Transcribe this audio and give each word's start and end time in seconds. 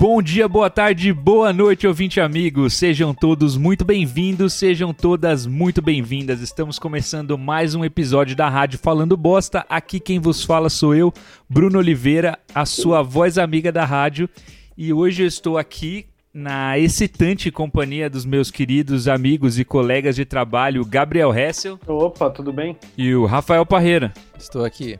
Bom 0.00 0.22
dia, 0.22 0.48
boa 0.48 0.70
tarde, 0.70 1.12
boa 1.12 1.52
noite, 1.52 1.86
ouvinte 1.86 2.22
amigos. 2.22 2.72
Sejam 2.72 3.12
todos 3.12 3.54
muito 3.58 3.84
bem-vindos, 3.84 4.54
sejam 4.54 4.94
todas 4.94 5.44
muito 5.44 5.82
bem-vindas. 5.82 6.40
Estamos 6.40 6.78
começando 6.78 7.36
mais 7.36 7.74
um 7.74 7.84
episódio 7.84 8.34
da 8.34 8.48
Rádio 8.48 8.78
Falando 8.78 9.14
Bosta. 9.14 9.62
Aqui 9.68 10.00
quem 10.00 10.18
vos 10.18 10.42
fala 10.42 10.70
sou 10.70 10.94
eu, 10.94 11.12
Bruno 11.46 11.78
Oliveira, 11.78 12.38
a 12.54 12.64
sua 12.64 13.02
voz 13.02 13.36
amiga 13.36 13.70
da 13.70 13.84
rádio. 13.84 14.26
E 14.74 14.90
hoje 14.90 15.22
eu 15.22 15.26
estou 15.26 15.58
aqui 15.58 16.06
na 16.32 16.78
excitante 16.78 17.50
companhia 17.50 18.08
dos 18.08 18.24
meus 18.24 18.50
queridos 18.50 19.06
amigos 19.06 19.58
e 19.58 19.66
colegas 19.66 20.16
de 20.16 20.24
trabalho, 20.24 20.82
Gabriel 20.82 21.30
Hessel. 21.30 21.78
Opa, 21.86 22.30
tudo 22.30 22.54
bem? 22.54 22.74
E 22.96 23.14
o 23.14 23.26
Rafael 23.26 23.66
Parreira. 23.66 24.14
Estou 24.38 24.64
aqui. 24.64 24.98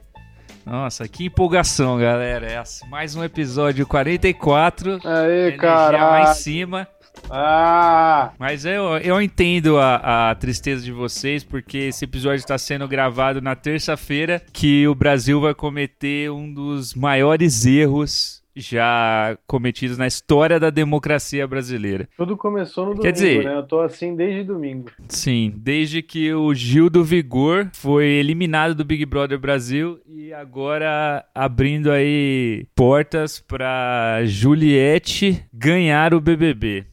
Nossa, 0.64 1.08
que 1.08 1.26
empolgação, 1.26 1.98
galera. 1.98 2.46
É 2.46 2.62
mais 2.88 3.14
um 3.14 3.24
episódio 3.24 3.86
44. 3.86 5.00
Aê, 5.04 5.52
cara. 5.52 6.10
lá 6.10 6.30
em 6.30 6.34
cima. 6.34 6.86
Ah! 7.28 8.32
Mas 8.38 8.64
eu, 8.64 8.98
eu 8.98 9.20
entendo 9.20 9.78
a, 9.78 10.30
a 10.30 10.34
tristeza 10.34 10.82
de 10.84 10.92
vocês, 10.92 11.42
porque 11.44 11.78
esse 11.78 12.04
episódio 12.04 12.38
está 12.38 12.56
sendo 12.56 12.86
gravado 12.86 13.40
na 13.40 13.54
terça-feira, 13.54 14.42
que 14.52 14.86
o 14.86 14.94
Brasil 14.94 15.40
vai 15.40 15.54
cometer 15.54 16.30
um 16.30 16.52
dos 16.52 16.94
maiores 16.94 17.66
erros 17.66 18.39
já 18.54 19.36
cometidos 19.46 19.96
na 19.96 20.06
história 20.06 20.58
da 20.58 20.70
democracia 20.70 21.46
brasileira. 21.46 22.08
Tudo 22.16 22.36
começou 22.36 22.84
no 22.84 22.90
domingo, 22.90 23.04
Quer 23.04 23.12
dizer, 23.12 23.44
né? 23.44 23.56
Eu 23.56 23.62
tô 23.62 23.80
assim 23.80 24.14
desde 24.14 24.44
domingo. 24.44 24.90
Sim, 25.08 25.52
desde 25.56 26.02
que 26.02 26.32
o 26.32 26.52
Gil 26.54 26.90
do 26.90 27.04
Vigor 27.04 27.68
foi 27.72 28.06
eliminado 28.06 28.74
do 28.74 28.84
Big 28.84 29.04
Brother 29.06 29.38
Brasil 29.38 30.00
e 30.06 30.32
agora 30.32 31.24
abrindo 31.34 31.90
aí 31.90 32.66
portas 32.74 33.40
para 33.40 34.20
Juliette 34.24 35.44
ganhar 35.52 36.14
o 36.14 36.20
BBB. 36.20 36.84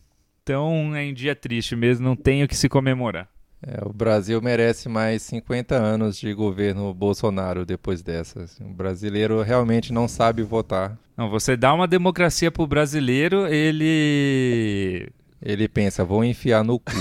Então 0.44 0.96
é 0.96 1.02
um 1.04 1.14
dia 1.14 1.36
triste 1.36 1.76
mesmo, 1.76 2.08
não 2.08 2.16
tem 2.16 2.44
o 2.44 2.48
que 2.48 2.56
se 2.56 2.70
comemorar. 2.70 3.28
É, 3.62 3.84
o 3.84 3.92
Brasil 3.92 4.40
merece 4.42 4.88
mais 4.88 5.24
50 5.24 5.76
anos 5.76 6.18
de 6.18 6.32
governo 6.34 6.94
Bolsonaro 6.94 7.66
depois 7.66 8.02
dessa. 8.02 8.44
Assim. 8.44 8.64
O 8.64 8.74
brasileiro 8.74 9.42
realmente 9.42 9.92
não 9.92 10.08
sabe 10.08 10.44
votar. 10.44 10.98
Não, 11.16 11.30
você 11.30 11.58
dá 11.58 11.74
uma 11.74 11.88
democracia 11.88 12.52
pro 12.52 12.68
brasileiro, 12.68 13.48
ele. 13.48 15.10
Ele 15.42 15.68
pensa, 15.68 16.04
vou 16.04 16.24
enfiar 16.24 16.64
no 16.64 16.80
cu. 16.80 16.92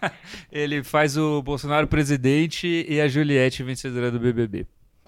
ele 0.52 0.82
faz 0.82 1.16
o 1.16 1.42
Bolsonaro 1.42 1.86
presidente 1.86 2.86
e 2.88 3.00
a 3.00 3.08
Juliette 3.08 3.62
vencedora 3.62 4.10
do 4.10 4.20
BBB. 4.20 4.66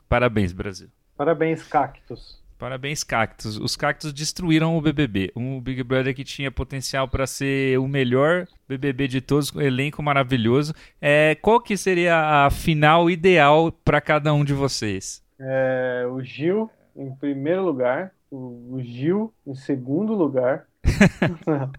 Parabéns, 0.09 0.53
Brasil. 0.53 0.89
Parabéns, 1.17 1.63
cactos. 1.63 2.39
Parabéns, 2.59 3.05
Cactos. 3.05 3.57
Os 3.57 3.77
Cactos 3.77 4.13
destruíram 4.13 4.77
o 4.77 4.81
BBB. 4.81 5.31
Um 5.37 5.61
Big 5.61 5.83
Brother 5.83 6.15
que 6.15 6.25
tinha 6.25 6.51
potencial 6.51 7.07
para 7.07 7.27
ser 7.27 7.79
o 7.79 7.87
melhor 7.87 8.47
BBB 8.69 9.07
de 9.07 9.21
todos, 9.21 9.55
um 9.55 9.61
elenco 9.61 10.03
maravilhoso. 10.03 10.75
É, 11.01 11.37
qual 11.41 11.61
que 11.61 11.77
seria 11.77 12.47
a 12.47 12.51
final 12.51 13.09
ideal 13.09 13.71
para 13.71 14.01
cada 14.01 14.35
um 14.35 14.45
de 14.45 14.53
vocês? 14.53 15.23
É, 15.39 16.05
o 16.11 16.21
Gil 16.21 16.69
em 16.97 17.15
primeiro 17.15 17.63
lugar, 17.63 18.13
o, 18.29 18.75
o 18.75 18.83
Gil 18.83 19.33
em 19.47 19.55
segundo 19.55 20.15
lugar. 20.15 20.67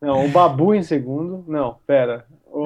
Não, 0.00 0.24
o 0.24 0.28
Babu 0.28 0.74
em 0.74 0.82
segundo. 0.82 1.44
Não, 1.46 1.76
pera. 1.86 2.24
O... 2.50 2.64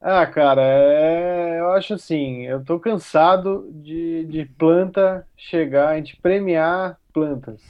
Ah, 0.00 0.24
cara, 0.26 0.62
é... 0.62 1.60
eu 1.60 1.72
acho 1.72 1.94
assim, 1.94 2.46
eu 2.46 2.64
tô 2.64 2.78
cansado 2.80 3.68
de, 3.70 4.24
de 4.24 4.44
planta 4.44 5.26
chegar, 5.36 5.90
a 5.90 5.96
gente 5.96 6.16
premiar 6.16 6.98
plantas. 7.12 7.60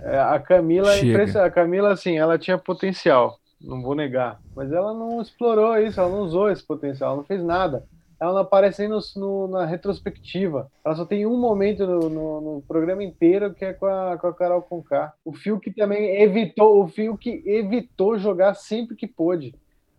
É, 0.00 0.18
a 0.18 0.38
Camila, 0.38 0.96
impress... 0.98 1.36
a 1.36 1.50
Camila, 1.50 1.92
assim, 1.92 2.16
ela 2.16 2.38
tinha 2.38 2.56
potencial, 2.56 3.38
não 3.60 3.82
vou 3.82 3.94
negar, 3.94 4.40
mas 4.56 4.72
ela 4.72 4.94
não 4.94 5.20
explorou 5.20 5.76
isso, 5.78 6.00
ela 6.00 6.08
não 6.08 6.20
usou 6.20 6.50
esse 6.50 6.62
potencial, 6.62 7.10
ela 7.10 7.16
não 7.18 7.24
fez 7.24 7.42
nada. 7.42 7.84
Ela 8.20 8.32
não 8.32 8.40
aparece 8.40 8.80
nem 8.80 8.88
no, 8.88 9.00
no, 9.16 9.48
na 9.48 9.66
retrospectiva. 9.66 10.70
Ela 10.84 10.94
só 10.94 11.04
tem 11.04 11.26
um 11.26 11.38
momento 11.38 11.84
no, 11.84 12.08
no, 12.08 12.62
programa 12.66 13.02
inteiro 13.02 13.52
que 13.52 13.64
é 13.64 13.72
com 13.74 13.86
a, 13.86 14.16
com 14.16 14.28
a 14.28 14.32
Carol 14.32 14.62
Conká. 14.62 15.12
O 15.24 15.32
Fiuk 15.34 15.70
também 15.72 16.22
evitou, 16.22 16.82
o 16.82 16.88
Fiuk 16.88 17.42
evitou 17.44 18.16
jogar 18.16 18.54
sempre 18.54 18.96
que 18.96 19.06
pôde 19.06 19.54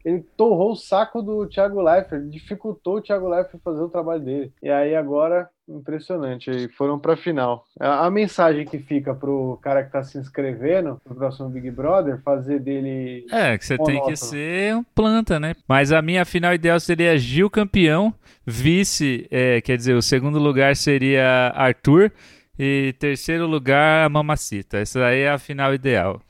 ele 0.06 0.24
torrou 0.38 0.74
o 0.74 0.76
saco 0.76 1.20
do 1.24 1.48
Thiago 1.48 1.82
Leifert, 1.82 2.30
dificultou 2.30 2.98
o 2.98 3.02
Thiago 3.02 3.28
Leifert 3.28 3.60
fazer 3.64 3.82
o 3.82 3.90
trabalho 3.90 4.22
dele. 4.22 4.54
E 4.62 4.70
aí 4.70 4.96
agora, 4.96 5.50
impressionante, 5.68 6.52
aí 6.52 6.70
foram 6.70 7.00
para 7.00 7.14
a 7.14 7.18
final. 7.18 7.66
A, 7.80 8.10
mensagem 8.12 8.66
que 8.66 8.78
fica 8.78 9.16
pro 9.16 9.58
cara 9.64 9.84
que 9.84 9.92
tá 9.92 10.04
se 10.04 10.20
inscrevendo 10.20 11.02
no 11.10 11.16
próximo 11.16 11.50
Big 11.50 11.72
Brother, 11.72 12.22
fazer 12.22 12.60
dele 12.60 13.26
É, 13.32 13.58
que 13.58 13.66
você 13.66 13.78
tem 13.80 14.00
que 14.04 14.16
ser 14.16 14.76
um 14.76 14.84
planta, 14.84 15.40
né? 15.40 15.56
Mas 15.68 15.92
a 15.92 16.04
minha 16.04 16.24
final 16.24 16.54
ideal 16.54 16.80
seria 16.80 17.18
Gil 17.18 17.50
campeão, 17.50 18.14
vice, 18.46 19.28
é, 19.32 19.60
quer 19.60 19.76
dizer, 19.76 19.96
o 19.96 20.04
segundo 20.04 20.38
lugar 20.38 20.76
seria 20.76 21.52
Arthur 21.56 22.12
e 22.60 22.94
terceiro 23.00 23.48
lugar 23.48 24.06
a 24.06 24.10
Mamacita. 24.10 24.78
Essa 24.78 25.04
aí 25.04 25.22
é 25.22 25.32
a 25.32 25.40
final 25.40 25.74
ideal. 25.74 26.22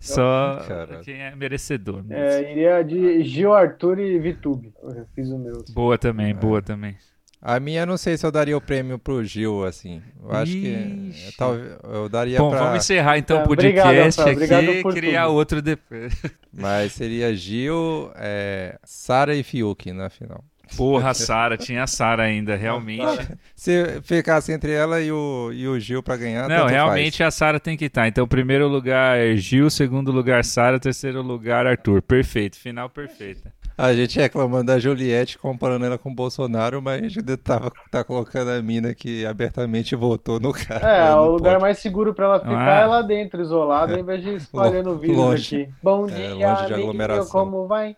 Só 0.00 0.62
Cara. 0.66 1.00
quem 1.00 1.20
é 1.20 1.34
merecedor. 1.34 2.04
Mesmo. 2.04 2.14
É, 2.14 2.52
iria 2.52 2.82
de 2.82 3.24
Gil, 3.24 3.52
Arthur 3.52 3.98
e 3.98 4.18
Vitube. 4.18 4.72
Eu 4.82 5.06
fiz 5.14 5.28
o 5.28 5.38
meu. 5.38 5.64
Boa 5.70 5.98
também, 5.98 6.30
é. 6.30 6.34
boa 6.34 6.62
também. 6.62 6.96
A 7.40 7.60
minha, 7.60 7.86
não 7.86 7.96
sei 7.96 8.16
se 8.16 8.26
eu 8.26 8.32
daria 8.32 8.56
o 8.56 8.60
prêmio 8.60 8.98
pro 8.98 9.24
Gil, 9.24 9.64
assim. 9.64 10.02
Eu 10.20 10.32
acho 10.32 10.52
Ixi. 10.52 11.36
que. 11.36 11.42
Eu, 11.42 11.92
eu 11.94 12.08
daria 12.08 12.38
Bom, 12.38 12.50
pra... 12.50 12.58
vamos 12.64 12.78
encerrar 12.78 13.16
então 13.16 13.38
o 13.38 13.42
é, 13.42 13.46
podcast 13.46 14.20
obrigado, 14.20 14.70
aqui 14.70 14.78
e 14.78 14.92
criar 14.92 15.26
tudo. 15.26 15.34
outro 15.34 15.62
depois. 15.62 16.20
Mas 16.52 16.92
seria 16.92 17.34
Gil, 17.34 18.10
é, 18.16 18.76
Sara 18.84 19.36
e 19.36 19.42
Fiuk 19.44 19.92
na 19.92 20.10
final. 20.10 20.42
Porra, 20.76 21.10
a 21.10 21.14
Sara, 21.14 21.56
tinha 21.56 21.82
a 21.82 21.86
Sara 21.86 22.24
ainda, 22.24 22.56
realmente. 22.56 23.28
Se 23.54 24.00
ficasse 24.02 24.52
entre 24.52 24.72
ela 24.72 25.00
e 25.00 25.10
o, 25.10 25.50
e 25.52 25.66
o 25.66 25.78
Gil 25.78 26.02
para 26.02 26.16
ganhar, 26.16 26.48
Não, 26.48 26.66
realmente 26.66 27.18
faz. 27.18 27.34
a 27.34 27.36
Sara 27.36 27.60
tem 27.60 27.76
que 27.76 27.86
estar. 27.86 28.02
Tá. 28.02 28.08
Então, 28.08 28.26
primeiro 28.26 28.68
lugar 28.68 29.18
é 29.18 29.36
Gil, 29.36 29.70
segundo 29.70 30.12
lugar 30.12 30.44
Sara, 30.44 30.78
terceiro 30.78 31.22
lugar 31.22 31.66
Arthur. 31.66 32.02
Perfeito, 32.02 32.56
final 32.56 32.88
perfeita. 32.88 33.52
A 33.78 33.92
gente 33.92 34.18
reclamando 34.18 34.64
da 34.64 34.78
Juliette, 34.80 35.38
comparando 35.38 35.84
ela 35.84 35.96
com 35.96 36.10
o 36.10 36.14
Bolsonaro, 36.14 36.82
mas 36.82 37.00
a 37.00 37.08
gente 37.08 37.36
tava, 37.36 37.70
tá 37.92 38.02
colocando 38.02 38.50
a 38.50 38.60
mina 38.60 38.92
que 38.92 39.24
abertamente 39.24 39.94
votou 39.94 40.40
no 40.40 40.52
cara. 40.52 40.84
É, 40.84 41.14
o 41.14 41.30
lugar 41.30 41.52
pode. 41.52 41.62
mais 41.62 41.78
seguro 41.78 42.12
para 42.12 42.24
ela 42.24 42.40
ficar 42.40 42.80
ah. 42.80 42.80
é 42.80 42.86
lá 42.86 43.02
dentro, 43.02 43.40
isolada, 43.40 43.92
é. 43.92 43.94
ao 43.94 44.00
invés 44.00 44.20
de 44.20 44.34
espalhando 44.34 44.90
o 44.90 44.98
vírus 44.98 45.16
longe. 45.16 45.62
aqui. 45.62 45.72
Bom 45.80 46.08
é, 46.08 46.12
dia, 46.12 46.24
é, 46.24 46.48
longe 46.48 46.66
de 46.66 46.74
aglomeração. 46.74 47.30
como 47.30 47.68
vai? 47.68 47.96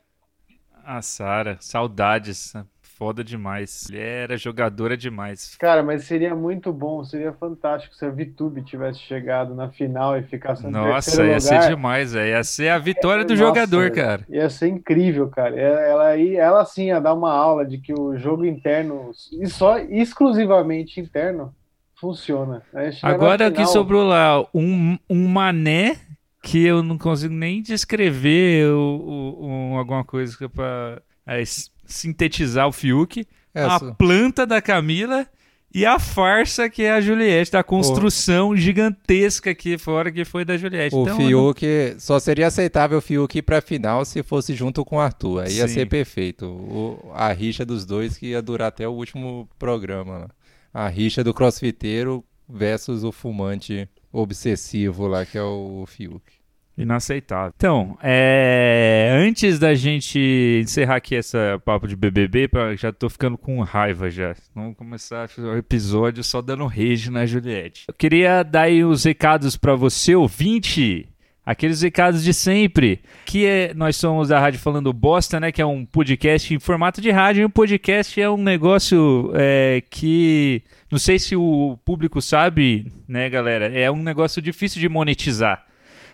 A 0.90 1.02
Sara, 1.02 1.56
saudades. 1.60 2.52
Foda 2.82 3.22
demais. 3.22 3.88
Ele 3.88 4.00
era 4.00 4.36
jogadora 4.36 4.96
demais. 4.96 5.54
Cara, 5.56 5.84
mas 5.84 6.02
seria 6.02 6.34
muito 6.34 6.72
bom, 6.72 7.04
seria 7.04 7.32
fantástico 7.32 7.94
se 7.94 8.04
a 8.04 8.10
Vitube 8.10 8.60
tivesse 8.62 8.98
chegado 8.98 9.54
na 9.54 9.70
final 9.70 10.18
e 10.18 10.22
ficasse 10.24 10.64
no 10.64 10.70
Nossa, 10.72 11.22
ia 11.22 11.26
lugar. 11.26 11.40
ser 11.40 11.68
demais, 11.68 12.12
véio. 12.12 12.30
ia 12.30 12.42
ser 12.42 12.70
a 12.70 12.78
vitória 12.78 13.24
do 13.24 13.34
Nossa, 13.34 13.46
jogador, 13.46 13.92
cara. 13.92 14.26
Ia 14.28 14.50
ser 14.50 14.66
incrível, 14.66 15.28
cara. 15.28 15.58
Ela, 15.58 16.18
ela 16.18 16.64
sim 16.64 16.88
ia 16.88 17.00
dar 17.00 17.14
uma 17.14 17.32
aula 17.32 17.64
de 17.64 17.78
que 17.78 17.94
o 17.94 18.18
jogo 18.18 18.44
interno, 18.44 19.12
e 19.32 19.46
só 19.46 19.78
exclusivamente 19.78 21.00
interno, 21.00 21.54
funciona. 21.94 22.62
Agora 23.00 23.48
final... 23.48 23.52
que 23.52 23.72
sobrou 23.72 24.04
lá 24.04 24.44
um, 24.52 24.98
um 25.08 25.28
mané 25.28 25.96
que 26.42 26.64
eu 26.64 26.82
não 26.82 26.96
consigo 26.96 27.34
nem 27.34 27.62
descrever 27.62 28.66
o, 28.72 29.36
o, 29.38 29.78
alguma 29.78 30.04
coisa 30.04 30.48
para 30.48 31.02
é, 31.26 31.42
sintetizar 31.84 32.66
o 32.66 32.72
Fiuk, 32.72 33.26
Essa. 33.54 33.88
a 33.88 33.94
planta 33.94 34.46
da 34.46 34.62
Camila 34.62 35.26
e 35.72 35.86
a 35.86 35.98
farsa 35.98 36.68
que 36.68 36.82
é 36.82 36.92
a 36.92 37.00
Juliette, 37.00 37.52
da 37.52 37.62
construção 37.62 38.50
o... 38.50 38.56
gigantesca 38.56 39.50
aqui 39.50 39.78
fora 39.78 40.10
que 40.10 40.24
foi 40.24 40.44
da 40.44 40.56
Juliette. 40.56 40.96
O 40.96 41.02
então, 41.02 41.16
Fiuk, 41.16 41.64
não... 41.64 42.00
só 42.00 42.18
seria 42.18 42.48
aceitável 42.48 42.98
o 42.98 43.02
Fiuk 43.02 43.38
ir 43.38 43.42
pra 43.42 43.60
final 43.60 44.04
se 44.04 44.22
fosse 44.22 44.54
junto 44.54 44.84
com 44.84 44.96
o 44.96 45.00
Arthur. 45.00 45.44
Aí 45.44 45.54
ia 45.54 45.68
ser 45.68 45.86
perfeito. 45.86 46.46
O, 46.46 47.12
a 47.14 47.32
rixa 47.32 47.64
dos 47.64 47.84
dois 47.84 48.16
que 48.16 48.28
ia 48.28 48.42
durar 48.42 48.68
até 48.68 48.88
o 48.88 48.92
último 48.92 49.48
programa. 49.58 50.20
Né? 50.20 50.26
A 50.74 50.88
rixa 50.88 51.22
do 51.22 51.32
crossfiteiro 51.32 52.24
versus 52.48 53.04
o 53.04 53.12
fumante 53.12 53.88
obsessivo 54.12 55.06
lá, 55.06 55.24
que 55.24 55.38
é 55.38 55.42
o 55.42 55.84
Fiuk. 55.86 56.40
Inaceitável. 56.76 57.52
Então, 57.54 57.98
é... 58.02 59.10
antes 59.22 59.58
da 59.58 59.74
gente 59.74 60.60
encerrar 60.62 60.96
aqui 60.96 61.14
essa 61.14 61.60
papo 61.62 61.86
de 61.86 61.94
BBB, 61.94 62.48
pra... 62.48 62.74
já 62.74 62.90
tô 62.90 63.10
ficando 63.10 63.36
com 63.36 63.60
raiva 63.60 64.08
já. 64.08 64.34
Vamos 64.54 64.76
começar 64.76 65.28
o 65.36 65.56
episódio 65.56 66.24
só 66.24 66.40
dando 66.40 66.66
rage 66.66 67.10
na 67.10 67.26
Juliette. 67.26 67.84
Eu 67.86 67.94
queria 67.94 68.42
dar 68.42 68.62
aí 68.62 68.82
os 68.82 69.04
recados 69.04 69.56
para 69.56 69.74
você, 69.74 70.14
ouvinte. 70.14 71.06
Aqueles 71.50 71.82
recados 71.82 72.22
de 72.22 72.32
sempre, 72.32 73.00
que 73.26 73.44
é, 73.44 73.74
nós 73.74 73.96
somos 73.96 74.28
da 74.28 74.38
Rádio 74.38 74.60
Falando 74.60 74.92
Bosta, 74.92 75.40
né? 75.40 75.50
Que 75.50 75.60
é 75.60 75.66
um 75.66 75.84
podcast 75.84 76.54
em 76.54 76.60
formato 76.60 77.00
de 77.00 77.10
rádio. 77.10 77.42
E 77.42 77.44
um 77.44 77.50
podcast 77.50 78.20
é 78.20 78.30
um 78.30 78.36
negócio 78.36 79.32
é, 79.34 79.82
que 79.90 80.62
não 80.88 80.96
sei 80.96 81.18
se 81.18 81.34
o 81.34 81.76
público 81.84 82.22
sabe, 82.22 82.86
né, 83.08 83.28
galera? 83.28 83.66
É 83.76 83.90
um 83.90 84.00
negócio 84.00 84.40
difícil 84.40 84.80
de 84.80 84.88
monetizar. 84.88 85.66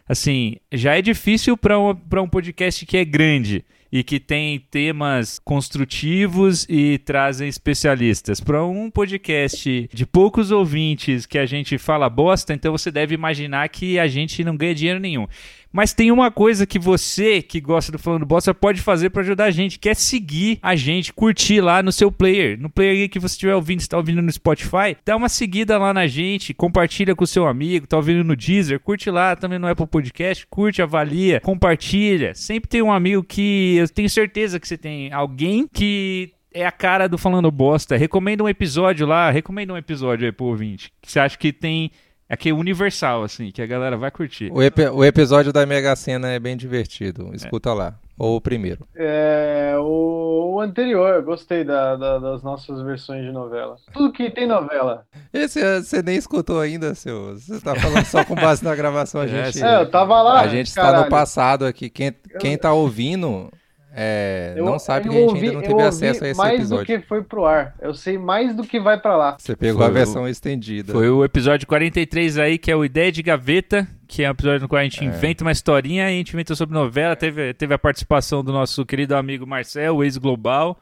assim, 0.09 0.56
já 0.73 0.97
é 0.97 1.03
difícil 1.03 1.55
para 1.55 1.79
um, 1.79 1.91
um 1.91 2.29
podcast 2.29 2.87
que 2.87 2.97
é 2.97 3.05
grande 3.05 3.62
e 3.91 4.03
que 4.03 4.19
tem 4.19 4.59
temas 4.59 5.38
construtivos 5.38 6.67
e 6.69 6.99
trazem 6.99 7.49
especialistas. 7.49 8.41
Para 8.41 8.65
um 8.65 8.91
podcast 8.91 9.88
de 9.93 10.06
poucos 10.06 10.50
ouvintes 10.50 11.27
que 11.27 11.38
a 11.38 11.47
gente 11.47 11.79
fala 11.79 12.09
bosta, 12.09 12.53
então 12.53 12.73
você 12.73 12.91
deve 12.91 13.15
imaginar 13.15 13.69
que 13.69 13.99
a 13.99 14.06
gente 14.06 14.43
não 14.44 14.56
ganha 14.56 14.75
dinheiro 14.75 15.00
nenhum. 15.00 15.27
Mas 15.76 15.93
tem 15.93 16.11
uma 16.11 16.31
coisa 16.31 16.67
que 16.67 16.78
você 16.78 17.43
que 17.43 17.61
gosta 17.61 17.93
do 17.93 17.99
Falando 17.99 18.25
Bosta 18.25 18.55
pode 18.55 18.81
fazer 18.81 19.11
para 19.11 19.20
ajudar 19.20 19.44
a 19.44 19.50
gente, 19.50 19.78
que 19.78 19.90
é 19.90 19.93
seguir 19.93 20.58
a 20.62 20.75
gente, 20.75 21.12
curtir 21.12 21.61
lá 21.61 21.82
no 21.82 21.93
seu 21.93 22.11
player. 22.11 22.58
No 22.58 22.70
player 22.70 23.11
que 23.11 23.19
você 23.19 23.34
estiver 23.34 23.55
ouvindo, 23.55 23.81
está 23.81 23.99
ouvindo 23.99 24.23
no 24.23 24.32
Spotify, 24.32 24.96
dá 25.05 25.14
uma 25.14 25.28
seguida 25.28 25.76
lá 25.76 25.93
na 25.93 26.06
gente, 26.06 26.55
compartilha 26.55 27.14
com 27.14 27.25
o 27.25 27.26
seu 27.26 27.46
amigo, 27.46 27.87
tá 27.87 27.99
ouvindo 27.99 28.25
no 28.25 28.34
Deezer, 28.34 28.81
curte 28.81 29.11
lá 29.11 29.37
também 29.37 29.58
no 29.58 29.69
Apple 29.69 29.87
Podcast, 29.87 30.46
curte, 30.46 30.81
avalia, 30.81 31.40
compartilha. 31.40 32.34
Sempre 32.34 32.70
tem 32.70 32.81
um 32.81 32.90
amigo 32.90 33.23
que 33.23 33.76
eu 33.76 33.87
tenho 33.87 34.08
certeza 34.08 34.58
que 34.58 34.67
você 34.67 34.78
tem 34.78 35.12
alguém 35.12 35.69
que 35.70 36.32
é 36.55 36.64
a 36.64 36.73
cara 36.73 37.06
do 37.06 37.19
Falando 37.19 37.50
Bosta. 37.50 37.99
Recomenda 37.99 38.43
um 38.43 38.49
episódio 38.49 39.06
lá, 39.06 39.31
recomenda 39.31 39.75
um 39.75 39.76
episódio 39.76 40.25
aí 40.25 40.32
pro 40.32 40.46
ouvinte. 40.46 40.90
Que 41.02 41.12
você 41.12 41.20
acha 41.20 41.37
que 41.37 41.52
tem 41.52 41.90
é 42.28 42.37
que 42.37 42.49
é 42.49 42.52
universal, 42.52 43.23
assim, 43.23 43.50
que 43.50 43.62
a 43.62 43.67
galera 43.67 43.96
vai 43.96 44.11
curtir. 44.11 44.50
O, 44.52 44.62
ep 44.62 44.81
o 44.88 45.05
episódio 45.05 45.52
da 45.52 45.64
Mega 45.64 45.94
Sena 45.94 46.28
é 46.28 46.38
bem 46.38 46.56
divertido. 46.56 47.31
Escuta 47.32 47.70
é. 47.70 47.75
lá. 47.75 47.94
Ou 48.19 48.37
o 48.37 48.40
primeiro. 48.40 48.87
É, 48.96 49.75
o, 49.78 50.55
o 50.55 50.61
anterior, 50.61 51.23
gostei 51.23 51.62
da, 51.62 51.96
da, 51.96 52.19
das 52.19 52.43
nossas 52.43 52.82
versões 52.82 53.25
de 53.25 53.31
novela. 53.31 53.76
Tudo 53.93 54.12
que 54.12 54.31
tem 54.31 54.46
novela. 54.46 55.05
Esse 55.32 55.61
você 55.82 56.02
nem 56.02 56.17
escutou 56.17 56.61
ainda, 56.61 56.94
seu. 56.94 57.34
Você 57.34 57.61
tá 57.61 57.75
falando 57.75 58.06
só 58.06 58.25
com 58.25 58.34
base 58.34 58.64
na 58.64 58.75
gravação. 58.75 59.20
A 59.20 59.26
gente, 59.28 59.62
é, 59.62 59.82
eu 59.82 59.90
tava 59.90 60.20
lá. 60.23 60.40
A 60.40 60.49
gente 60.49 60.73
caralho. 60.75 60.94
está 60.94 61.05
no 61.05 61.11
passado 61.11 61.67
aqui. 61.67 61.90
Quem, 61.90 62.12
quem 62.40 62.56
tá 62.56 62.73
ouvindo 62.73 63.50
é, 63.98 64.52
eu, 64.54 64.64
não 64.66 64.78
sabe 64.78 65.08
que 65.08 65.16
a 65.16 65.19
gente 65.19 65.31
ouvi, 65.31 65.46
ainda 65.46 65.54
não 65.54 65.62
teve 65.62 65.82
acesso 65.82 66.22
a 66.22 66.28
esse 66.28 66.37
mais 66.37 66.54
episódio. 66.54 66.76
mais 66.76 66.87
do 66.87 67.02
que 67.02 67.08
foi 67.08 67.22
pro 67.22 67.46
ar. 67.46 67.75
Eu 67.81 67.94
sei 67.94 68.19
mais 68.19 68.54
do 68.54 68.62
que 68.62 68.78
vai 68.78 69.00
para 69.00 69.16
lá. 69.16 69.37
Você 69.38 69.56
pegou 69.56 69.78
foi 69.78 69.87
a 69.87 69.90
versão 69.90 70.25
o, 70.25 70.28
estendida. 70.28 70.93
Foi 70.93 71.08
o 71.08 71.25
episódio 71.25 71.66
43 71.66 72.37
aí, 72.37 72.58
que 72.58 72.70
é 72.70 72.76
o 72.76 72.84
Ideia 72.84 73.10
de 73.10 73.22
Gaveta, 73.22 73.88
que 74.06 74.22
é 74.22 74.28
um 74.28 74.32
episódio 74.32 74.60
no 74.60 74.69
qual 74.69 74.81
a 74.81 74.84
gente 74.84 75.02
é. 75.02 75.06
inventa 75.06 75.43
uma 75.43 75.50
historinha, 75.50 76.04
a 76.04 76.10
gente 76.10 76.34
inventa 76.34 76.54
sobre 76.54 76.75
novela, 76.75 77.16
teve, 77.16 77.54
teve 77.54 77.72
a 77.72 77.78
participação 77.78 78.44
do 78.44 78.52
nosso 78.52 78.84
querido 78.84 79.16
amigo 79.16 79.46
Marcel, 79.46 79.96
o 79.96 80.04
ex-global. 80.04 80.78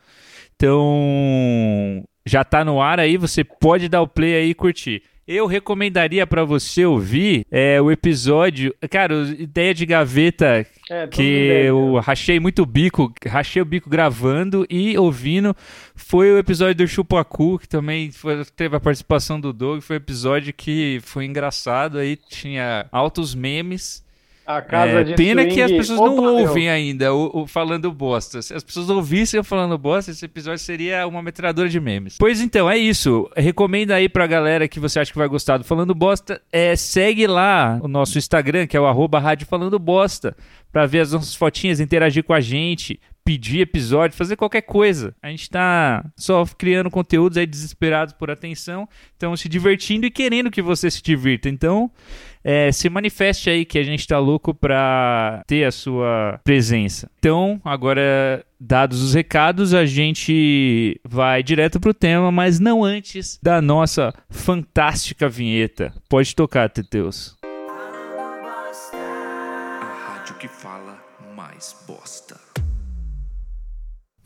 Então, 0.56 2.02
já 2.26 2.42
tá 2.42 2.64
no 2.64 2.82
ar 2.82 2.98
aí, 2.98 3.16
você 3.16 3.44
pode 3.44 3.88
dar 3.88 4.02
o 4.02 4.08
play 4.08 4.34
aí 4.34 4.50
e 4.50 4.54
curtir. 4.54 5.04
Eu 5.26 5.46
recomendaria 5.46 6.26
para 6.26 6.44
você 6.44 6.84
ouvir 6.84 7.46
é, 7.50 7.80
o 7.80 7.90
episódio. 7.90 8.74
Cara, 8.90 9.14
ideia 9.38 9.72
de 9.72 9.86
gaveta 9.86 10.66
é, 10.90 11.06
que 11.06 11.22
eu 11.22 11.96
rachei 11.96 12.38
muito 12.38 12.62
o 12.62 12.66
bico, 12.66 13.10
rachei 13.26 13.62
o 13.62 13.64
bico 13.64 13.88
gravando 13.88 14.66
e 14.68 14.98
ouvindo. 14.98 15.56
Foi 15.94 16.30
o 16.30 16.36
episódio 16.36 16.74
do 16.74 16.86
Chupacu, 16.86 17.58
que 17.58 17.66
também 17.66 18.10
foi, 18.12 18.44
teve 18.54 18.76
a 18.76 18.80
participação 18.80 19.40
do 19.40 19.50
Doug. 19.50 19.80
Foi 19.80 19.96
um 19.96 19.98
episódio 19.98 20.52
que 20.52 21.00
foi 21.02 21.24
engraçado 21.24 21.96
aí, 21.96 22.16
tinha 22.16 22.86
altos 22.92 23.34
memes. 23.34 24.03
A 24.46 24.60
casa 24.60 25.00
é, 25.00 25.04
de 25.04 25.14
pena 25.14 25.42
swing, 25.42 25.54
que 25.54 25.62
as 25.62 25.72
pessoas 25.72 25.98
não 25.98 26.16
ouvem 26.16 26.68
ainda 26.68 27.14
o, 27.14 27.42
o, 27.42 27.46
falando 27.46 27.90
bosta. 27.90 28.42
Se 28.42 28.52
as 28.52 28.62
pessoas 28.62 28.90
ouvissem 28.90 29.38
eu 29.38 29.44
falando 29.44 29.76
bosta, 29.78 30.10
esse 30.10 30.24
episódio 30.24 30.58
seria 30.58 31.06
uma 31.06 31.22
metralhadora 31.22 31.68
de 31.68 31.80
memes. 31.80 32.16
Pois 32.18 32.40
então, 32.40 32.70
é 32.70 32.76
isso. 32.76 33.30
Recomenda 33.36 33.94
aí 33.94 34.08
pra 34.08 34.26
galera 34.26 34.68
que 34.68 34.78
você 34.78 35.00
acha 35.00 35.10
que 35.10 35.18
vai 35.18 35.28
gostar 35.28 35.58
do 35.58 35.64
Falando 35.64 35.94
Bosta. 35.94 36.40
É, 36.52 36.76
segue 36.76 37.26
lá 37.26 37.78
o 37.82 37.88
nosso 37.88 38.18
Instagram, 38.18 38.66
que 38.66 38.76
é 38.76 38.80
o 38.80 38.86
arroba 38.86 39.18
Rádio 39.18 39.46
Falando 39.46 39.78
Bosta, 39.78 40.36
pra 40.70 40.86
ver 40.86 41.00
as 41.00 41.12
nossas 41.12 41.34
fotinhas, 41.34 41.80
interagir 41.80 42.22
com 42.22 42.34
a 42.34 42.40
gente, 42.40 43.00
pedir 43.24 43.60
episódio, 43.60 44.16
fazer 44.16 44.36
qualquer 44.36 44.62
coisa. 44.62 45.14
A 45.22 45.30
gente 45.30 45.48
tá 45.48 46.04
só 46.14 46.44
criando 46.58 46.90
conteúdos 46.90 47.38
aí 47.38 47.46
desesperados 47.46 48.12
por 48.12 48.30
atenção, 48.30 48.86
então 49.16 49.34
se 49.36 49.48
divertindo 49.48 50.04
e 50.04 50.10
querendo 50.10 50.50
que 50.50 50.60
você 50.60 50.90
se 50.90 51.02
divirta. 51.02 51.48
Então, 51.48 51.90
é, 52.44 52.70
se 52.70 52.90
manifeste 52.90 53.48
aí 53.48 53.64
que 53.64 53.78
a 53.78 53.82
gente 53.82 54.06
tá 54.06 54.18
louco 54.18 54.52
pra 54.52 55.42
ter 55.46 55.64
a 55.64 55.72
sua 55.72 56.38
presença. 56.44 57.10
Então, 57.18 57.58
agora 57.64 58.44
dados 58.60 59.02
os 59.02 59.14
recados, 59.14 59.72
a 59.72 59.86
gente 59.86 61.00
vai 61.02 61.42
direto 61.42 61.80
pro 61.80 61.94
tema, 61.94 62.30
mas 62.30 62.60
não 62.60 62.84
antes 62.84 63.40
da 63.42 63.62
nossa 63.62 64.12
fantástica 64.28 65.26
vinheta. 65.28 65.94
Pode 66.08 66.34
tocar, 66.34 66.68
Teteus. 66.68 67.34
A 68.92 70.18
rádio 70.18 70.34
que 70.36 70.48
fala 70.48 70.98
mais 71.34 71.74
bosta. 71.86 72.38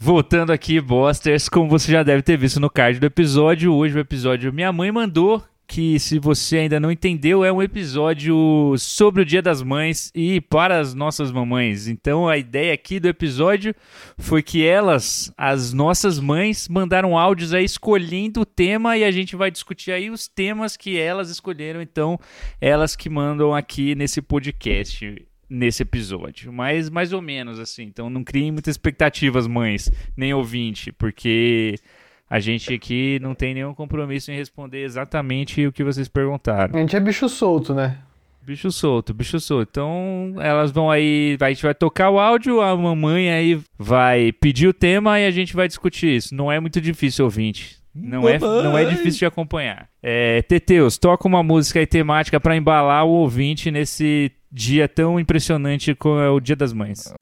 Voltando 0.00 0.52
aqui, 0.52 0.80
Bosters, 0.80 1.48
como 1.48 1.68
você 1.68 1.90
já 1.90 2.04
deve 2.04 2.22
ter 2.22 2.36
visto 2.36 2.60
no 2.60 2.70
card 2.70 3.00
do 3.00 3.06
episódio, 3.06 3.74
hoje 3.74 3.96
o 3.96 4.00
episódio 4.00 4.52
Minha 4.52 4.72
Mãe 4.72 4.92
Mandou, 4.92 5.42
que 5.68 6.00
se 6.00 6.18
você 6.18 6.56
ainda 6.56 6.80
não 6.80 6.90
entendeu, 6.90 7.44
é 7.44 7.52
um 7.52 7.62
episódio 7.62 8.74
sobre 8.78 9.20
o 9.20 9.24
Dia 9.24 9.42
das 9.42 9.62
Mães 9.62 10.10
e 10.14 10.40
para 10.40 10.78
as 10.80 10.94
nossas 10.94 11.30
mamães. 11.30 11.86
Então 11.86 12.26
a 12.26 12.38
ideia 12.38 12.72
aqui 12.72 12.98
do 12.98 13.06
episódio 13.06 13.74
foi 14.16 14.42
que 14.42 14.64
elas, 14.64 15.30
as 15.36 15.74
nossas 15.74 16.18
mães, 16.18 16.68
mandaram 16.68 17.18
áudios 17.18 17.52
aí 17.52 17.64
escolhendo 17.64 18.40
o 18.40 18.46
tema 18.46 18.96
e 18.96 19.04
a 19.04 19.10
gente 19.10 19.36
vai 19.36 19.50
discutir 19.50 19.92
aí 19.92 20.10
os 20.10 20.26
temas 20.26 20.74
que 20.74 20.98
elas 20.98 21.28
escolheram. 21.28 21.82
Então, 21.82 22.18
elas 22.60 22.96
que 22.96 23.10
mandam 23.10 23.54
aqui 23.54 23.94
nesse 23.94 24.22
podcast 24.22 25.28
nesse 25.50 25.82
episódio, 25.82 26.52
mas 26.52 26.90
mais 26.90 27.12
ou 27.12 27.22
menos 27.22 27.58
assim. 27.58 27.84
Então 27.84 28.10
não 28.10 28.22
criem 28.22 28.52
muitas 28.52 28.72
expectativas, 28.72 29.46
mães, 29.46 29.90
nem 30.16 30.34
ouvinte, 30.34 30.92
porque 30.92 31.76
a 32.28 32.40
gente 32.40 32.72
aqui 32.74 33.18
não 33.20 33.34
tem 33.34 33.54
nenhum 33.54 33.74
compromisso 33.74 34.30
em 34.30 34.36
responder 34.36 34.82
exatamente 34.82 35.66
o 35.66 35.72
que 35.72 35.84
vocês 35.84 36.08
perguntaram. 36.08 36.76
A 36.76 36.80
gente 36.80 36.96
é 36.96 37.00
bicho 37.00 37.28
solto, 37.28 37.74
né? 37.74 37.98
Bicho 38.42 38.70
solto, 38.70 39.12
bicho 39.12 39.38
solto. 39.40 39.68
Então, 39.70 40.34
elas 40.38 40.70
vão 40.70 40.90
aí, 40.90 41.36
a 41.38 41.48
gente 41.50 41.62
vai 41.62 41.74
tocar 41.74 42.10
o 42.10 42.18
áudio, 42.18 42.62
a 42.62 42.74
mamãe 42.74 43.30
aí 43.30 43.60
vai 43.78 44.32
pedir 44.32 44.68
o 44.68 44.72
tema 44.72 45.20
e 45.20 45.26
a 45.26 45.30
gente 45.30 45.54
vai 45.54 45.68
discutir 45.68 46.16
isso. 46.16 46.34
Não 46.34 46.50
é 46.50 46.58
muito 46.58 46.80
difícil, 46.80 47.26
ouvinte. 47.26 47.76
Não 47.94 48.28
é, 48.28 48.38
não 48.38 48.78
é 48.78 48.84
difícil 48.84 49.18
de 49.18 49.26
acompanhar. 49.26 49.88
É, 50.02 50.40
Teteus, 50.42 50.96
toca 50.96 51.26
uma 51.26 51.42
música 51.42 51.80
aí 51.80 51.86
temática 51.86 52.38
para 52.38 52.56
embalar 52.56 53.04
o 53.04 53.10
ouvinte 53.10 53.70
nesse 53.70 54.30
dia 54.50 54.88
tão 54.88 55.18
impressionante 55.18 55.94
como 55.94 56.20
é 56.20 56.30
o 56.30 56.40
Dia 56.40 56.56
das 56.56 56.72
Mães. 56.72 57.12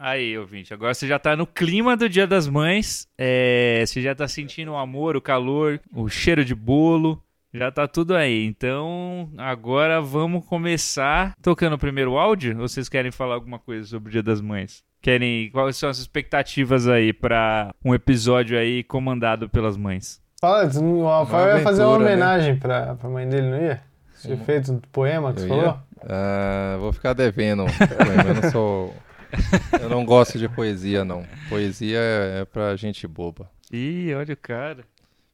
Aí, 0.00 0.38
ouvinte, 0.38 0.72
agora 0.72 0.94
você 0.94 1.08
já 1.08 1.18
tá 1.18 1.34
no 1.34 1.44
clima 1.44 1.96
do 1.96 2.08
Dia 2.08 2.24
das 2.24 2.46
Mães, 2.46 3.08
é, 3.18 3.82
você 3.84 4.00
já 4.00 4.14
tá 4.14 4.28
sentindo 4.28 4.70
o 4.70 4.76
amor, 4.76 5.16
o 5.16 5.20
calor, 5.20 5.80
o 5.92 6.08
cheiro 6.08 6.44
de 6.44 6.54
bolo, 6.54 7.20
já 7.52 7.72
tá 7.72 7.88
tudo 7.88 8.14
aí. 8.14 8.44
Então, 8.44 9.28
agora 9.36 10.00
vamos 10.00 10.46
começar 10.46 11.34
tocando 11.42 11.72
o 11.72 11.78
primeiro 11.78 12.16
áudio? 12.16 12.60
Ou 12.60 12.68
vocês 12.68 12.88
querem 12.88 13.10
falar 13.10 13.34
alguma 13.34 13.58
coisa 13.58 13.88
sobre 13.88 14.08
o 14.08 14.12
Dia 14.12 14.22
das 14.22 14.40
Mães? 14.40 14.84
Querem, 15.02 15.50
quais 15.50 15.76
são 15.76 15.88
as 15.88 15.98
expectativas 15.98 16.86
aí 16.86 17.12
para 17.12 17.74
um 17.84 17.92
episódio 17.92 18.56
aí 18.56 18.84
comandado 18.84 19.48
pelas 19.48 19.76
mães? 19.76 20.22
Fala, 20.40 20.64
o 20.80 21.08
Rafael 21.08 21.56
ia 21.56 21.64
fazer 21.64 21.82
uma 21.82 21.98
né? 21.98 22.04
homenagem 22.04 22.52
né? 22.54 22.60
pra, 22.60 22.94
pra 22.94 23.10
mãe 23.10 23.28
dele, 23.28 23.50
não 23.50 23.60
ia? 23.60 23.82
Tinha 24.22 24.36
feito 24.36 24.72
um 24.72 24.80
poema 24.92 25.32
que 25.32 25.40
você 25.40 25.48
falou? 25.48 25.76
Uh, 25.96 26.78
vou 26.78 26.92
ficar 26.92 27.14
devendo 27.14 27.62
eu 27.62 28.42
não 28.42 28.50
sou... 28.52 28.94
Eu 29.80 29.88
não 29.88 30.04
gosto 30.04 30.38
de 30.38 30.48
poesia, 30.48 31.04
não. 31.04 31.24
Poesia 31.48 31.98
é 31.98 32.44
pra 32.44 32.76
gente 32.76 33.06
boba. 33.06 33.50
Ih, 33.72 34.14
olha 34.14 34.34
o 34.34 34.36
cara. 34.36 34.84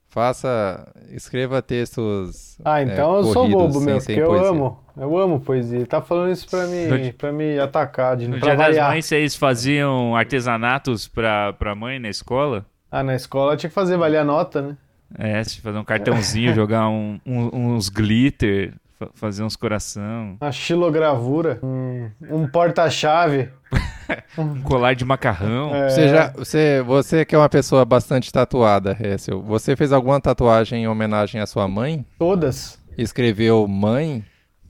Faça, 0.09 0.87
escreva 1.11 1.61
textos. 1.61 2.57
Ah, 2.65 2.81
então 2.81 3.17
é, 3.17 3.19
eu 3.19 3.25
sou 3.25 3.49
bobo 3.49 3.81
mesmo, 3.81 4.01
porque 4.01 4.21
eu 4.21 4.29
poesia. 4.29 4.49
amo. 4.49 4.79
Eu 4.97 5.19
amo 5.19 5.41
poesia. 5.41 5.79
Ele 5.79 5.87
tá 5.87 6.01
falando 6.01 6.31
isso 6.31 6.49
pra 6.49 6.67
me, 6.69 7.13
pra 7.13 7.33
me 7.33 7.59
atacar. 7.59 8.17
De, 8.17 8.29
no 8.29 8.39
dia 8.39 8.55
variar. 8.55 8.85
das 8.85 8.95
mães, 8.95 9.07
vocês 9.07 9.35
faziam 9.35 10.15
artesanatos 10.15 11.09
pra, 11.09 11.53
pra 11.55 11.75
mãe 11.75 11.99
na 11.99 12.09
escola? 12.09 12.65
Ah, 12.93 13.03
na 13.03 13.17
escola 13.17 13.57
tinha 13.57 13.69
que 13.69 13.75
fazer 13.75 13.97
valer 13.97 14.19
a 14.19 14.25
nota, 14.25 14.63
né? 14.63 14.77
É, 15.19 15.43
fazer 15.45 15.79
um 15.79 15.85
cartãozinho, 15.85 16.55
jogar 16.55 16.89
um, 16.89 17.19
um, 17.27 17.75
uns 17.75 17.89
glitter, 17.89 18.73
fazer 19.15 19.43
uns 19.43 19.57
coração. 19.57 20.37
Uma 20.41 20.53
xilogravura, 20.53 21.59
um, 21.63 22.11
um 22.31 22.47
porta-chave. 22.47 23.49
um 24.39 24.61
colar 24.63 24.95
de 24.95 25.05
macarrão. 25.05 25.75
É... 25.75 25.89
Você, 25.89 26.09
já, 26.09 26.29
você, 26.33 26.83
você 26.83 27.25
que 27.25 27.35
é 27.35 27.39
uma 27.39 27.49
pessoa 27.49 27.85
bastante 27.85 28.33
tatuada, 28.33 28.97
Hessel, 29.01 29.43
você 29.43 29.75
fez 29.77 29.93
alguma 29.93 30.21
tatuagem 30.21 30.85
em 30.85 30.89
homenagem 30.89 31.41
à 31.41 31.47
sua 31.47 31.67
mãe? 31.67 32.05
Todas. 32.19 32.79
Escreveu 32.97 33.67
mãe? 33.67 34.25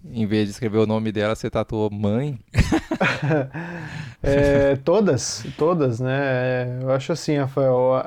Em 0.06 0.26
vez 0.26 0.44
de 0.44 0.50
escrever 0.50 0.78
o 0.78 0.86
nome 0.86 1.10
dela, 1.10 1.34
você 1.34 1.48
tatuou 1.48 1.90
mãe? 1.90 2.38
é, 4.22 4.76
todas, 4.76 5.46
todas, 5.56 5.98
né? 5.98 6.78
Eu 6.82 6.90
acho 6.90 7.12
assim, 7.12 7.38
Rafael. 7.38 8.02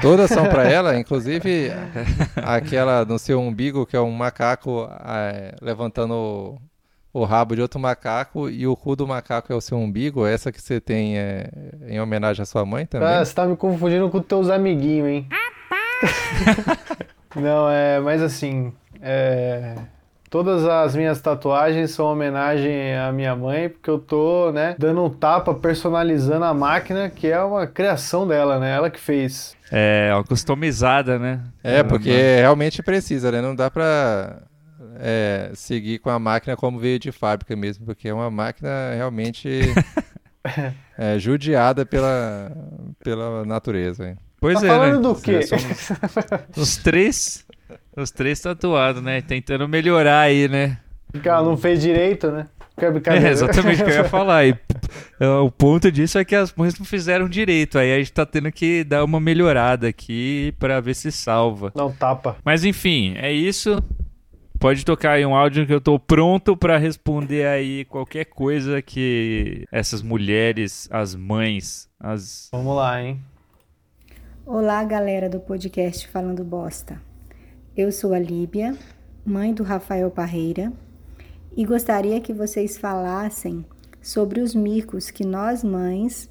Todas 0.00 0.30
são 0.30 0.48
para 0.48 0.68
ela, 0.68 0.98
inclusive 0.98 1.70
aquela 2.36 3.04
no 3.04 3.18
seu 3.18 3.40
umbigo, 3.40 3.86
que 3.86 3.96
é 3.96 4.00
um 4.00 4.10
macaco 4.10 4.88
é, 5.04 5.54
levantando 5.60 6.58
o 7.12 7.24
rabo 7.24 7.54
de 7.54 7.62
outro 7.62 7.78
macaco 7.78 8.50
e 8.50 8.66
o 8.66 8.76
cu 8.76 8.96
do 8.96 9.06
macaco 9.06 9.52
é 9.52 9.56
o 9.56 9.60
seu 9.60 9.78
umbigo. 9.78 10.26
Essa 10.26 10.50
que 10.50 10.60
você 10.60 10.80
tem 10.80 11.16
é 11.16 11.48
em 11.86 12.00
homenagem 12.00 12.42
à 12.42 12.46
sua 12.46 12.66
mãe 12.66 12.86
também? 12.86 13.08
Ah, 13.08 13.24
você 13.24 13.32
tá 13.32 13.46
me 13.46 13.56
confundindo 13.56 14.10
com 14.10 14.20
teus 14.20 14.50
amiguinhos, 14.50 15.08
hein? 15.08 15.28
Não, 17.36 17.70
é, 17.70 18.00
mas 18.00 18.20
assim, 18.20 18.72
é, 19.00 19.76
todas 20.34 20.64
as 20.64 20.96
minhas 20.96 21.20
tatuagens 21.20 21.92
são 21.92 22.06
homenagem 22.06 22.96
à 22.96 23.12
minha 23.12 23.36
mãe, 23.36 23.68
porque 23.68 23.88
eu 23.88 24.00
tô, 24.00 24.50
né, 24.50 24.74
dando 24.76 25.04
um 25.04 25.08
tapa, 25.08 25.54
personalizando 25.54 26.44
a 26.44 26.52
máquina, 26.52 27.08
que 27.08 27.28
é 27.28 27.40
uma 27.40 27.68
criação 27.68 28.26
dela, 28.26 28.58
né? 28.58 28.74
Ela 28.74 28.90
que 28.90 28.98
fez. 28.98 29.54
É, 29.70 30.10
uma 30.12 30.24
customizada, 30.24 31.20
né? 31.20 31.40
É, 31.62 31.84
porque 31.84 32.10
realmente 32.10 32.82
precisa, 32.82 33.30
né? 33.30 33.40
Não 33.40 33.54
dá 33.54 33.70
pra 33.70 34.42
é, 34.98 35.52
seguir 35.54 36.00
com 36.00 36.10
a 36.10 36.18
máquina 36.18 36.56
como 36.56 36.80
veio 36.80 36.98
de 36.98 37.12
fábrica 37.12 37.54
mesmo, 37.54 37.86
porque 37.86 38.08
é 38.08 38.12
uma 38.12 38.28
máquina 38.28 38.92
realmente 38.92 39.72
é, 40.98 41.16
judiada 41.16 41.86
pela, 41.86 42.50
pela 43.04 43.44
natureza. 43.44 44.08
Hein? 44.08 44.16
Pois 44.40 44.60
tá 44.60 44.66
é, 44.66 44.68
falando 44.68 44.96
né? 44.96 45.00
do 45.00 45.14
quê? 45.14 45.40
os 46.60 46.76
três, 46.76 47.43
os 47.96 48.10
três 48.10 48.40
tatuados, 48.40 49.02
né? 49.02 49.20
Tentando 49.20 49.68
melhorar 49.68 50.20
aí, 50.20 50.48
né? 50.48 50.78
Porque 51.10 51.28
ela 51.28 51.42
não 51.42 51.56
fez 51.56 51.80
direito, 51.80 52.30
né? 52.30 52.48
É, 52.76 53.28
exatamente 53.30 53.82
o 53.82 53.84
que 53.84 53.90
eu 53.92 53.94
ia 53.94 54.04
falar. 54.04 54.46
E, 54.46 54.56
o 55.44 55.50
ponto 55.50 55.92
disso 55.92 56.18
é 56.18 56.24
que 56.24 56.34
as 56.34 56.52
mães 56.54 56.76
não 56.76 56.84
fizeram 56.84 57.28
direito. 57.28 57.78
Aí 57.78 57.94
a 57.94 57.98
gente 57.98 58.12
tá 58.12 58.26
tendo 58.26 58.50
que 58.50 58.82
dar 58.82 59.04
uma 59.04 59.20
melhorada 59.20 59.86
aqui 59.86 60.52
para 60.58 60.80
ver 60.80 60.94
se 60.94 61.12
salva. 61.12 61.72
Não 61.74 61.92
tapa. 61.92 62.36
Mas 62.44 62.64
enfim, 62.64 63.14
é 63.16 63.32
isso. 63.32 63.80
Pode 64.58 64.84
tocar 64.84 65.12
aí 65.12 65.26
um 65.26 65.36
áudio 65.36 65.66
que 65.66 65.72
eu 65.72 65.80
tô 65.80 66.00
pronto 66.00 66.56
para 66.56 66.76
responder 66.76 67.46
aí 67.46 67.84
qualquer 67.84 68.24
coisa 68.24 68.82
que 68.82 69.64
essas 69.70 70.02
mulheres, 70.02 70.88
as 70.90 71.14
mães, 71.14 71.88
as. 72.00 72.48
Vamos 72.50 72.74
lá, 72.74 73.00
hein? 73.00 73.20
Olá, 74.44 74.82
galera 74.82 75.28
do 75.28 75.38
podcast 75.38 76.08
Falando 76.08 76.42
Bosta. 76.42 77.00
Eu 77.76 77.90
sou 77.90 78.14
a 78.14 78.20
Líbia, 78.20 78.76
mãe 79.26 79.52
do 79.52 79.64
Rafael 79.64 80.08
Parreira, 80.08 80.72
e 81.56 81.66
gostaria 81.66 82.20
que 82.20 82.32
vocês 82.32 82.78
falassem 82.78 83.66
sobre 84.00 84.40
os 84.40 84.54
micos 84.54 85.10
que 85.10 85.26
nós 85.26 85.64
mães 85.64 86.30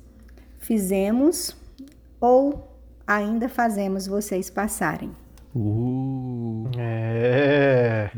fizemos 0.60 1.54
ou 2.18 2.74
ainda 3.06 3.50
fazemos 3.50 4.08
vocês 4.08 4.50
passarem. 4.50 5.12
Uh. 5.54 6.70
É. 6.78 8.10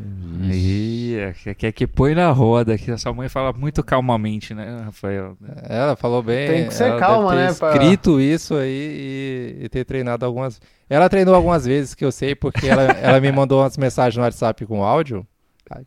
Quer 1.57 1.71
que 1.71 1.87
põe 1.87 2.13
na 2.13 2.31
roda, 2.31 2.77
que 2.77 2.91
a 2.91 2.97
sua 2.97 3.13
mãe 3.13 3.27
fala 3.27 3.51
muito 3.51 3.83
calmamente, 3.83 4.53
né, 4.53 4.83
Rafael? 4.85 5.37
Ela 5.63 5.95
falou 5.95 6.21
bem. 6.21 6.47
Tem 6.47 6.67
que 6.67 6.73
ser 6.73 6.97
calma, 6.99 7.35
né? 7.35 7.47
Escrito 7.49 8.13
pra... 8.13 8.21
isso 8.21 8.55
aí 8.55 9.57
e, 9.59 9.65
e, 9.65 9.69
ter 9.69 9.83
treinado 9.83 10.25
algumas. 10.25 10.61
Ela 10.89 11.09
treinou 11.09 11.33
algumas 11.33 11.65
vezes, 11.65 11.95
que 11.95 12.05
eu 12.05 12.11
sei, 12.11 12.35
porque 12.35 12.67
ela, 12.67 12.83
ela 13.01 13.19
me 13.19 13.31
mandou 13.31 13.61
umas 13.61 13.77
mensagens 13.77 14.17
no 14.17 14.23
WhatsApp 14.23 14.65
com 14.65 14.83
áudio. 14.83 15.25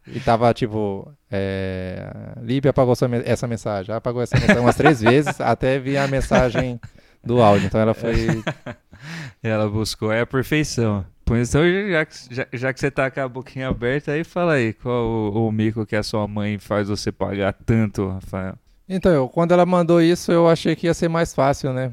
E 0.08 0.18
tava 0.18 0.52
tipo, 0.52 1.08
é, 1.30 2.10
Líbia 2.42 2.70
apagou 2.70 2.94
essa 3.24 3.46
mensagem, 3.46 3.94
apagou 3.94 4.20
essa 4.20 4.36
mensagem 4.36 4.60
umas 4.60 4.76
três 4.76 5.00
vezes, 5.00 5.38
até 5.40 5.78
vi 5.78 5.96
a 5.96 6.08
mensagem 6.08 6.80
do 7.22 7.40
áudio. 7.40 7.66
Então 7.66 7.80
ela 7.80 7.94
foi. 7.94 8.42
ela 9.40 9.68
buscou 9.68 10.10
é 10.10 10.22
a 10.22 10.26
perfeição. 10.26 11.04
Pois 11.24 11.50
então, 11.50 11.62
já, 11.90 12.06
já, 12.30 12.46
já, 12.52 12.72
que 12.72 12.80
você 12.80 12.90
tá 12.90 13.10
com 13.10 13.20
a 13.20 13.28
boquinha 13.28 13.68
aberta, 13.68 14.12
aí 14.12 14.24
fala 14.24 14.54
aí, 14.54 14.72
qual 14.72 15.06
o, 15.06 15.46
o 15.46 15.52
mico 15.52 15.84
que 15.84 15.94
a 15.94 16.02
sua 16.02 16.26
mãe 16.26 16.58
faz 16.58 16.88
você 16.88 17.12
pagar 17.12 17.52
tanto, 17.52 18.08
Rafael? 18.08 18.54
Então, 18.88 19.12
eu, 19.12 19.28
quando 19.28 19.52
ela 19.52 19.66
mandou 19.66 20.00
isso, 20.00 20.32
eu 20.32 20.48
achei 20.48 20.74
que 20.74 20.86
ia 20.86 20.94
ser 20.94 21.08
mais 21.08 21.34
fácil, 21.34 21.74
né? 21.74 21.92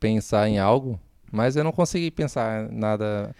Pensar 0.00 0.48
em 0.48 0.58
algo, 0.58 0.98
mas 1.34 1.56
eu 1.56 1.64
não 1.64 1.72
consegui 1.72 2.10
pensar 2.10 2.68
nada. 2.70 3.34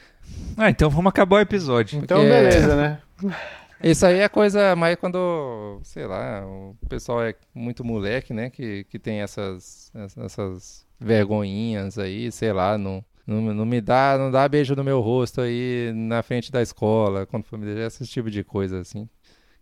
Ah, 0.57 0.69
então 0.69 0.91
vamos 0.91 1.11
acabar 1.11 1.37
o 1.37 1.41
episódio. 1.41 2.01
Então, 2.03 2.19
porque... 2.19 2.33
beleza, 2.33 2.77
né? 2.77 3.01
Isso 3.83 4.07
aí 4.07 4.21
é 4.21 4.29
coisa 4.29 4.75
mais 4.75 4.97
quando, 4.97 5.79
sei 5.83 6.07
lá, 6.07 6.43
o 6.47 6.75
pessoal 6.89 7.23
é 7.23 7.35
muito 7.55 7.85
moleque, 7.85 8.33
né? 8.33 8.49
Que, 8.49 8.85
que 8.85 8.99
tem 8.99 9.21
essas, 9.21 9.93
essas 10.17 10.87
vergonhinhas 10.99 11.99
aí, 11.99 12.33
sei 12.33 12.53
lá, 12.53 12.79
não 12.79 13.05
não, 13.27 13.41
não, 13.55 13.65
me 13.65 13.81
dá, 13.81 14.17
não 14.19 14.31
dá 14.31 14.47
beijo 14.47 14.75
no 14.75 14.85
meu 14.85 15.01
rosto 15.01 15.41
aí 15.41 15.93
na 15.95 16.23
frente 16.23 16.53
da 16.53 16.61
escola, 16.61 17.25
quando 17.25 17.45
for 17.45 17.59
me 17.59 17.65
deixar 17.65 17.87
esse 17.87 18.07
tipo 18.07 18.31
de 18.31 18.45
coisa 18.45 18.81
assim. 18.81 19.07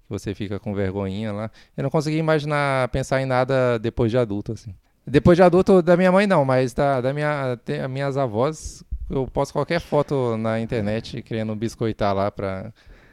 Que 0.04 0.08
você 0.08 0.34
fica 0.34 0.58
com 0.58 0.74
vergonhinha 0.74 1.32
lá. 1.32 1.50
Eu 1.76 1.84
não 1.84 1.90
consegui 1.90 2.16
imaginar, 2.16 2.88
pensar 2.88 3.22
em 3.22 3.26
nada 3.26 3.78
depois 3.78 4.10
de 4.10 4.18
adulto, 4.18 4.52
assim. 4.52 4.74
Depois 5.06 5.36
de 5.36 5.42
adulto, 5.42 5.82
da 5.82 5.96
minha 5.96 6.12
mãe 6.12 6.26
não, 6.26 6.44
mas 6.44 6.72
da, 6.72 7.00
da 7.00 7.12
minha, 7.12 7.58
tem, 7.64 7.86
minhas 7.88 8.16
avós, 8.16 8.84
eu 9.10 9.26
posto 9.26 9.52
qualquer 9.52 9.80
foto 9.80 10.36
na 10.36 10.60
internet 10.60 11.22
querendo 11.22 11.54
biscoitar 11.56 12.14
lá 12.14 12.30
pra 12.30 12.72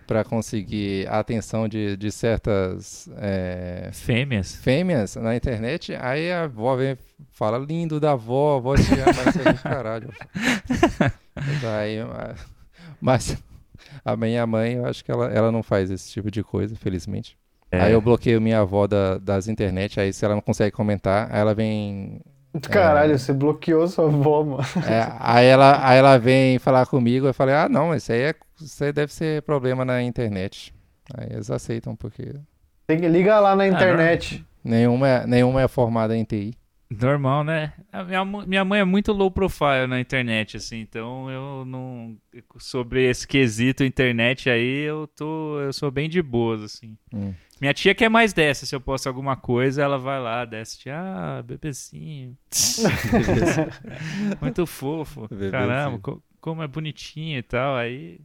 para 0.09 0.23
conseguir 0.23 1.07
a 1.07 1.19
atenção 1.19 1.67
de, 1.67 1.95
de 1.95 2.11
certas 2.11 3.07
é, 3.17 3.91
fêmeas. 3.93 4.55
fêmeas 4.55 5.15
na 5.15 5.35
internet, 5.35 5.93
aí 5.93 6.31
a 6.31 6.45
avó 6.45 6.75
vem 6.75 6.97
fala 7.31 7.59
lindo 7.59 7.99
da 7.99 8.13
avó, 8.13 8.55
a 8.55 8.57
avó 8.57 8.75
te 8.75 8.91
ama, 8.91 9.53
caralho. 9.61 10.11
aí, 11.77 11.97
mas 12.99 13.37
a 14.03 14.17
minha 14.17 14.47
mãe, 14.47 14.73
eu 14.77 14.87
acho 14.87 15.05
que 15.05 15.11
ela, 15.11 15.27
ela 15.27 15.51
não 15.51 15.61
faz 15.61 15.91
esse 15.91 16.09
tipo 16.09 16.31
de 16.31 16.43
coisa, 16.43 16.75
felizmente. 16.75 17.37
É. 17.71 17.81
Aí 17.81 17.93
eu 17.93 18.01
bloqueio 18.01 18.41
minha 18.41 18.59
avó 18.59 18.87
da, 18.87 19.17
das 19.17 19.47
internet, 19.47 19.99
aí 19.99 20.11
se 20.11 20.25
ela 20.25 20.35
não 20.35 20.41
consegue 20.41 20.71
comentar, 20.71 21.29
aí 21.31 21.39
ela 21.39 21.53
vem 21.53 22.21
Caralho, 22.61 23.13
é... 23.13 23.17
você 23.17 23.31
bloqueou 23.31 23.87
sua 23.87 24.05
avó, 24.05 24.43
mano. 24.43 24.63
É, 24.87 25.13
aí, 25.19 25.45
ela, 25.45 25.87
aí 25.87 25.99
ela 25.99 26.17
vem 26.17 26.57
falar 26.57 26.85
comigo, 26.87 27.27
eu 27.27 27.33
falei, 27.33 27.53
ah, 27.53 27.69
não, 27.69 27.93
isso 27.93 28.11
aí, 28.11 28.21
é, 28.21 28.35
isso 28.59 28.83
aí 28.83 28.91
deve 28.91 29.13
ser 29.13 29.43
problema 29.43 29.85
na 29.85 30.01
internet. 30.01 30.73
Aí 31.15 31.27
eles 31.31 31.51
aceitam, 31.51 31.95
porque... 31.95 32.33
Tem 32.87 32.99
que 32.99 33.07
ligar 33.07 33.39
lá 33.39 33.55
na 33.55 33.63
ah, 33.63 33.67
internet. 33.67 34.43
Ah, 34.43 34.59
nenhuma, 34.63 35.07
é, 35.07 35.27
nenhuma 35.27 35.61
é 35.61 35.67
formada 35.67 36.17
em 36.17 36.23
TI. 36.23 36.55
Normal, 36.89 37.43
né? 37.43 37.73
A 37.91 38.03
minha, 38.03 38.25
minha 38.25 38.65
mãe 38.65 38.79
é 38.79 38.83
muito 38.83 39.13
low 39.13 39.29
profile 39.29 39.85
na 39.87 39.99
internet, 39.99 40.57
assim, 40.57 40.79
então 40.79 41.29
eu 41.29 41.63
não. 41.63 42.17
Sobre 42.57 43.07
esse 43.07 43.27
quesito 43.27 43.83
internet 43.83 44.49
aí, 44.49 44.85
eu 44.87 45.05
tô. 45.05 45.59
Eu 45.59 45.71
sou 45.71 45.91
bem 45.91 46.09
de 46.09 46.19
boas, 46.19 46.63
assim. 46.63 46.97
Hum. 47.13 47.31
Minha 47.59 47.73
tia 47.73 47.93
quer 47.93 48.09
mais 48.09 48.31
dessa. 48.33 48.65
Se 48.65 48.75
eu 48.75 48.79
posto 48.79 49.07
alguma 49.07 49.35
coisa, 49.35 49.81
ela 49.81 49.97
vai 49.97 50.19
lá, 50.19 50.45
desce. 50.45 50.89
Ah, 50.89 51.43
bebezinho. 51.45 52.37
muito 54.41 54.65
fofo. 54.65 55.27
Bebezinho. 55.27 55.51
Caramba, 55.51 55.99
co 55.99 56.21
como 56.41 56.63
é 56.63 56.67
bonitinho 56.67 57.37
e 57.37 57.43
tal. 57.43 57.75
Aí 57.75 58.19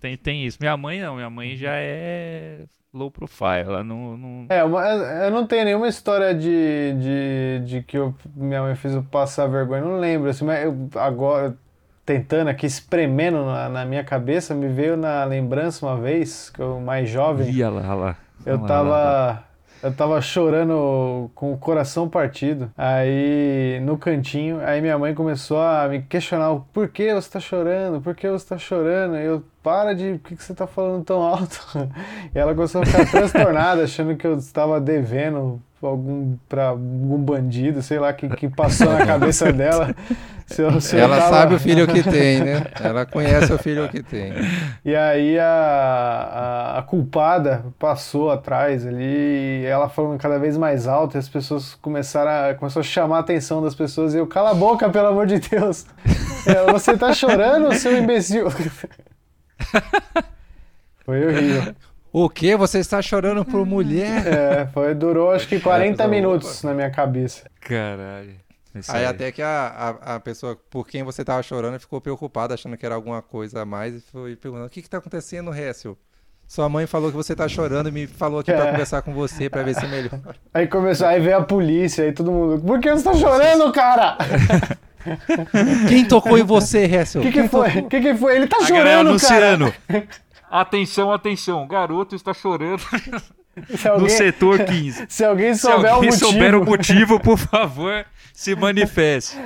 tem, 0.00 0.16
tem 0.16 0.44
isso. 0.44 0.58
Minha 0.60 0.76
mãe 0.76 1.00
não, 1.00 1.16
minha 1.16 1.30
mãe 1.30 1.56
já 1.56 1.72
é 1.74 2.66
low 2.92 3.10
profile. 3.10 3.64
Ela 3.66 3.82
não. 3.82 4.16
não... 4.16 4.46
É, 4.48 4.62
uma, 4.62 4.86
eu 4.86 5.30
não 5.30 5.46
tenho 5.46 5.64
nenhuma 5.64 5.88
história 5.88 6.34
de, 6.34 6.94
de, 6.94 7.62
de 7.64 7.82
que 7.82 7.98
eu, 7.98 8.14
minha 8.36 8.62
mãe 8.62 8.76
fez 8.76 8.94
eu 8.94 9.02
passar 9.02 9.46
vergonha. 9.46 9.82
Não 9.82 9.98
lembro, 9.98 10.30
assim, 10.30 10.44
mas 10.44 10.62
eu, 10.64 10.88
agora, 10.96 11.56
tentando 12.04 12.48
aqui, 12.48 12.66
espremendo 12.66 13.44
na, 13.44 13.68
na, 13.68 13.84
minha 13.84 14.04
cabeça, 14.04 14.54
me 14.54 14.68
veio 14.68 14.96
na 14.96 15.24
lembrança 15.24 15.84
uma 15.84 15.96
vez, 15.96 16.50
que 16.50 16.60
eu 16.60 16.78
mais 16.80 17.08
jovem. 17.08 17.50
Ia 17.50 17.70
lá, 17.70 17.94
lá. 17.94 18.16
Eu 18.44 18.60
lá, 18.60 18.66
tava. 18.66 18.88
Lá, 18.88 19.44
eu 19.82 19.92
tava 19.94 20.20
chorando 20.22 21.30
com 21.34 21.52
o 21.52 21.58
coração 21.58 22.08
partido. 22.08 22.72
Aí, 22.76 23.80
no 23.82 23.98
cantinho, 23.98 24.60
aí 24.60 24.80
minha 24.80 24.98
mãe 24.98 25.14
começou 25.14 25.60
a 25.60 25.86
me 25.88 26.02
questionar: 26.02 26.58
por 26.72 26.88
que 26.88 27.12
você 27.12 27.30
tá 27.30 27.40
chorando? 27.40 28.00
Por 28.00 28.14
que 28.14 28.28
você 28.28 28.46
tá 28.46 28.58
chorando? 28.58 29.16
Eu, 29.16 29.44
para 29.64 29.94
de. 29.94 30.20
Por 30.22 30.36
que 30.36 30.44
você 30.44 30.54
tá 30.54 30.66
falando 30.66 31.02
tão 31.02 31.22
alto? 31.22 31.58
E 32.34 32.38
ela 32.38 32.54
começou 32.54 32.82
a 32.82 32.86
ficar 32.86 33.10
transtornada, 33.10 33.82
achando 33.84 34.16
que 34.16 34.26
eu 34.26 34.36
estava 34.36 34.80
devendo 34.80 35.60
algum 35.80 36.36
para 36.48 36.68
algum 36.68 37.18
bandido, 37.18 37.80
sei 37.80 37.98
lá, 37.98 38.12
que, 38.12 38.28
que 38.28 38.48
passou 38.48 38.92
na 38.92 39.06
cabeça 39.06 39.50
dela. 39.52 39.94
Se 40.46 40.60
eu, 40.60 40.80
se 40.80 40.96
ela 40.96 41.16
tava... 41.16 41.30
sabe 41.30 41.54
o 41.54 41.58
filho 41.58 41.86
que 41.86 42.02
tem, 42.02 42.40
né? 42.40 42.66
Ela 42.82 43.06
conhece 43.06 43.52
o 43.52 43.58
filho 43.58 43.88
que 43.88 44.02
tem. 44.02 44.32
E 44.84 44.94
aí 44.94 45.38
a, 45.38 45.46
a, 45.46 46.78
a, 46.78 46.82
culpada 46.82 47.64
passou 47.78 48.30
atrás 48.30 48.86
ali, 48.86 49.62
e 49.62 49.64
ela 49.64 49.88
falando 49.88 50.18
cada 50.18 50.38
vez 50.38 50.56
mais 50.58 50.86
alto, 50.86 51.16
e 51.16 51.18
as 51.18 51.28
pessoas 51.28 51.74
começaram 51.76 52.50
a, 52.50 52.54
começou 52.54 52.80
a 52.80 52.82
chamar 52.82 53.18
a 53.18 53.20
atenção 53.20 53.62
das 53.62 53.74
pessoas, 53.74 54.14
e 54.14 54.18
eu, 54.18 54.26
cala 54.26 54.50
a 54.50 54.54
boca, 54.54 54.90
pelo 54.90 55.08
amor 55.08 55.26
de 55.26 55.38
Deus! 55.38 55.86
Você 56.72 56.96
tá 56.96 57.12
chorando, 57.14 57.72
seu 57.74 57.96
imbecil? 57.96 58.48
Foi 61.04 61.26
horrível. 61.26 61.74
O 62.12 62.30
que? 62.30 62.56
Você 62.56 62.78
está 62.78 63.02
chorando 63.02 63.44
por 63.44 63.66
mulher? 63.66 64.26
É, 64.26 64.66
foi, 64.68 64.94
durou 64.94 65.32
acho 65.32 65.48
que 65.48 65.58
40 65.58 66.06
minutos 66.06 66.62
na 66.62 66.72
minha 66.72 66.88
cabeça. 66.88 67.50
Caralho. 67.60 68.36
Aí, 68.74 68.82
aí, 68.88 69.04
até 69.04 69.30
que 69.30 69.42
a, 69.42 69.98
a, 70.00 70.14
a, 70.14 70.20
pessoa 70.20 70.56
por 70.70 70.86
quem 70.86 71.02
você 71.02 71.24
tava 71.24 71.42
chorando 71.42 71.78
ficou 71.78 72.00
preocupada, 72.00 72.54
achando 72.54 72.76
que 72.76 72.86
era 72.86 72.94
alguma 72.94 73.20
coisa 73.20 73.62
a 73.62 73.64
mais, 73.64 73.96
e 73.96 74.00
foi 74.00 74.36
perguntando: 74.36 74.66
o 74.68 74.70
que 74.70 74.82
que 74.82 74.88
tá 74.88 74.98
acontecendo, 74.98 75.52
Hessel? 75.52 75.98
Sua 76.46 76.68
mãe 76.68 76.86
falou 76.86 77.10
que 77.10 77.16
você 77.16 77.34
tá 77.34 77.48
chorando 77.48 77.88
e 77.88 77.92
me 77.92 78.06
falou 78.06 78.40
aqui 78.40 78.52
é. 78.52 78.56
pra 78.56 78.70
conversar 78.70 79.02
com 79.02 79.12
você 79.12 79.48
pra 79.48 79.62
ver 79.62 79.74
se 79.74 79.86
melhor. 79.86 80.36
Aí 80.52 80.66
começou, 80.68 81.06
aí 81.06 81.20
veio 81.20 81.38
a 81.38 81.42
polícia, 81.42 82.04
aí 82.04 82.12
todo 82.12 82.30
mundo. 82.30 82.62
Por 82.62 82.80
que 82.80 82.90
você 82.90 83.02
tá 83.02 83.14
chorando, 83.14 83.72
cara? 83.72 84.18
Quem 85.88 86.04
tocou 86.04 86.38
em 86.38 86.42
você, 86.42 86.84
Hessel? 86.84 87.20
O 87.20 87.24
que, 87.24 87.32
que 87.32 87.48
foi? 87.48 87.68
O 87.78 87.88
que, 87.88 88.00
que 88.00 88.14
foi? 88.14 88.36
Ele 88.36 88.46
tá 88.46 88.58
a 88.58 88.66
chorando, 88.66 89.20
cara. 89.20 89.72
Atenção, 90.50 91.10
atenção, 91.12 91.66
garoto 91.66 92.14
está 92.14 92.32
chorando. 92.32 92.80
Alguém, 93.88 94.02
no 94.02 94.10
setor 94.10 94.64
15. 94.64 95.06
Se 95.08 95.24
alguém 95.24 95.54
souber, 95.54 95.80
se 95.80 95.86
alguém 95.86 96.08
o, 96.08 96.12
motivo. 96.12 96.32
souber 96.32 96.54
o 96.54 96.64
motivo, 96.64 97.20
por 97.20 97.38
favor, 97.38 98.04
se 98.32 98.56
manifeste. 98.56 99.38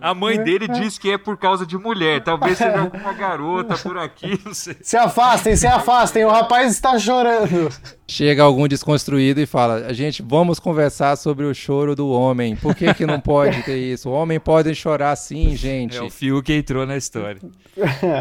A 0.00 0.14
mãe 0.14 0.42
dele 0.42 0.68
diz 0.68 0.98
que 0.98 1.10
é 1.10 1.18
por 1.18 1.38
causa 1.38 1.64
de 1.64 1.78
mulher. 1.78 2.22
Talvez 2.22 2.58
seja 2.58 2.80
alguma 2.80 3.12
garota 3.12 3.76
por 3.78 3.96
aqui, 3.96 4.38
não 4.44 4.52
sei. 4.52 4.76
Se 4.82 4.96
afastem, 4.96 5.56
se 5.56 5.66
afastem. 5.66 6.24
O 6.24 6.30
rapaz 6.30 6.70
está 6.72 6.98
chorando. 6.98 7.70
Chega 8.06 8.42
algum 8.42 8.68
desconstruído 8.68 9.40
e 9.40 9.46
fala: 9.46 9.92
gente, 9.94 10.22
vamos 10.22 10.58
conversar 10.58 11.16
sobre 11.16 11.46
o 11.46 11.54
choro 11.54 11.96
do 11.96 12.10
homem. 12.10 12.56
Por 12.56 12.74
que, 12.74 12.92
que 12.92 13.06
não 13.06 13.20
pode 13.20 13.62
ter 13.62 13.78
isso? 13.78 14.10
O 14.10 14.12
homem 14.12 14.38
pode 14.38 14.74
chorar 14.74 15.16
sim, 15.16 15.56
gente. 15.56 15.96
É 15.96 16.02
o 16.02 16.10
fio 16.10 16.42
que 16.42 16.52
entrou 16.52 16.84
na 16.84 16.96
história. 16.96 17.40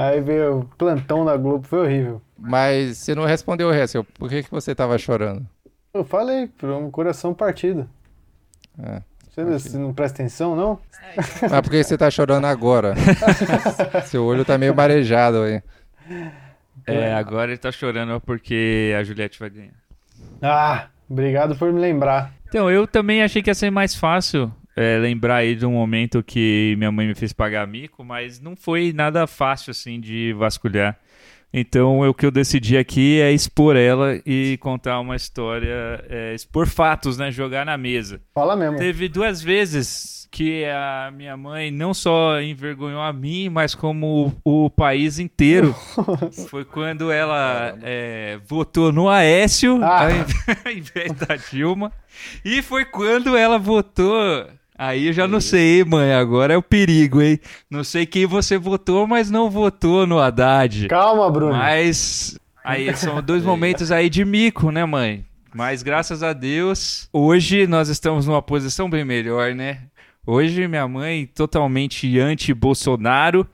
Aí 0.10 0.22
veio 0.22 0.60
o 0.60 0.66
plantão 0.78 1.26
da 1.26 1.36
Globo, 1.36 1.68
foi 1.68 1.80
horrível. 1.80 2.22
Mas 2.42 2.98
você 2.98 3.16
não 3.16 3.26
respondeu, 3.26 3.74
Hessel. 3.74 4.04
Por 4.04 4.30
que, 4.30 4.44
que 4.44 4.52
você 4.52 4.72
estava 4.72 4.98
chorando? 4.98 5.46
Eu 5.94 6.04
falei, 6.04 6.48
por 6.48 6.70
um 6.70 6.90
coração 6.92 7.34
partido. 7.34 7.90
É. 8.82 9.02
Você, 9.30 9.44
você 9.44 9.78
não 9.78 9.94
presta 9.94 10.22
atenção, 10.22 10.56
não? 10.56 10.80
Mas 11.16 11.62
por 11.62 11.70
que 11.70 11.84
você 11.84 11.98
tá 11.98 12.10
chorando 12.10 12.46
agora? 12.46 12.94
Seu 14.06 14.24
olho 14.26 14.44
tá 14.44 14.58
meio 14.58 14.76
marejado 14.76 15.44
aí. 15.44 15.62
É, 16.86 17.14
agora 17.14 17.52
ele 17.52 17.58
tá 17.58 17.72
chorando 17.72 18.20
porque 18.22 18.94
a 18.98 19.04
Juliette 19.04 19.40
vai 19.40 19.50
ganhar. 19.50 19.74
Ah, 20.42 20.88
obrigado 21.10 21.56
por 21.56 21.72
me 21.72 21.80
lembrar. 21.80 22.34
Então, 22.48 22.70
eu 22.70 22.88
também 22.88 23.22
achei 23.22 23.42
que 23.42 23.50
ia 23.50 23.56
ser 23.56 23.70
mais 23.70 23.94
fácil 23.94 24.52
é, 24.76 24.98
lembrar 24.98 25.38
aí 25.38 25.56
de 25.56 25.66
um 25.66 25.74
momento 25.74 26.24
que 26.24 26.74
minha 26.78 26.92
mãe 26.92 27.08
me 27.08 27.14
fez 27.14 27.34
pagar 27.34 27.68
mico, 27.68 28.04
mas 28.04 28.40
não 28.40 28.56
foi 28.56 28.94
nada 28.94 29.28
fácil 29.28 29.72
assim 29.72 30.00
de 30.00 30.34
vasculhar. 30.34 30.98
Então, 31.52 32.02
o 32.02 32.14
que 32.14 32.26
eu 32.26 32.32
decidi 32.32 32.78
aqui 32.78 33.20
é 33.20 33.32
expor 33.32 33.76
ela 33.76 34.20
e 34.26 34.58
contar 34.62 35.00
uma 35.00 35.16
história, 35.16 36.04
é, 36.08 36.34
expor 36.36 36.68
fatos, 36.68 37.18
né? 37.18 37.32
Jogar 37.32 37.66
na 37.66 37.78
mesa. 37.78 38.22
Fala 38.34 38.56
mesmo. 38.56 38.78
Teve 38.78 39.10
duas 39.10 39.42
vezes 39.42 40.20
que 40.32 40.64
a 40.66 41.12
minha 41.12 41.36
mãe 41.36 41.72
não 41.72 41.92
só 41.92 42.40
envergonhou 42.40 43.02
a 43.02 43.12
mim, 43.12 43.50
mas 43.50 43.74
como 43.74 44.32
o, 44.46 44.66
o 44.66 44.70
país 44.70 45.18
inteiro. 45.18 45.76
Foi 46.50 46.64
quando 46.64 47.12
ela 47.12 47.76
é, 47.82 48.40
votou 48.46 48.92
no 48.92 49.10
Aécio, 49.10 49.84
ah. 49.84 50.04
ao 50.04 50.12
invés 50.72 51.14
da 51.14 51.36
Dilma. 51.36 51.92
E 52.46 52.62
foi 52.62 52.86
quando 52.86 53.36
ela 53.36 53.58
votou 53.58 54.48
Aí 54.80 55.08
eu 55.08 55.14
já 55.14 55.28
não 55.28 55.42
sei, 55.42 55.84
mãe. 55.84 56.14
Agora 56.14 56.54
é 56.54 56.58
o 56.58 56.64
perigo, 56.64 57.22
hein? 57.22 57.38
Não 57.70 57.84
sei 57.84 58.06
quem 58.06 58.26
você 58.26 58.58
votou, 58.58 59.06
mas 59.06 59.30
não 59.30 59.50
votou 59.50 60.08
no 60.08 60.18
Haddad. 60.18 60.88
Calma, 60.88 61.30
Bruno. 61.30 61.52
Mas. 61.52 62.40
Aí 62.64 62.96
são 62.96 63.22
dois 63.22 63.44
momentos 63.44 63.92
aí 63.92 64.10
de 64.10 64.24
mico, 64.24 64.72
né, 64.72 64.86
mãe? 64.86 65.26
Mas 65.54 65.84
graças 65.84 66.24
a 66.24 66.32
Deus, 66.32 67.10
hoje 67.12 67.68
nós 67.68 67.90
estamos 67.90 68.26
numa 68.26 68.42
posição 68.42 68.90
bem 68.90 69.04
melhor, 69.04 69.54
né? 69.54 69.80
Hoje 70.26 70.66
minha 70.66 70.88
mãe 70.88 71.26
totalmente 71.26 72.18
anti-Bolsonaro 72.18 73.46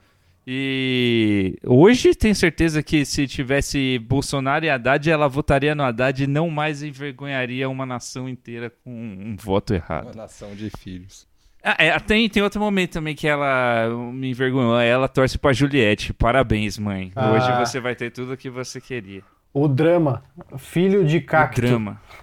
e 0.46 1.58
hoje 1.64 2.14
tenho 2.14 2.34
certeza 2.34 2.80
que 2.80 3.04
se 3.04 3.26
tivesse 3.26 3.98
Bolsonaro 3.98 4.64
e 4.64 4.70
Haddad, 4.70 5.10
ela 5.10 5.28
votaria 5.28 5.74
no 5.74 5.82
Haddad 5.82 6.22
e 6.22 6.26
não 6.26 6.48
mais 6.48 6.84
envergonharia 6.84 7.68
uma 7.68 7.84
nação 7.84 8.28
inteira 8.28 8.70
com 8.84 8.92
um 8.92 9.34
voto 9.34 9.74
errado. 9.74 10.04
Uma 10.04 10.14
nação 10.14 10.54
de 10.54 10.70
filhos. 10.78 11.26
Ah, 11.64 11.74
é, 11.78 11.98
tem, 11.98 12.28
tem 12.28 12.44
outro 12.44 12.60
momento 12.60 12.92
também 12.92 13.12
que 13.16 13.26
ela 13.26 13.88
me 14.12 14.30
envergonhou. 14.30 14.78
Ela 14.78 15.08
torce 15.08 15.36
pra 15.36 15.52
Juliette. 15.52 16.12
Parabéns, 16.12 16.78
mãe. 16.78 17.10
Ah. 17.16 17.32
Hoje 17.32 17.58
você 17.58 17.80
vai 17.80 17.96
ter 17.96 18.12
tudo 18.12 18.34
o 18.34 18.36
que 18.36 18.48
você 18.48 18.80
queria. 18.80 19.24
O 19.52 19.66
drama. 19.66 20.22
Filho 20.58 21.04
de 21.04 21.20
cacto. 21.20 21.58
O 21.58 21.64
drama. 21.64 22.00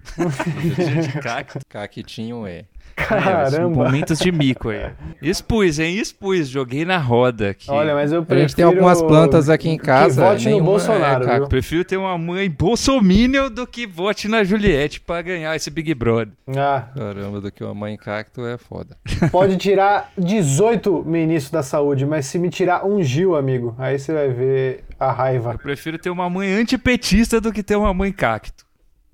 Filho 0.00 1.02
de 1.02 1.20
cacto. 1.20 1.58
Cactinho 1.68 2.46
é. 2.46 2.66
Caramba! 2.94 3.56
É, 3.56 3.60
momentos 3.60 4.18
de 4.18 4.30
mico 4.30 4.70
aí. 4.70 4.90
Expus, 5.20 5.78
hein? 5.78 5.96
Expus. 5.98 6.48
Joguei 6.48 6.84
na 6.84 6.98
roda 6.98 7.50
aqui. 7.50 7.70
Olha, 7.70 7.94
mas 7.94 8.12
eu 8.12 8.22
prefiro... 8.22 8.44
A 8.44 8.48
gente 8.48 8.56
tem 8.56 8.64
algumas 8.64 9.02
plantas 9.02 9.48
aqui 9.48 9.68
em 9.68 9.76
casa. 9.76 10.22
Que 10.22 10.28
vote 10.28 10.44
nenhuma... 10.46 10.64
no 10.64 10.70
Bolsonaro, 10.70 11.28
é, 11.28 11.46
Prefiro 11.46 11.84
ter 11.84 11.96
uma 11.96 12.16
mãe 12.16 12.48
bolsominion 12.50 13.50
do 13.50 13.66
que 13.66 13.86
vote 13.86 14.28
na 14.28 14.44
Juliette 14.44 15.00
pra 15.00 15.22
ganhar 15.22 15.54
esse 15.56 15.70
Big 15.70 15.92
Brother. 15.94 16.28
Ah. 16.56 16.88
Caramba, 16.94 17.40
do 17.40 17.50
que 17.50 17.64
uma 17.64 17.74
mãe 17.74 17.96
cacto 17.96 18.46
é 18.46 18.56
foda. 18.56 18.96
Pode 19.30 19.56
tirar 19.56 20.12
18 20.16 21.04
ministros 21.04 21.50
da 21.50 21.62
saúde, 21.62 22.06
mas 22.06 22.26
se 22.26 22.38
me 22.38 22.48
tirar 22.50 22.86
um 22.86 23.02
Gil, 23.02 23.36
amigo, 23.36 23.74
aí 23.78 23.98
você 23.98 24.12
vai 24.12 24.28
ver 24.28 24.84
a 24.98 25.10
raiva. 25.12 25.52
Eu 25.52 25.58
prefiro 25.58 25.98
ter 25.98 26.10
uma 26.10 26.28
mãe 26.30 26.52
antipetista 26.52 27.40
do 27.40 27.52
que 27.52 27.62
ter 27.62 27.76
uma 27.76 27.92
mãe 27.92 28.12
cacto. 28.12 28.63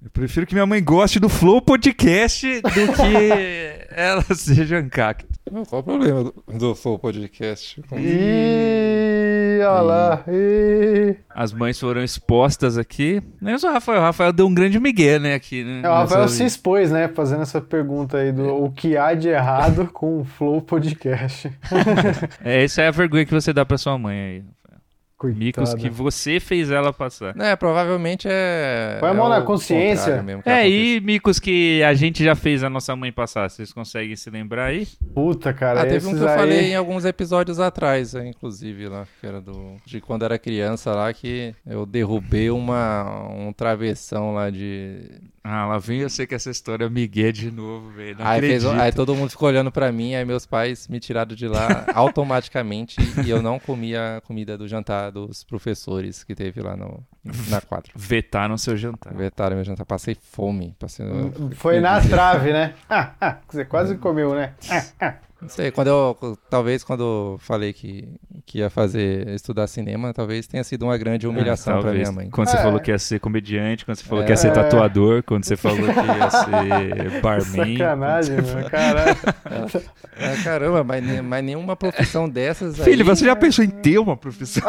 Eu 0.02 0.08
prefiro 0.08 0.46
que 0.46 0.54
minha 0.54 0.64
mãe 0.64 0.82
goste 0.82 1.20
do 1.20 1.28
Flow 1.28 1.60
Podcast 1.60 2.62
do 2.62 2.70
que 2.70 3.86
ela 3.94 4.24
seja 4.34 4.78
Ancacto. 4.78 5.28
Qual 5.68 5.82
o 5.82 5.84
problema 5.84 6.24
do, 6.24 6.34
do 6.58 6.74
Flow 6.74 6.98
Podcast? 6.98 7.82
Ih, 7.92 9.58
olha 9.58 9.80
lá. 9.82 10.24
Ih. 10.26 11.16
As 11.28 11.52
mães 11.52 11.78
foram 11.78 12.02
expostas 12.02 12.78
aqui. 12.78 13.22
Nem 13.42 13.58
só 13.58 13.68
o 13.68 13.72
Rafael. 13.74 13.98
O 14.00 14.02
Rafael 14.02 14.32
deu 14.32 14.46
um 14.46 14.54
grande 14.54 14.80
migué, 14.80 15.18
né? 15.18 15.34
Aqui, 15.34 15.62
né? 15.64 15.82
É, 15.84 15.88
o 15.88 15.92
Rafael 15.92 16.28
se 16.28 16.44
expôs, 16.44 16.90
né? 16.90 17.06
Fazendo 17.08 17.42
essa 17.42 17.60
pergunta 17.60 18.16
aí 18.16 18.32
do 18.32 18.64
o 18.64 18.70
que 18.70 18.96
há 18.96 19.12
de 19.12 19.28
errado 19.28 19.86
com 19.92 20.20
o 20.20 20.24
Flow 20.24 20.62
Podcast. 20.62 21.52
é, 22.42 22.64
essa 22.64 22.80
é 22.80 22.88
a 22.88 22.92
vergonha 22.92 23.26
que 23.26 23.34
você 23.34 23.52
dá 23.52 23.66
pra 23.66 23.76
sua 23.76 23.98
mãe 23.98 24.18
aí. 24.18 24.44
Coitada. 25.20 25.44
Micos 25.44 25.74
que 25.74 25.90
você 25.90 26.40
fez 26.40 26.70
ela 26.70 26.94
passar. 26.94 27.38
É, 27.38 27.54
provavelmente 27.54 28.26
é. 28.26 28.96
Põe 29.00 29.10
a 29.10 29.12
mão 29.12 29.26
é 29.26 29.38
na 29.38 29.42
consciência. 29.42 30.24
é, 30.46 30.66
e 30.66 30.98
micos 30.98 31.38
que 31.38 31.82
a 31.82 31.92
gente 31.92 32.24
já 32.24 32.34
fez 32.34 32.64
a 32.64 32.70
nossa 32.70 32.96
mãe 32.96 33.12
passar. 33.12 33.50
Vocês 33.50 33.70
conseguem 33.70 34.16
se 34.16 34.30
lembrar 34.30 34.68
aí? 34.68 34.88
Puta, 35.14 35.52
cara. 35.52 35.82
Ah, 35.82 35.86
teve 35.86 36.06
um 36.06 36.14
que 36.14 36.22
eu 36.22 36.28
aí... 36.28 36.38
falei 36.38 36.60
em 36.72 36.74
alguns 36.74 37.04
episódios 37.04 37.60
atrás, 37.60 38.14
inclusive, 38.14 38.88
lá, 38.88 39.06
que 39.20 39.26
era 39.26 39.42
do. 39.42 39.76
De 39.84 40.00
quando 40.00 40.24
era 40.24 40.38
criança 40.38 40.94
lá, 40.94 41.12
que 41.12 41.54
eu 41.66 41.84
derrubei 41.84 42.50
uma, 42.50 43.28
um 43.28 43.52
travessão 43.52 44.32
lá 44.32 44.48
de 44.48 45.02
ah, 45.42 45.66
lá 45.66 45.78
vem 45.78 46.00
eu 46.00 46.10
sei 46.10 46.26
que 46.26 46.34
essa 46.34 46.50
história 46.50 46.84
é 46.84 46.88
Miguel 46.90 47.32
de 47.32 47.50
novo, 47.50 47.88
velho. 47.90 48.16
Aí, 48.18 48.40
fez, 48.40 48.64
aí, 48.66 48.92
todo 48.92 49.14
mundo 49.14 49.30
ficou 49.30 49.48
olhando 49.48 49.72
para 49.72 49.90
mim, 49.90 50.14
aí 50.14 50.22
meus 50.22 50.44
pais 50.44 50.86
me 50.86 51.00
tiraram 51.00 51.34
de 51.34 51.48
lá 51.48 51.86
automaticamente 51.94 52.98
e 53.24 53.30
eu 53.30 53.40
não 53.40 53.58
comia 53.58 54.18
a 54.18 54.20
comida 54.20 54.58
do 54.58 54.68
jantar 54.68 55.09
dos 55.10 55.44
professores 55.44 56.24
que 56.24 56.34
teve 56.34 56.60
lá 56.60 56.76
no, 56.76 57.04
na 57.48 57.60
quadra. 57.62 57.92
Vetaram 57.94 58.56
seu 58.56 58.76
jantar. 58.76 59.14
Vetaram 59.14 59.56
meu 59.56 59.64
jantar. 59.64 59.84
Passei 59.84 60.14
fome. 60.14 60.74
Passei... 60.78 61.06
Foi 61.54 61.80
na 61.80 62.00
trave, 62.00 62.52
né? 62.52 62.74
Ah, 62.88 63.12
ah, 63.20 63.38
você 63.48 63.64
quase 63.64 63.96
comeu, 63.96 64.34
né? 64.34 64.54
Ah, 64.70 64.84
ah. 65.00 65.14
Não 65.40 65.48
sei, 65.48 65.70
quando 65.70 65.88
eu. 65.88 66.38
Talvez 66.50 66.84
quando 66.84 67.02
eu 67.02 67.38
falei 67.40 67.72
que, 67.72 68.06
que 68.44 68.58
ia 68.58 68.68
fazer 68.68 69.26
estudar 69.28 69.66
cinema, 69.66 70.12
talvez 70.12 70.46
tenha 70.46 70.62
sido 70.62 70.84
uma 70.84 70.98
grande 70.98 71.26
humilhação 71.26 71.78
é, 71.78 71.80
para 71.80 71.92
minha 71.92 72.12
mãe. 72.12 72.28
Quando 72.28 72.48
você 72.48 72.58
é. 72.58 72.62
falou 72.62 72.78
que 72.78 72.90
ia 72.90 72.98
ser 72.98 73.20
comediante, 73.20 73.86
quando 73.86 73.96
você 73.96 74.04
falou 74.04 74.22
é. 74.22 74.26
que 74.26 74.32
ia 74.32 74.36
ser 74.36 74.52
tatuador, 74.52 75.22
quando 75.22 75.44
você 75.44 75.56
falou 75.56 75.78
que 75.78 75.84
ia 75.84 76.30
ser 76.30 77.20
barman. 77.22 77.78
Sacanagem, 77.78 78.36
mano, 78.36 78.70
caralho. 78.70 79.16
É, 80.16 80.36
caramba, 80.44 80.84
mas, 80.84 81.22
mas 81.22 81.44
nenhuma 81.44 81.74
profissão 81.74 82.28
dessas. 82.28 82.76
Filho, 82.78 83.04
você 83.04 83.24
já 83.24 83.34
pensou 83.34 83.64
em 83.64 83.70
ter 83.70 83.98
uma 83.98 84.18
profissão? 84.18 84.68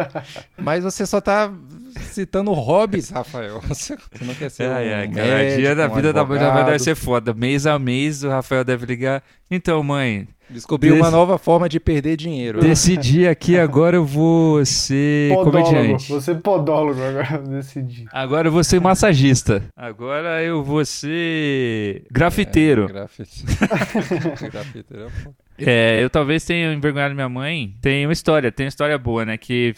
mas 0.58 0.84
você 0.84 1.06
só 1.06 1.22
tá 1.22 1.50
citando 2.00 2.52
hobbies, 2.52 3.10
Rafael. 3.10 3.60
Você 3.68 3.96
não 4.20 4.34
quer 4.34 4.50
ser. 4.50 4.64
Ai, 4.64 4.88
um 4.88 4.94
ai, 4.96 5.08
cara, 5.08 5.26
médico, 5.26 5.60
dia 5.60 5.74
da 5.74 5.88
vida 5.88 6.12
da 6.12 6.24
mãe 6.24 6.38
vai 6.38 6.78
ser 6.78 6.94
foda. 6.94 7.32
Mês 7.34 7.66
a 7.66 7.78
mês 7.78 8.22
o 8.24 8.28
Rafael 8.28 8.64
deve 8.64 8.86
ligar. 8.86 9.22
Então, 9.50 9.82
mãe. 9.82 10.28
Descobri 10.52 10.90
Dec... 10.90 11.00
uma 11.00 11.10
nova 11.10 11.38
forma 11.38 11.68
de 11.68 11.80
perder 11.80 12.16
dinheiro. 12.16 12.60
Decidi 12.60 13.26
aqui, 13.26 13.58
agora 13.58 13.96
eu 13.96 14.04
vou 14.04 14.64
ser 14.66 15.30
podólogo. 15.34 15.70
comediante. 15.70 16.08
Vou 16.08 16.20
ser 16.20 16.34
podólogo 16.40 17.00
agora, 17.02 17.38
decidi. 17.48 18.04
Agora 18.12 18.48
eu 18.48 18.52
vou 18.52 18.62
ser 18.62 18.80
massagista. 18.80 19.62
Agora 19.74 20.42
eu 20.42 20.62
vou 20.62 20.84
ser 20.84 22.04
grafiteiro. 22.10 22.84
É, 22.84 22.90
grafiteiro. 24.50 25.10
É, 25.58 26.02
eu 26.02 26.10
talvez 26.10 26.44
tenha 26.44 26.72
envergonhado 26.72 27.14
minha 27.14 27.28
mãe. 27.28 27.74
Tem 27.80 28.06
uma 28.06 28.12
história, 28.12 28.52
tem 28.52 28.66
uma 28.66 28.70
história 28.70 28.98
boa, 28.98 29.24
né? 29.24 29.38
Que 29.38 29.74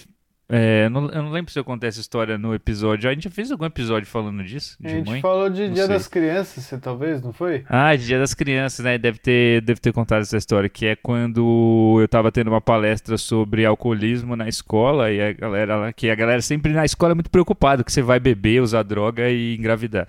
É, 0.47 0.85
eu, 0.85 0.91
não, 0.91 1.09
eu 1.11 1.23
não 1.23 1.31
lembro 1.31 1.51
se 1.51 1.59
eu 1.59 1.65
contei 1.65 1.89
essa 1.89 2.01
história 2.01 2.37
no 2.37 2.55
episódio. 2.55 3.09
A 3.09 3.15
gente 3.15 3.31
fez 3.31 3.51
algum 3.51 3.65
episódio 3.65 4.07
falando 4.07 4.45
disso? 4.45 4.77
A 4.85 4.89
gente 4.89 5.09
mãe? 5.09 5.21
falou 5.23 5.49
de 5.49 5.67
Não 5.69 5.73
Dia 5.75 5.87
sei. 5.87 5.95
das 5.95 6.07
Crianças, 6.07 6.65
você 6.65 6.77
talvez, 6.79 7.23
não 7.23 7.33
foi? 7.33 7.65
Ah, 7.67 7.97
de 7.97 8.05
Dia 8.05 8.19
das 8.19 8.35
Crianças, 8.35 8.85
né? 8.85 8.99
Deve 8.99 9.19
ter, 9.19 9.63
deve 9.63 9.81
ter 9.81 9.93
contado 9.93 10.21
essa 10.21 10.37
história, 10.37 10.69
que 10.69 10.85
é 10.87 10.97
quando 10.97 11.97
eu 11.99 12.07
tava 12.09 12.31
tendo 12.31 12.49
uma 12.49 12.61
palestra 12.61 13.17
sobre 13.17 13.65
alcoolismo 13.65 14.37
na 14.37 14.47
escola 14.47 15.11
e 15.11 15.21
a 15.21 15.33
galera 15.33 15.77
lá, 15.77 15.93
que 15.93 16.11
a 16.11 16.15
galera 16.15 16.43
sempre 16.43 16.73
na 16.73 16.85
escola 16.85 17.13
é 17.13 17.15
muito 17.15 17.31
preocupada 17.31 17.83
que 17.83 17.91
você 17.91 18.03
vai 18.03 18.21
beber, 18.21 18.61
usar 18.61 18.83
droga 18.83 19.31
e 19.31 19.57
engravidar. 19.57 20.07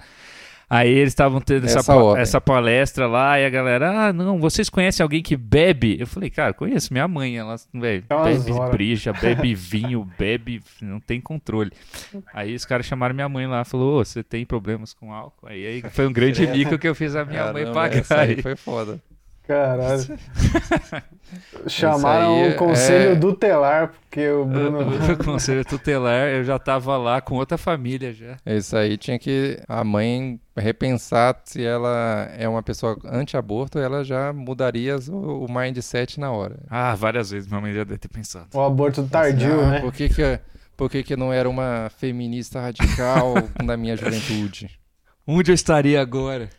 Aí 0.76 0.90
eles 0.90 1.12
estavam 1.12 1.40
tendo 1.40 1.66
essa, 1.66 1.80
Essa 1.80 1.94
pa- 1.96 2.20
essa 2.20 2.42
palestra 2.42 3.08
lá 3.08 3.40
e 3.40 3.46
a 3.46 3.50
galera, 3.50 4.08
ah, 4.08 4.14
não, 4.14 4.40
vocês 4.40 4.70
conhecem 4.70 5.04
alguém 5.04 5.22
que 5.22 5.36
bebe? 5.38 5.98
Eu 6.00 6.08
falei, 6.08 6.30
cara, 6.30 6.54
conheço 6.54 6.92
minha 6.92 7.08
mãe, 7.08 7.38
ela, 7.38 7.56
velho, 7.74 8.04
É 8.10 8.24
bebe 8.24 8.52
horas. 8.52 8.72
bebe 9.22 9.54
vinho, 9.56 10.08
bebe, 10.18 10.62
não 10.82 11.00
tem 11.00 11.22
controle. 11.22 11.72
Aí 12.34 12.54
os 12.56 12.66
caras 12.66 12.86
chamaram 12.86 13.16
minha 13.16 13.30
mãe 13.30 13.48
lá, 13.48 13.64
falou, 13.64 14.00
ô, 14.02 14.06
você 14.06 14.24
tem 14.24 14.46
problemas 14.46 14.94
com 14.94 15.14
álcool? 15.14 15.48
Aí, 15.48 15.66
aí 15.66 15.82
foi 15.92 16.08
um 16.08 16.14
grande 16.14 16.46
mico 16.48 16.78
que 16.78 16.88
eu 16.88 16.96
fiz 16.96 17.16
a 17.16 17.24
minha 17.26 17.46
mãe 17.54 17.64
Caramba, 17.64 17.74
pagar. 17.74 17.98
essa 18.00 18.22
aí 18.22 18.42
foi 18.42 18.56
foda. 18.56 19.00
Caralho. 19.48 20.04
Chamaram 21.68 22.36
aí 22.44 22.50
um 22.54 22.58
conselho 22.58 23.12
é- 23.12 23.16
tutelar, 23.16 23.90
porque 23.90 24.28
o 24.30 24.46
Bruno. 24.46 24.80
O 25.14 25.24
conselho 25.24 25.66
tutelar, 25.66 26.30
eu 26.30 26.44
já 26.44 26.58
tava 26.60 26.98
lá 26.98 27.20
com 27.22 27.36
outra 27.36 27.58
família 27.58 28.14
já. 28.14 28.38
Isso 28.46 28.76
aí 28.78 28.98
tinha 28.98 29.18
que 29.20 29.60
a 29.68 29.84
mãe 29.84 30.40
repensar 30.56 31.40
se 31.46 31.64
ela 31.64 32.30
é 32.38 32.48
uma 32.48 32.64
pessoa 32.64 32.98
anti-aborto, 33.06 33.80
ela 33.80 34.04
já 34.04 34.32
mudaria 34.32 34.98
o, 35.10 35.46
o 35.46 35.52
mindset 35.52 36.20
na 36.20 36.32
hora. 36.32 36.58
Ah, 36.70 36.96
várias 36.96 37.32
vezes 37.32 37.48
minha 37.48 37.62
mãe 37.62 37.74
já 37.74 37.84
deve 37.84 37.98
ter 37.98 38.08
pensado. 38.10 38.48
O 38.54 38.62
aborto 38.62 39.04
tardio, 39.08 39.62
Ah, 39.62 39.70
né? 39.72 39.80
Por 39.82 39.92
que 39.94 40.10
que, 40.10 40.40
por 40.78 40.90
que 40.90 41.04
que 41.04 41.16
não 41.16 41.34
era 41.34 41.50
uma 41.50 41.92
feminista 41.98 42.62
radical 42.62 43.34
na 43.64 43.76
minha 43.76 43.98
juventude? 43.98 44.70
Onde 45.28 45.52
eu 45.52 45.56
estaria 45.56 46.00
agora? 46.00 46.50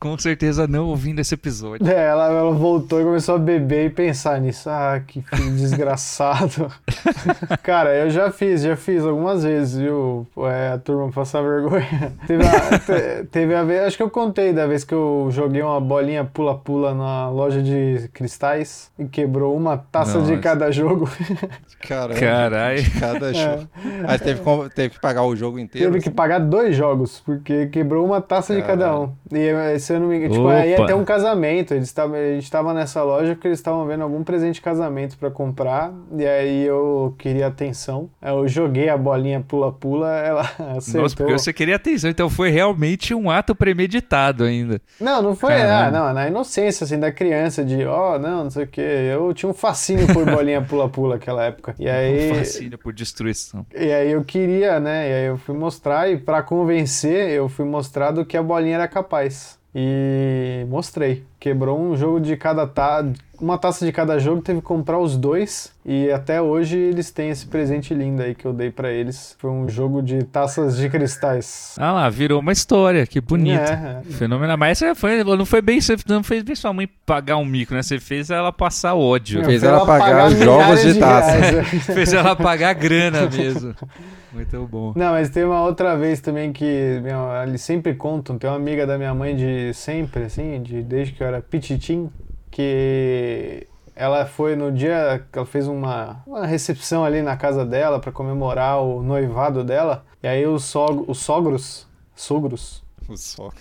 Com 0.00 0.16
certeza 0.16 0.66
não 0.68 0.86
ouvindo 0.86 1.20
esse 1.20 1.34
episódio. 1.34 1.86
É, 1.88 2.06
ela, 2.06 2.26
ela 2.28 2.52
voltou 2.52 3.00
e 3.00 3.04
começou 3.04 3.34
a 3.34 3.38
beber 3.38 3.86
e 3.86 3.90
pensar 3.90 4.40
nisso. 4.40 4.70
Ah, 4.70 5.00
que 5.04 5.20
filho 5.22 5.50
desgraçado. 5.56 6.70
Cara, 7.64 7.94
eu 7.94 8.08
já 8.10 8.30
fiz, 8.30 8.62
já 8.62 8.76
fiz 8.76 9.04
algumas 9.04 9.42
vezes, 9.42 9.76
viu? 9.76 10.26
É, 10.38 10.72
a 10.74 10.78
turma 10.78 11.10
passar 11.10 11.42
vergonha. 11.42 12.12
Teve 12.28 12.44
a, 12.46 12.78
te- 12.78 13.24
teve 13.30 13.54
a 13.54 13.62
vez, 13.64 13.80
acho 13.88 13.96
que 13.96 14.02
eu 14.02 14.10
contei 14.10 14.52
da 14.52 14.66
vez 14.66 14.84
que 14.84 14.94
eu 14.94 15.28
joguei 15.30 15.62
uma 15.62 15.80
bolinha 15.80 16.24
pula-pula 16.24 16.94
na 16.94 17.28
loja 17.30 17.62
de 17.62 18.08
cristais 18.12 18.90
e 18.98 19.04
quebrou 19.06 19.56
uma 19.56 19.76
taça 19.76 20.20
de 20.20 20.30
Nossa. 20.30 20.42
cada 20.42 20.70
jogo. 20.70 21.08
Caramba, 21.88 22.18
Caralho. 22.20 22.82
de 22.82 22.90
cada 23.00 23.32
jogo. 23.32 23.68
Aí 24.06 24.18
teve, 24.18 24.40
que- 24.40 24.74
teve 24.74 24.90
que 24.94 25.00
pagar 25.00 25.22
o 25.24 25.34
jogo 25.34 25.58
inteiro. 25.58 25.90
Teve 25.92 26.02
que 26.04 26.10
pagar 26.10 26.38
dois 26.40 26.76
jogos, 26.76 27.20
porque 27.24 27.66
quebrou 27.66 28.04
uma 28.04 28.20
taça 28.20 28.54
de 28.54 28.62
cada 28.62 28.98
um. 28.98 29.12
E 29.32 29.38
eh, 29.38 29.78
se 29.88 29.94
eu 29.94 30.00
não 30.00 30.08
me 30.08 30.16
engano, 30.16 30.34
tipo, 30.34 30.48
aí 30.48 30.74
até 30.74 30.94
um 30.94 31.04
casamento. 31.04 31.72
Eles 31.72 31.90
tavam, 31.92 32.16
a 32.16 32.34
gente 32.34 32.50
tava 32.50 32.74
nessa 32.74 33.02
loja 33.02 33.34
porque 33.34 33.48
eles 33.48 33.58
estavam 33.58 33.86
vendo 33.86 34.02
algum 34.02 34.22
presente 34.22 34.56
de 34.56 34.60
casamento 34.60 35.16
pra 35.16 35.30
comprar. 35.30 35.92
E 36.16 36.26
aí 36.26 36.64
eu 36.64 37.14
queria 37.18 37.46
atenção. 37.46 38.10
Eu 38.20 38.46
joguei 38.46 38.88
a 38.90 38.96
bolinha 38.96 39.42
pula-pula, 39.46 40.14
ela 40.18 40.42
acertou. 40.76 41.02
Nossa, 41.02 41.16
porque 41.16 41.32
você 41.32 41.52
queria 41.52 41.76
atenção, 41.76 42.10
então 42.10 42.28
foi 42.28 42.50
realmente 42.50 43.14
um 43.14 43.30
ato 43.30 43.54
premeditado 43.54 44.44
ainda. 44.44 44.80
Não, 45.00 45.22
não 45.22 45.34
foi. 45.34 45.54
Ah, 45.54 45.90
não, 45.90 46.12
na 46.12 46.28
inocência, 46.28 46.84
assim, 46.84 46.98
da 46.98 47.10
criança, 47.10 47.64
de 47.64 47.84
ó, 47.86 48.18
não, 48.18 48.44
não 48.44 48.50
sei 48.50 48.64
o 48.64 48.68
quê. 48.68 48.80
Eu 48.80 49.32
tinha 49.32 49.48
um 49.48 49.54
fascínio 49.54 50.06
por 50.12 50.26
bolinha 50.26 50.60
pula-pula 50.68 51.14
naquela 51.14 51.44
época. 51.44 51.74
E 51.78 51.88
aí. 51.88 52.32
Um 52.32 52.34
fascínio 52.34 52.78
por 52.78 52.92
destruição. 52.92 53.64
E 53.74 53.90
aí 53.90 54.12
eu 54.12 54.22
queria, 54.22 54.78
né? 54.78 55.08
E 55.08 55.12
aí 55.12 55.26
eu 55.26 55.38
fui 55.38 55.56
mostrar, 55.56 56.10
e 56.10 56.18
pra 56.18 56.42
convencer, 56.42 57.30
eu 57.30 57.48
fui 57.48 57.64
mostrar 57.64 58.10
do 58.10 58.24
que 58.24 58.36
a 58.36 58.42
bolinha 58.42 58.74
era 58.74 58.88
capaz. 58.88 59.57
E 59.74 60.64
mostrei. 60.68 61.24
Quebrou 61.38 61.78
um 61.78 61.96
jogo 61.96 62.20
de 62.20 62.36
cada 62.36 62.66
taça. 62.66 63.12
Uma 63.40 63.56
taça 63.56 63.86
de 63.86 63.92
cada 63.92 64.18
jogo, 64.18 64.42
teve 64.42 64.60
que 64.60 64.66
comprar 64.66 64.98
os 64.98 65.16
dois. 65.16 65.72
E 65.86 66.10
até 66.10 66.42
hoje 66.42 66.76
eles 66.76 67.12
têm 67.12 67.30
esse 67.30 67.46
presente 67.46 67.94
lindo 67.94 68.20
aí 68.20 68.34
que 68.34 68.44
eu 68.44 68.52
dei 68.52 68.70
pra 68.70 68.90
eles. 68.90 69.36
Foi 69.38 69.48
um 69.48 69.68
jogo 69.68 70.02
de 70.02 70.24
taças 70.24 70.76
de 70.76 70.88
cristais. 70.88 71.76
Ah 71.78 71.92
lá, 71.92 72.10
virou 72.10 72.40
uma 72.40 72.50
história, 72.50 73.06
que 73.06 73.20
bonito. 73.20 73.60
É, 73.60 74.02
é. 74.08 74.12
Fenomenal. 74.12 74.56
Mas 74.58 74.82
essa 74.82 74.94
foi, 74.96 75.22
não 75.22 75.46
foi 75.46 75.62
bem, 75.62 75.80
você 75.80 75.94
não 76.08 76.24
fez 76.24 76.42
bem 76.42 76.56
sua 76.56 76.72
mãe 76.72 76.88
pagar 77.06 77.36
um 77.36 77.44
mico, 77.44 77.74
né? 77.74 77.82
Você 77.82 78.00
fez 78.00 78.28
ela 78.28 78.50
passar 78.50 78.96
ódio. 78.96 79.44
Fez 79.44 79.60
Pra 79.60 79.70
ela 79.70 79.86
pagar 79.86 80.26
os 80.26 80.38
jogos 80.38 80.82
de 80.82 80.98
taça. 80.98 81.62
fez 81.94 82.12
ela 82.12 82.34
pagar 82.34 82.74
grana 82.74 83.30
mesmo. 83.30 83.72
Muito 84.32 84.66
bom. 84.66 84.92
Não, 84.94 85.12
mas 85.12 85.30
tem 85.30 85.44
uma 85.44 85.62
outra 85.62 85.96
vez 85.96 86.20
também 86.20 86.52
que 86.52 87.00
minha, 87.02 87.44
eles 87.46 87.62
sempre 87.62 87.94
contam, 87.94 88.38
tem 88.38 88.48
uma 88.48 88.56
amiga 88.56 88.86
da 88.86 88.98
minha 88.98 89.14
mãe 89.14 89.34
de 89.34 89.72
sempre, 89.74 90.24
assim, 90.24 90.62
de, 90.62 90.82
desde 90.82 91.14
que 91.14 91.22
eu 91.22 91.26
era 91.26 91.40
pititim, 91.40 92.10
que 92.50 93.66
ela 93.94 94.26
foi 94.26 94.54
no 94.54 94.70
dia 94.70 95.24
que 95.32 95.38
ela 95.38 95.46
fez 95.46 95.66
uma, 95.66 96.22
uma 96.26 96.46
recepção 96.46 97.04
ali 97.04 97.20
na 97.20 97.36
casa 97.36 97.64
dela 97.64 97.98
para 97.98 98.12
comemorar 98.12 98.80
o 98.80 99.02
noivado 99.02 99.64
dela, 99.64 100.04
e 100.22 100.28
aí 100.28 100.46
os, 100.46 100.64
sog, 100.64 101.04
os 101.08 101.18
sogros, 101.18 101.86
sogros, 102.14 102.84
O 103.08 103.16
sogro. 103.16 103.56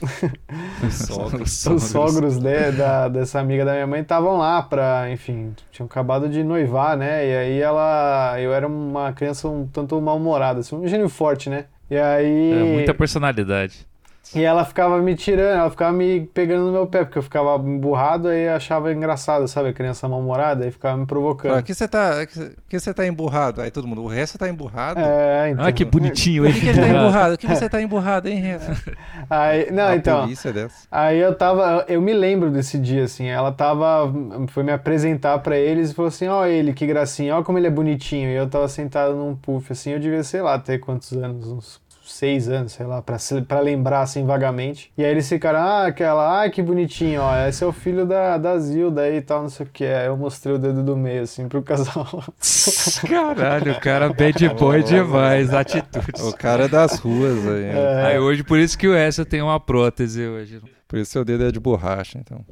Os 0.83 1.65
os 1.67 1.83
sogros 1.83 2.37
de- 2.37 2.71
da, 2.71 3.07
dessa 3.07 3.39
amiga 3.39 3.63
da 3.63 3.73
minha 3.73 3.87
mãe 3.87 4.01
estavam 4.01 4.37
lá 4.37 4.61
pra, 4.61 5.09
enfim, 5.09 5.53
tinham 5.71 5.85
acabado 5.87 6.27
de 6.27 6.43
noivar, 6.43 6.97
né? 6.97 7.25
E 7.27 7.35
aí 7.37 7.61
ela. 7.61 8.35
Eu 8.39 8.53
era 8.53 8.67
uma 8.67 9.13
criança 9.13 9.47
um 9.47 9.65
tanto 9.65 9.99
mal-humorada, 10.01 10.59
assim, 10.59 10.75
um 10.75 10.87
gênio 10.87 11.07
forte, 11.07 11.49
né? 11.49 11.65
E 11.89 11.97
aí. 11.97 12.51
É, 12.51 12.63
muita 12.73 12.93
personalidade. 12.93 13.87
E 14.35 14.43
ela 14.43 14.65
ficava 14.65 14.99
me 14.99 15.15
tirando, 15.15 15.57
ela 15.59 15.69
ficava 15.69 15.91
me 15.91 16.21
pegando 16.33 16.65
no 16.65 16.71
meu 16.71 16.87
pé, 16.87 17.03
porque 17.03 17.17
eu 17.17 17.23
ficava 17.23 17.55
emburrado 17.57 18.31
e 18.31 18.47
achava 18.47 18.91
engraçado, 18.91 19.47
sabe? 19.47 19.69
A 19.69 19.73
criança 19.73 20.07
mal-humorada 20.07 20.67
e 20.67 20.71
ficava 20.71 20.97
me 20.97 21.05
provocando. 21.05 21.63
Que 21.63 21.73
você 21.73 21.87
tá, 21.87 22.25
que 22.25 22.79
você 22.79 22.93
tá 22.93 23.07
emburrado? 23.07 23.61
Aí 23.61 23.71
todo 23.71 23.87
mundo, 23.87 24.03
o 24.03 24.07
resto 24.07 24.37
tá 24.37 24.49
emburrado? 24.49 24.99
É, 24.99 25.51
então. 25.51 25.65
Ah, 25.65 25.71
que 25.71 25.85
bonitinho 25.85 26.43
Por 26.43 26.49
ele. 26.49 26.59
que, 26.59 26.65
que 26.65 26.69
ele 26.69 26.81
tá 26.81 26.87
emburrado? 26.87 27.35
O 27.35 27.37
que 27.37 27.47
você 27.47 27.69
tá 27.69 27.81
emburrado, 27.81 28.27
hein, 28.27 28.39
Resto? 28.39 28.91
Aí, 29.29 29.71
não, 29.71 29.87
a 29.87 29.95
então. 29.95 30.21
polícia 30.21 30.51
dessa. 30.51 30.87
Aí 30.91 31.19
eu 31.19 31.35
tava, 31.35 31.85
eu 31.87 32.01
me 32.01 32.13
lembro 32.13 32.49
desse 32.51 32.77
dia, 32.77 33.05
assim, 33.05 33.27
ela 33.27 33.51
tava, 33.51 34.11
foi 34.49 34.63
me 34.63 34.71
apresentar 34.71 35.39
pra 35.39 35.57
eles 35.57 35.91
e 35.91 35.93
falou 35.93 36.09
assim, 36.09 36.27
ó 36.27 36.45
ele, 36.45 36.73
que 36.73 36.85
gracinha, 36.85 37.35
ó 37.37 37.43
como 37.43 37.57
ele 37.57 37.67
é 37.67 37.71
bonitinho. 37.71 38.29
E 38.29 38.35
eu 38.35 38.49
tava 38.49 38.67
sentado 38.67 39.15
num 39.15 39.35
puff, 39.35 39.71
assim, 39.71 39.91
eu 39.91 39.99
devia, 39.99 40.23
sei 40.23 40.41
lá, 40.41 40.59
ter 40.59 40.79
quantos 40.79 41.11
anos, 41.13 41.47
uns 41.47 41.86
seis 42.17 42.49
anos, 42.49 42.71
sei 42.71 42.85
lá, 42.85 43.01
pra 43.01 43.59
lembrar, 43.59 44.01
assim, 44.01 44.25
vagamente. 44.25 44.91
E 44.97 45.03
aí 45.03 45.11
eles 45.11 45.29
ficaram, 45.29 45.59
ah, 45.59 45.85
aquela, 45.85 46.43
ah, 46.43 46.49
que 46.49 46.61
bonitinho, 46.61 47.21
ó, 47.21 47.47
esse 47.47 47.63
é 47.63 47.67
o 47.67 47.71
filho 47.71 48.05
da, 48.05 48.37
da 48.37 48.57
Zilda 48.57 49.01
aí 49.01 49.17
e 49.17 49.21
tal, 49.21 49.43
não 49.43 49.49
sei 49.49 49.65
o 49.65 49.69
que. 49.69 49.85
Aí 49.85 50.07
eu 50.07 50.17
mostrei 50.17 50.55
o 50.55 50.57
dedo 50.57 50.83
do 50.83 50.97
meio, 50.97 51.23
assim, 51.23 51.47
pro 51.47 51.61
casal. 51.61 52.07
Caralho, 53.07 53.71
o 53.73 53.79
cara 53.79 54.09
bad 54.09 54.49
boy 54.49 54.81
demais, 54.81 55.53
atitudes. 55.53 56.21
O 56.23 56.35
cara 56.35 56.65
é 56.65 56.67
das 56.67 56.99
ruas 56.99 57.47
aí. 57.47 57.65
É. 57.65 58.05
Aí 58.07 58.19
hoje, 58.19 58.43
por 58.43 58.57
isso 58.57 58.77
que 58.77 58.87
o 58.87 58.95
Essa 58.95 59.23
tem 59.23 59.41
uma 59.41 59.59
prótese 59.59 60.25
hoje. 60.25 60.61
Por 60.87 60.97
isso 60.97 61.11
seu 61.11 61.23
dedo 61.23 61.45
é 61.45 61.51
de 61.51 61.59
borracha, 61.59 62.17
então. 62.17 62.43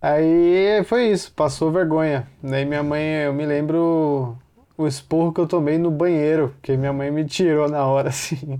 Aí 0.00 0.82
foi 0.84 1.10
isso, 1.10 1.32
passou 1.32 1.70
vergonha. 1.70 2.26
Daí 2.42 2.64
minha 2.64 2.82
mãe, 2.82 3.02
eu 3.24 3.34
me 3.34 3.44
lembro 3.44 4.38
o 4.80 4.86
esporro 4.86 5.32
que 5.32 5.40
eu 5.40 5.46
tomei 5.46 5.76
no 5.76 5.90
banheiro, 5.90 6.54
porque 6.56 6.74
minha 6.74 6.92
mãe 6.92 7.10
me 7.10 7.24
tirou 7.24 7.68
na 7.68 7.84
hora, 7.84 8.08
assim. 8.08 8.58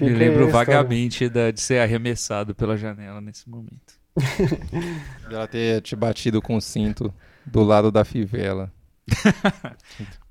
Me 0.00 0.08
lembro 0.10 0.48
vagamente 0.48 1.28
da- 1.28 1.50
de 1.50 1.60
ser 1.60 1.80
arremessado 1.80 2.54
pela 2.54 2.76
janela 2.76 3.20
nesse 3.20 3.48
momento. 3.48 3.94
De 5.28 5.34
ela 5.34 5.46
ter 5.48 5.80
te 5.82 5.96
batido 5.96 6.40
com 6.40 6.56
o 6.56 6.60
cinto 6.60 7.12
do 7.44 7.62
lado 7.64 7.90
da 7.90 8.04
fivela. 8.04 8.70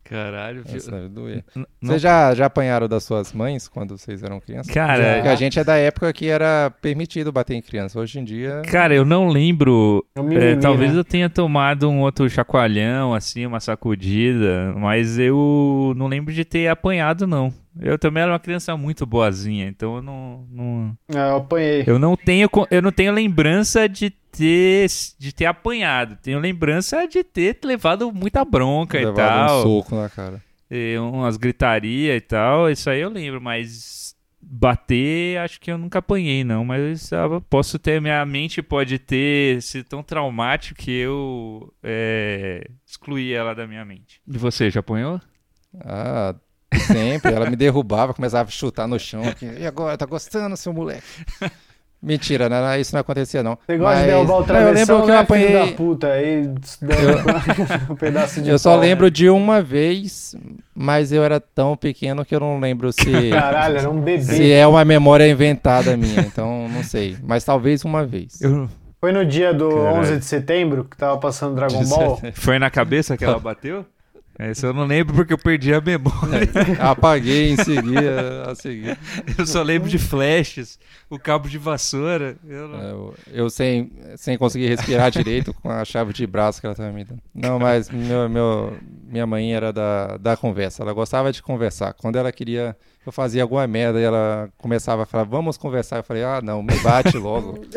Caralho? 0.03 0.63
Essa 0.67 0.91
deve 0.91 1.09
doer. 1.09 1.43
N- 1.55 1.65
não- 1.81 1.89
Vocês 1.91 2.01
já, 2.01 2.35
já 2.35 2.45
apanharam 2.45 2.87
das 2.87 3.03
suas 3.03 3.31
mães 3.33 3.67
quando 3.67 3.97
vocês 3.97 4.21
eram 4.21 4.39
crianças? 4.39 4.71
Cara, 4.73 5.15
Porque 5.15 5.27
a 5.29 5.35
gente 5.35 5.57
é 5.59 5.63
da 5.63 5.75
época 5.77 6.11
que 6.13 6.27
era 6.27 6.71
permitido 6.81 7.31
bater 7.31 7.55
em 7.55 7.61
criança. 7.61 7.99
Hoje 7.99 8.19
em 8.19 8.23
dia. 8.23 8.61
Cara, 8.69 8.93
eu 8.93 9.05
não 9.05 9.29
lembro. 9.29 10.05
É 10.15 10.19
um 10.21 10.25
é, 10.25 10.35
mimimi, 10.35 10.61
talvez 10.61 10.91
né? 10.93 10.99
eu 10.99 11.03
tenha 11.03 11.29
tomado 11.29 11.89
um 11.89 12.01
outro 12.01 12.29
chacoalhão, 12.29 13.13
assim, 13.13 13.45
uma 13.45 13.59
sacudida, 13.61 14.73
mas 14.77 15.17
eu 15.17 15.93
não 15.95 16.07
lembro 16.07 16.33
de 16.33 16.43
ter 16.43 16.67
apanhado, 16.67 17.25
não. 17.25 17.53
Eu 17.79 17.97
também 17.97 18.21
era 18.23 18.31
uma 18.31 18.39
criança 18.39 18.75
muito 18.77 19.05
boazinha, 19.05 19.67
então 19.67 19.95
eu 19.97 20.01
não. 20.01 20.47
não- 20.49 20.97
É, 21.09 21.29
eu 21.31 21.37
apanhei. 21.37 21.83
eu 21.87 21.97
não 21.97 22.15
tenho, 22.15 22.47
eu 22.69 22.81
não 22.81 22.91
tenho 22.91 23.11
lembrança 23.11 23.89
de 23.89 24.09
ter, 24.09 24.87
de 25.17 25.33
ter 25.33 25.45
apanhado. 25.45 26.17
Tenho 26.21 26.39
lembrança 26.39 27.07
de 27.07 27.23
ter 27.23 27.57
levado 27.63 28.11
muita 28.11 28.43
bronca 28.45 28.99
e 28.99 29.05
levava 29.05 29.47
tal. 29.47 29.59
um 29.59 29.63
soco 29.63 29.95
na 29.95 30.09
cara. 30.09 30.41
e 30.69 30.97
umas 30.97 31.37
gritaria 31.37 32.15
e 32.15 32.21
tal, 32.21 32.69
isso 32.69 32.89
aí 32.89 33.01
eu 33.01 33.09
lembro, 33.09 33.39
mas 33.41 34.15
bater 34.41 35.37
acho 35.39 35.59
que 35.59 35.71
eu 35.71 35.77
nunca 35.77 35.99
apanhei 35.99 36.43
não, 36.43 36.65
mas 36.65 37.11
eu 37.11 37.41
posso 37.41 37.79
ter, 37.79 38.01
minha 38.01 38.23
mente 38.25 38.61
pode 38.61 38.99
ter 38.99 39.61
sido 39.61 39.85
tão 39.85 40.03
traumático 40.03 40.79
que 40.79 40.91
eu 40.91 41.73
é, 41.81 42.67
excluí 42.85 43.31
ela 43.33 43.53
da 43.55 43.65
minha 43.65 43.85
mente. 43.85 44.19
E 44.27 44.37
você, 44.37 44.69
já 44.69 44.79
apanhou? 44.81 45.19
Ah, 45.79 46.35
Sempre. 46.85 47.33
Ela 47.33 47.49
me 47.49 47.55
derrubava, 47.55 48.13
começava 48.13 48.47
a 48.47 48.51
chutar 48.51 48.87
no 48.87 48.99
chão. 48.99 49.21
E 49.59 49.65
agora, 49.65 49.97
tá 49.97 50.05
gostando, 50.05 50.55
seu 50.57 50.73
moleque? 50.73 51.03
Mentira, 52.03 52.49
né? 52.49 52.81
Isso 52.81 52.93
não 52.93 52.99
acontecia, 52.99 53.41
não. 53.41 53.57
Você 53.65 53.77
gosta 53.77 53.95
Mas... 53.95 54.01
de 54.01 54.11
derrubar 54.11 54.37
o 54.39 54.43
travessão, 54.43 54.69
eu 54.69 54.73
lembro 54.73 54.95
que 55.05 55.11
eu 55.11 55.15
né, 55.15 55.19
apanhei... 55.21 55.53
da 55.53 55.67
puta, 55.67 56.07
aí 56.07 56.43
eu... 56.43 56.49
um 57.89 57.95
pedaço 57.95 58.41
de 58.41 58.49
Eu 58.49 58.59
só 58.59 58.75
lembro 58.75 59.05
né? 59.05 59.09
de 59.09 59.29
uma 59.29 59.61
vez, 59.61 60.35
mas 60.75 61.13
eu 61.13 61.23
era 61.23 61.39
tão 61.39 61.77
pequeno 61.77 62.25
que 62.25 62.35
eu 62.35 62.41
não 62.41 62.59
lembro 62.59 62.91
se... 62.91 63.09
Caralho, 63.31 63.77
era 63.77 63.89
um 63.89 64.01
bebê. 64.01 64.21
Se 64.21 64.51
é 64.51 64.67
uma 64.67 64.83
memória 64.83 65.25
inventada 65.25 65.95
minha, 65.95 66.19
então 66.19 66.67
não 66.67 66.83
sei. 66.83 67.15
Mas 67.23 67.45
talvez 67.45 67.85
uma 67.85 68.05
vez. 68.05 68.41
Eu... 68.41 68.67
Foi 68.99 69.13
no 69.13 69.25
dia 69.25 69.53
do 69.53 69.69
Caralho. 69.69 69.99
11 69.99 70.17
de 70.17 70.25
setembro 70.25 70.83
que 70.83 70.97
tava 70.97 71.17
passando 71.17 71.55
Dragon 71.55 71.85
Ball? 71.85 72.21
Foi 72.33 72.59
na 72.59 72.69
cabeça 72.69 73.15
que 73.15 73.23
ela 73.23 73.39
bateu? 73.39 73.85
Esse 74.39 74.65
eu 74.65 74.73
não 74.73 74.85
lembro 74.85 75.13
porque 75.15 75.31
eu 75.31 75.37
perdi 75.37 75.73
a 75.73 75.79
memória. 75.79 76.49
Apaguei 76.79 77.51
em 77.51 77.57
seguida, 77.57 78.49
a 78.49 78.55
seguir. 78.55 78.97
Eu 79.37 79.45
só 79.45 79.61
lembro 79.61 79.87
de 79.87 79.99
flashes, 79.99 80.79
o 81.09 81.19
cabo 81.19 81.47
de 81.47 81.59
vassoura. 81.59 82.35
Eu, 82.47 82.67
não... 82.67 82.81
eu, 82.81 83.15
eu, 83.31 83.49
sem, 83.49 83.91
sem 84.17 84.37
conseguir 84.37 84.67
respirar 84.67 85.11
direito 85.11 85.53
com 85.53 85.69
a 85.69 85.85
chave 85.85 86.13
de 86.13 86.25
braço 86.25 86.59
que 86.59 86.65
ela 86.65 86.73
estava 86.73 86.91
me 86.91 87.03
dando. 87.03 87.21
Não, 87.33 87.59
mas 87.59 87.89
meu, 87.89 88.27
meu, 88.27 88.77
minha 89.07 89.27
mãe 89.27 89.53
era 89.53 89.71
da, 89.71 90.17
da 90.17 90.35
conversa. 90.35 90.81
Ela 90.81 90.93
gostava 90.93 91.31
de 91.31 91.41
conversar. 91.41 91.93
Quando 91.93 92.15
ela 92.15 92.31
queria 92.31 92.75
eu 93.05 93.11
fazia 93.11 93.41
alguma 93.41 93.65
merda 93.67 93.99
e 93.99 94.03
ela 94.03 94.49
começava 94.57 95.03
a 95.03 95.05
falar, 95.05 95.23
vamos 95.23 95.57
conversar. 95.57 95.97
Eu 95.97 96.03
falei, 96.03 96.23
ah, 96.23 96.41
não, 96.41 96.63
me 96.63 96.77
bate 96.79 97.17
logo. 97.17 97.59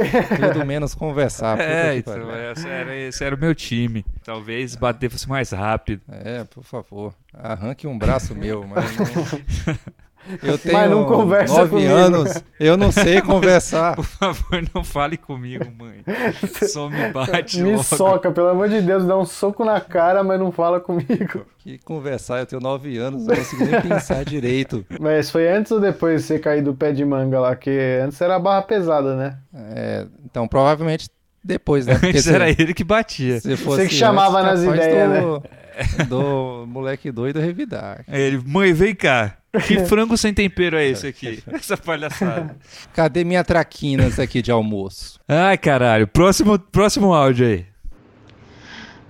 Tudo 0.52 0.64
menos 0.64 0.94
conversar. 0.94 1.60
É, 1.60 1.96
então, 1.96 2.14
esse 2.52 2.68
era, 2.68 2.96
esse 2.96 3.24
era 3.24 3.34
o 3.34 3.38
meu 3.38 3.54
time. 3.54 4.04
Talvez 4.24 4.76
bater 4.76 5.10
fosse 5.10 5.28
mais 5.28 5.50
rápido. 5.50 6.00
É, 6.08 6.44
por 6.44 6.64
favor. 6.64 7.14
Arranque 7.32 7.86
um 7.86 7.98
braço 7.98 8.34
meu, 8.34 8.66
mas 8.66 8.96
não... 8.96 9.06
Eu 10.42 10.58
tenho 10.58 10.74
Mas 10.76 10.90
não 10.90 11.04
conversa 11.04 11.58
nove 11.58 11.70
comigo. 11.70 11.92
anos, 11.92 12.42
eu 12.58 12.76
não 12.76 12.90
sei 12.92 13.20
conversar. 13.20 13.94
Por 13.96 14.04
favor, 14.04 14.62
não 14.74 14.82
fale 14.84 15.16
comigo, 15.16 15.66
mãe. 15.78 16.02
Só 16.68 16.88
me 16.88 17.10
bate 17.10 17.60
Me 17.60 17.72
logo. 17.72 17.82
soca, 17.82 18.30
pelo 18.30 18.48
amor 18.48 18.68
de 18.68 18.80
Deus, 18.80 19.04
dá 19.04 19.16
um 19.16 19.24
soco 19.24 19.64
na 19.64 19.80
cara, 19.80 20.22
mas 20.24 20.38
não 20.38 20.50
fala 20.50 20.80
comigo. 20.80 21.46
Que 21.58 21.78
conversar, 21.78 22.40
eu 22.40 22.46
tenho 22.46 22.60
nove 22.60 22.96
anos, 22.98 23.26
não 23.26 23.34
consigo 23.34 23.64
nem 23.64 23.80
pensar 23.80 24.24
direito. 24.24 24.84
Mas 25.00 25.30
foi 25.30 25.48
antes 25.48 25.72
ou 25.72 25.80
depois 25.80 26.22
de 26.22 26.26
você 26.28 26.38
cair 26.38 26.62
do 26.62 26.74
pé 26.74 26.92
de 26.92 27.04
manga 27.04 27.40
lá? 27.40 27.56
Que 27.56 28.00
antes 28.04 28.20
era 28.20 28.38
barra 28.38 28.62
pesada, 28.62 29.16
né? 29.16 29.38
É, 29.54 30.06
então 30.24 30.46
provavelmente 30.46 31.08
depois, 31.42 31.86
né? 31.86 31.94
Porque 31.94 32.08
antes 32.08 32.26
era 32.26 32.50
ele 32.50 32.74
que 32.74 32.82
batia. 32.84 33.40
Se 33.40 33.56
fosse 33.56 33.82
você 33.82 33.88
que 33.88 33.94
chamava 33.94 34.40
antes, 34.40 34.64
nas 34.64 34.74
ideias, 34.74 35.22
do, 35.22 35.32
né? 35.34 36.04
Do 36.08 36.66
moleque 36.66 37.12
doido 37.12 37.38
revidar. 37.38 38.04
Ele, 38.08 38.42
mãe, 38.44 38.72
vem 38.72 38.94
cá. 38.94 39.36
Que 39.64 39.84
frango 39.86 40.16
sem 40.16 40.34
tempero 40.34 40.76
é 40.76 40.86
esse 40.86 41.06
aqui? 41.06 41.42
Essa 41.52 41.76
palhaçada. 41.76 42.56
Cadê 42.92 43.24
minha 43.24 43.44
traquinas 43.44 44.18
aqui 44.18 44.42
de 44.42 44.50
almoço? 44.50 45.20
Ai, 45.28 45.56
caralho. 45.56 46.06
Próximo, 46.06 46.58
próximo 46.58 47.14
áudio 47.14 47.46
aí. 47.46 47.66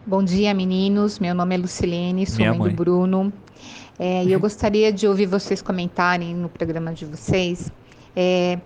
Bom 0.06 0.22
dia, 0.22 0.54
meninos. 0.54 1.18
Meu 1.18 1.34
nome 1.34 1.54
é 1.54 1.58
Lucilene, 1.58 2.26
sou 2.26 2.44
mãe, 2.44 2.58
mãe, 2.58 2.70
do 2.70 2.76
Bruno. 2.76 3.32
É, 3.98 4.24
e 4.24 4.32
eu 4.32 4.38
gostaria 4.38 4.92
de 4.92 5.08
ouvir 5.08 5.26
vocês 5.26 5.62
comentarem 5.62 6.34
no 6.34 6.48
programa 6.48 6.92
de 6.92 7.06
vocês 7.06 7.72
é, 8.14 8.58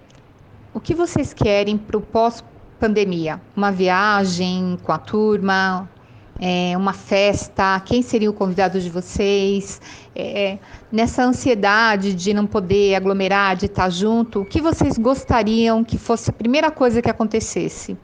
o 0.74 0.80
que 0.80 0.94
vocês 0.94 1.32
querem 1.32 1.78
para 1.78 1.96
o 1.96 2.00
pós-pandemia. 2.00 3.40
Uma 3.56 3.72
viagem 3.72 4.78
com 4.82 4.92
a 4.92 4.98
turma, 4.98 5.88
é, 6.40 6.74
uma 6.74 6.94
festa, 6.94 7.78
quem 7.80 8.00
seria 8.00 8.30
o 8.30 8.32
convidado 8.32 8.80
de 8.80 8.88
vocês, 8.88 9.78
é, 10.16 10.58
nessa 10.90 11.22
ansiedade 11.22 12.14
de 12.14 12.32
não 12.32 12.46
poder 12.46 12.94
aglomerar, 12.94 13.56
de 13.56 13.66
estar 13.66 13.90
junto, 13.90 14.40
o 14.40 14.44
que 14.46 14.62
vocês 14.62 14.96
gostariam 14.96 15.84
que 15.84 15.98
fosse 15.98 16.30
a 16.30 16.32
primeira 16.32 16.70
coisa 16.70 17.02
que 17.02 17.10
acontecesse? 17.10 17.94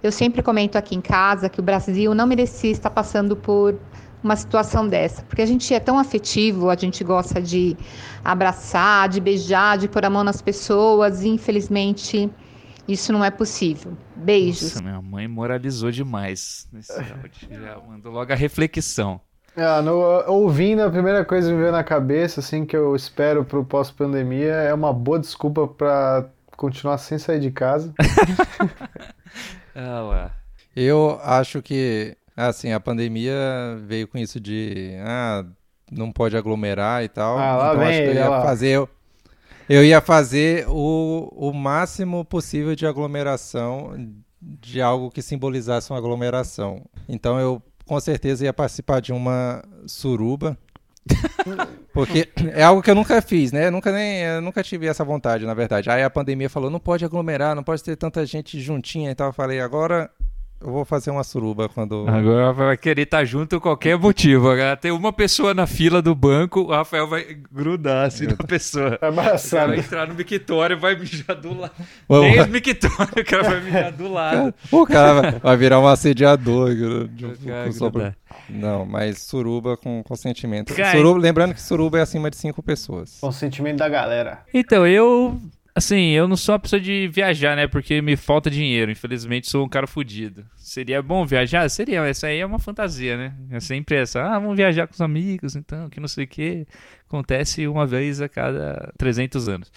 Eu 0.00 0.12
sempre 0.12 0.40
comento 0.40 0.78
aqui 0.78 0.94
em 0.94 1.00
casa 1.00 1.48
que 1.48 1.58
o 1.58 1.62
Brasil 1.62 2.14
não 2.14 2.28
merecia 2.28 2.70
estar 2.70 2.90
passando 2.90 3.34
por 3.34 3.76
uma 4.22 4.36
situação 4.36 4.86
dessa, 4.86 5.22
porque 5.22 5.42
a 5.42 5.46
gente 5.46 5.74
é 5.74 5.80
tão 5.80 5.98
afetivo, 5.98 6.70
a 6.70 6.76
gente 6.76 7.02
gosta 7.02 7.42
de 7.42 7.76
abraçar, 8.24 9.08
de 9.08 9.20
beijar, 9.20 9.78
de 9.78 9.88
pôr 9.88 10.04
a 10.04 10.10
mão 10.10 10.22
nas 10.22 10.40
pessoas, 10.40 11.22
e 11.22 11.28
infelizmente 11.28 12.30
isso 12.92 13.12
não 13.12 13.24
é 13.24 13.30
possível. 13.30 13.96
Beijos. 14.16 14.74
Nossa, 14.74 14.82
minha 14.82 15.00
mãe 15.00 15.28
moralizou 15.28 15.90
demais 15.90 16.68
nesse 16.72 16.92
áudio. 16.98 17.48
Já 17.50 17.78
mandou 17.78 18.12
logo 18.12 18.32
a 18.32 18.36
reflexão. 18.36 19.20
Ah, 19.56 19.82
no, 19.82 19.94
ouvindo, 20.28 20.82
a 20.82 20.90
primeira 20.90 21.24
coisa 21.24 21.48
que 21.48 21.54
me 21.54 21.60
veio 21.60 21.72
na 21.72 21.82
cabeça, 21.82 22.40
assim, 22.40 22.64
que 22.64 22.76
eu 22.76 22.94
espero 22.94 23.44
pro 23.44 23.64
pós-pandemia 23.64 24.52
é 24.52 24.72
uma 24.72 24.92
boa 24.92 25.18
desculpa 25.18 25.66
para 25.66 26.28
continuar 26.56 26.98
sem 26.98 27.18
sair 27.18 27.40
de 27.40 27.50
casa. 27.50 27.92
ah, 29.74 30.00
lá. 30.00 30.30
Eu 30.74 31.18
acho 31.22 31.60
que, 31.60 32.16
assim, 32.36 32.72
a 32.72 32.78
pandemia 32.78 33.34
veio 33.84 34.06
com 34.06 34.18
isso 34.18 34.38
de, 34.38 34.96
ah, 35.04 35.44
não 35.90 36.12
pode 36.12 36.36
aglomerar 36.36 37.02
e 37.02 37.08
tal. 37.08 37.36
Ah, 37.36 37.56
lá 37.56 37.68
então 37.72 37.80
vem 37.80 37.88
acho 37.88 38.02
que 38.02 38.08
eu 38.08 38.14
ia 38.14 38.28
lá. 38.28 38.42
fazer 38.42 38.88
eu 39.70 39.84
ia 39.84 40.00
fazer 40.00 40.66
o, 40.68 41.28
o 41.30 41.52
máximo 41.52 42.24
possível 42.24 42.74
de 42.74 42.84
aglomeração 42.84 43.94
de 44.42 44.82
algo 44.82 45.12
que 45.12 45.22
simbolizasse 45.22 45.92
uma 45.92 45.98
aglomeração. 45.98 46.84
Então 47.08 47.38
eu 47.38 47.62
com 47.86 48.00
certeza 48.00 48.44
ia 48.44 48.52
participar 48.52 48.98
de 48.98 49.12
uma 49.12 49.62
suruba. 49.86 50.58
Porque 51.94 52.28
é 52.52 52.64
algo 52.64 52.82
que 52.82 52.90
eu 52.90 52.96
nunca 52.96 53.22
fiz, 53.22 53.52
né? 53.52 53.68
Eu 53.68 53.70
nunca 53.70 53.92
nem 53.92 54.22
eu 54.22 54.40
nunca 54.40 54.60
tive 54.60 54.88
essa 54.88 55.04
vontade, 55.04 55.46
na 55.46 55.54
verdade. 55.54 55.88
Aí 55.88 56.02
a 56.02 56.10
pandemia 56.10 56.50
falou: 56.50 56.68
não 56.68 56.80
pode 56.80 57.04
aglomerar, 57.04 57.54
não 57.54 57.62
pode 57.62 57.84
ter 57.84 57.94
tanta 57.94 58.26
gente 58.26 58.60
juntinha 58.60 59.12
e 59.12 59.14
tal. 59.14 59.28
Eu 59.28 59.32
falei: 59.32 59.60
agora 59.60 60.10
eu 60.60 60.70
vou 60.70 60.84
fazer 60.84 61.10
uma 61.10 61.24
suruba 61.24 61.68
quando. 61.68 62.06
Agora 62.06 62.52
vai 62.52 62.76
querer 62.76 63.02
estar 63.02 63.18
tá 63.18 63.24
junto 63.24 63.60
qualquer 63.60 63.96
motivo. 63.96 64.50
Agora 64.50 64.76
tem 64.76 64.90
uma 64.90 65.12
pessoa 65.12 65.54
na 65.54 65.66
fila 65.66 66.02
do 66.02 66.14
banco, 66.14 66.60
o 66.60 66.70
Rafael 66.70 67.08
vai 67.08 67.38
grudar 67.50 68.06
assim 68.06 68.26
na 68.26 68.36
pessoa. 68.36 68.98
Tá 68.98 69.08
abraçado. 69.08 69.68
Vai 69.68 69.78
entrar 69.78 70.06
no 70.06 70.14
mictório 70.14 70.76
e 70.76 70.78
vai 70.78 70.94
mijar 70.96 71.34
do 71.36 71.58
lado. 71.58 71.72
Nem 72.08 72.40
os 72.40 72.48
mictórios, 72.48 73.16
o 73.16 73.24
cara 73.24 73.42
vai 73.42 73.60
mijar 73.60 73.92
do 73.92 74.12
lado. 74.12 74.54
O 74.70 74.86
cara 74.86 75.38
vai 75.42 75.56
virar 75.56 75.80
um 75.80 75.86
assediador. 75.86 76.74
De, 76.74 76.84
um, 76.84 77.08
Não, 78.48 78.84
mas 78.84 79.22
suruba 79.22 79.76
com 79.76 80.02
consentimento. 80.02 80.72
Suruba, 80.92 81.18
lembrando 81.18 81.54
que 81.54 81.62
suruba 81.62 81.98
é 81.98 82.02
acima 82.02 82.30
de 82.30 82.36
cinco 82.36 82.62
pessoas. 82.62 83.18
Consentimento 83.20 83.78
da 83.78 83.88
galera. 83.88 84.40
Então, 84.52 84.86
eu 84.86 85.40
Assim, 85.80 86.10
eu 86.10 86.28
não 86.28 86.36
sou 86.36 86.52
uma 86.52 86.58
pessoa 86.58 86.78
de 86.78 87.08
viajar, 87.08 87.56
né? 87.56 87.66
Porque 87.66 88.02
me 88.02 88.14
falta 88.14 88.50
dinheiro. 88.50 88.90
Infelizmente, 88.90 89.48
sou 89.48 89.64
um 89.64 89.68
cara 89.68 89.86
fodido. 89.86 90.44
Seria 90.54 91.00
bom 91.00 91.24
viajar? 91.24 91.66
Seria. 91.70 92.06
Essa 92.06 92.26
aí 92.26 92.38
é 92.38 92.44
uma 92.44 92.58
fantasia, 92.58 93.16
né? 93.16 93.32
É 93.50 93.60
sempre 93.60 93.96
essa. 93.96 94.22
Ah, 94.22 94.38
vamos 94.38 94.58
viajar 94.58 94.86
com 94.86 94.92
os 94.92 95.00
amigos, 95.00 95.56
então, 95.56 95.88
que 95.88 95.98
não 95.98 96.06
sei 96.06 96.24
o 96.24 96.28
quê. 96.28 96.66
Acontece 97.08 97.66
uma 97.66 97.86
vez 97.86 98.20
a 98.20 98.28
cada 98.28 98.92
300 98.98 99.48
anos. 99.48 99.72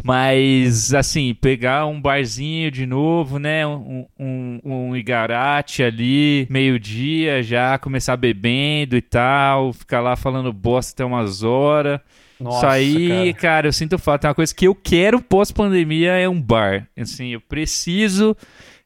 Mas, 0.00 0.94
assim, 0.94 1.34
pegar 1.34 1.86
um 1.86 2.00
barzinho 2.00 2.70
de 2.70 2.86
novo, 2.86 3.40
né? 3.40 3.66
Um, 3.66 4.06
um, 4.16 4.60
um 4.64 4.96
igarate 4.96 5.82
ali, 5.82 6.46
meio-dia 6.48 7.42
já, 7.42 7.76
começar 7.78 8.16
bebendo 8.16 8.96
e 8.96 9.02
tal. 9.02 9.72
Ficar 9.72 10.00
lá 10.00 10.14
falando 10.14 10.52
bosta 10.52 10.92
até 10.92 11.04
umas 11.04 11.42
horas. 11.42 11.98
Nossa, 12.40 12.78
Isso 12.78 12.98
aí, 12.98 13.32
cara. 13.34 13.40
cara. 13.40 13.68
eu 13.68 13.72
sinto 13.72 13.98
falta. 13.98 14.26
É 14.26 14.28
uma 14.28 14.34
coisa 14.34 14.54
que 14.54 14.66
eu 14.66 14.74
quero 14.74 15.20
pós-pandemia 15.20 16.12
é 16.12 16.28
um 16.28 16.40
bar. 16.40 16.86
Assim, 16.96 17.28
eu 17.28 17.40
preciso. 17.40 18.36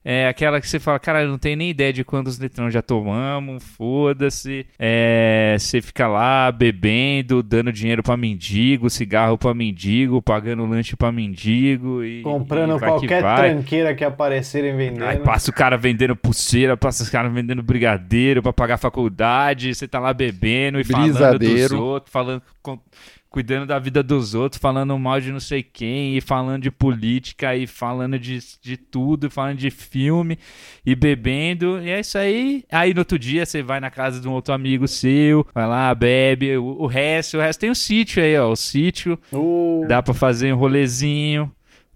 É 0.04 0.26
aquela 0.26 0.60
que 0.60 0.68
você 0.68 0.80
fala, 0.80 0.98
cara, 0.98 1.22
eu 1.22 1.28
não 1.28 1.38
tenho 1.38 1.56
nem 1.56 1.70
ideia 1.70 1.92
de 1.92 2.02
quantos 2.02 2.36
litrão 2.36 2.68
já 2.68 2.82
tomamos, 2.82 3.62
foda-se. 3.62 4.66
É, 4.76 5.54
você 5.56 5.80
fica 5.80 6.08
lá 6.08 6.50
bebendo, 6.50 7.40
dando 7.40 7.72
dinheiro 7.72 8.02
pra 8.02 8.16
mendigo, 8.16 8.90
cigarro 8.90 9.38
pra 9.38 9.54
mendigo, 9.54 10.20
pagando 10.20 10.66
lanche 10.66 10.96
pra 10.96 11.12
mendigo 11.12 12.02
e. 12.02 12.20
Comprando 12.22 12.76
e 12.76 12.80
qualquer 12.80 13.22
que 13.22 13.36
tranqueira 13.36 13.94
que 13.94 14.02
aparecerem 14.04 14.76
vendendo. 14.76 15.04
Aí 15.04 15.18
passa 15.18 15.52
o 15.52 15.54
cara 15.54 15.76
vendendo 15.76 16.16
pulseira, 16.16 16.76
passa 16.76 17.04
os 17.04 17.08
caras 17.08 17.32
vendendo 17.32 17.62
brigadeiro 17.62 18.42
pra 18.42 18.52
pagar 18.52 18.78
faculdade, 18.78 19.72
você 19.72 19.86
tá 19.86 20.00
lá 20.00 20.12
bebendo 20.12 20.80
e 20.80 20.82
Brisadeiro. 20.82 21.68
falando 21.68 21.68
dos 21.68 21.72
outros, 21.72 22.12
falando 22.12 22.42
cuidando 23.32 23.66
da 23.66 23.78
vida 23.78 24.02
dos 24.02 24.34
outros, 24.34 24.60
falando 24.60 24.96
mal 24.98 25.18
de 25.18 25.32
não 25.32 25.40
sei 25.40 25.62
quem, 25.62 26.16
e 26.16 26.20
falando 26.20 26.62
de 26.62 26.70
política, 26.70 27.56
e 27.56 27.66
falando 27.66 28.18
de, 28.18 28.38
de 28.60 28.76
tudo, 28.76 29.30
falando 29.30 29.56
de 29.56 29.70
filme, 29.70 30.38
e 30.84 30.94
bebendo, 30.94 31.80
e 31.80 31.88
é 31.88 32.00
isso 32.00 32.18
aí. 32.18 32.62
Aí 32.70 32.92
no 32.92 33.00
outro 33.00 33.18
dia 33.18 33.46
você 33.46 33.62
vai 33.62 33.80
na 33.80 33.90
casa 33.90 34.20
de 34.20 34.28
um 34.28 34.32
outro 34.32 34.52
amigo 34.52 34.86
seu, 34.86 35.46
vai 35.54 35.66
lá, 35.66 35.94
bebe, 35.94 36.58
o, 36.58 36.82
o 36.82 36.86
resto, 36.86 37.38
o 37.38 37.40
resto 37.40 37.60
tem 37.60 37.70
o 37.70 37.72
um 37.72 37.74
sítio 37.74 38.22
aí, 38.22 38.36
ó, 38.36 38.50
o 38.50 38.56
sítio, 38.56 39.18
uh. 39.32 39.86
dá 39.88 40.02
pra 40.02 40.12
fazer 40.12 40.52
um 40.52 40.56
rolezinho, 40.56 41.50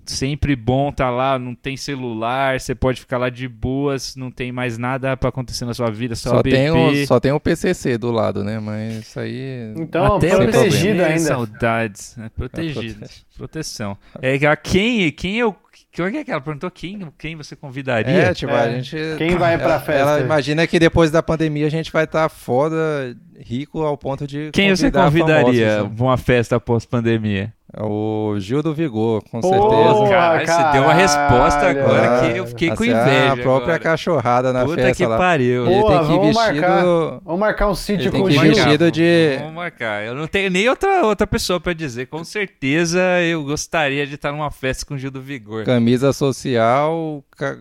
sempre 0.07 0.57
bom 0.57 0.91
tá 0.93 1.11
lá, 1.11 1.39
não 1.39 1.55
tem 1.55 1.77
celular, 1.77 2.61
você 2.61 2.75
pode 2.75 3.01
ficar 3.01 3.19
lá 3.19 3.29
de 3.29 3.49
boas, 3.49 4.17
não 4.17 4.31
tem 4.31 4.53
mais 4.53 4.79
nada 4.79 5.17
para 5.17 5.29
acontecer 5.29 5.65
na 5.65 5.75
sua 5.75 5.91
vida, 5.91 6.15
só, 6.15 6.31
só 6.31 6.43
tem 6.43 6.71
o, 6.71 7.07
só 7.07 7.21
tem 7.21 7.33
o 7.33 7.41
PCC 7.41 7.99
do 7.99 8.11
lado, 8.11 8.43
né? 8.45 8.59
Mas 8.59 9.01
isso 9.01 9.21
aí 9.21 9.73
Então, 9.77 10.17
Até 10.17 10.37
protegido 10.37 11.03
ainda. 11.03 11.21
Saudades, 11.21 12.17
é 12.19 12.29
protegido, 12.29 13.05
é 13.05 13.09
proteção. 13.37 13.97
É 14.21 14.57
quem, 14.57 15.11
quem 15.13 15.37
eu 15.37 15.57
que 16.05 16.19
é 16.19 16.25
que 16.25 16.31
ela 16.31 16.41
perguntou 16.41 16.71
quem, 16.71 17.09
quem 17.19 17.37
você 17.37 17.57
convidaria? 17.57 18.13
É, 18.13 18.35
tipo, 18.35 18.53
é, 18.53 18.61
a 18.61 18.71
gente. 18.71 18.97
Quem 19.17 19.37
vai 19.37 19.57
pra 19.57 19.81
festa? 19.81 20.03
Ela 20.03 20.21
imagina 20.21 20.67
que 20.67 20.79
depois 20.79 21.11
da 21.11 21.23
pandemia 21.23 21.67
a 21.67 21.71
gente 21.71 21.91
vai 21.91 22.05
estar 22.05 22.25
tá 22.25 22.29
foda, 22.29 23.17
rico 23.39 23.83
ao 23.83 23.97
ponto 23.97 24.27
de. 24.27 24.51
Quem 24.53 24.75
você 24.75 24.91
convidaria 24.91 25.89
pra 25.97 26.05
uma 26.05 26.19
festa 26.19 26.61
pós-pandemia? 26.61 27.53
É 27.79 27.83
o 27.83 28.37
Gil 28.39 28.63
do 28.63 28.73
Vigor, 28.73 29.23
com 29.31 29.39
Porra, 29.39 29.59
certeza. 29.59 30.09
Cara, 30.09 30.47
você 30.47 30.73
deu 30.73 30.83
uma 30.83 30.95
resposta 30.95 31.69
agora 31.69 32.21
que 32.21 32.39
eu 32.39 32.47
fiquei 32.47 32.69
com 32.69 32.75
assim, 32.83 32.91
inveja. 32.91 33.33
A 33.33 33.37
própria 33.37 33.75
agora. 33.75 33.79
cachorrada 33.79 34.51
na 34.51 34.65
Puta 34.65 34.77
festa 34.77 34.95
que 34.95 35.07
lá. 35.07 35.19
pariu. 35.19 35.67
Ele 35.71 35.83
tem 35.85 36.07
que 36.07 36.13
ir 36.13 36.21
vestido. 36.21 36.35
Marcar, 36.35 36.85
vamos 37.23 37.41
marcar 37.41 37.69
um 37.69 37.75
sítio 37.75 38.11
com 38.11 38.23
o 38.23 38.31
Gil. 38.31 38.41
vestido 38.41 38.91
de. 38.91 39.37
Vamos 39.41 39.55
marcar. 39.55 40.07
Eu 40.07 40.15
não 40.15 40.27
tenho 40.27 40.51
nem 40.51 40.67
outra, 40.71 41.05
outra 41.05 41.27
pessoa 41.27 41.61
pra 41.61 41.75
dizer. 41.75 42.07
Com 42.07 42.25
certeza 42.25 42.99
eu 43.21 43.45
gostaria 43.45 44.07
de 44.07 44.15
estar 44.15 44.33
numa 44.33 44.51
festa 44.51 44.87
com 44.87 44.95
o 44.95 44.99
Gil 44.99 45.11
do 45.11 45.21
Vigor. 45.21 45.65
Camisa 45.65 46.15
social, 46.15 47.23
ca... 47.37 47.59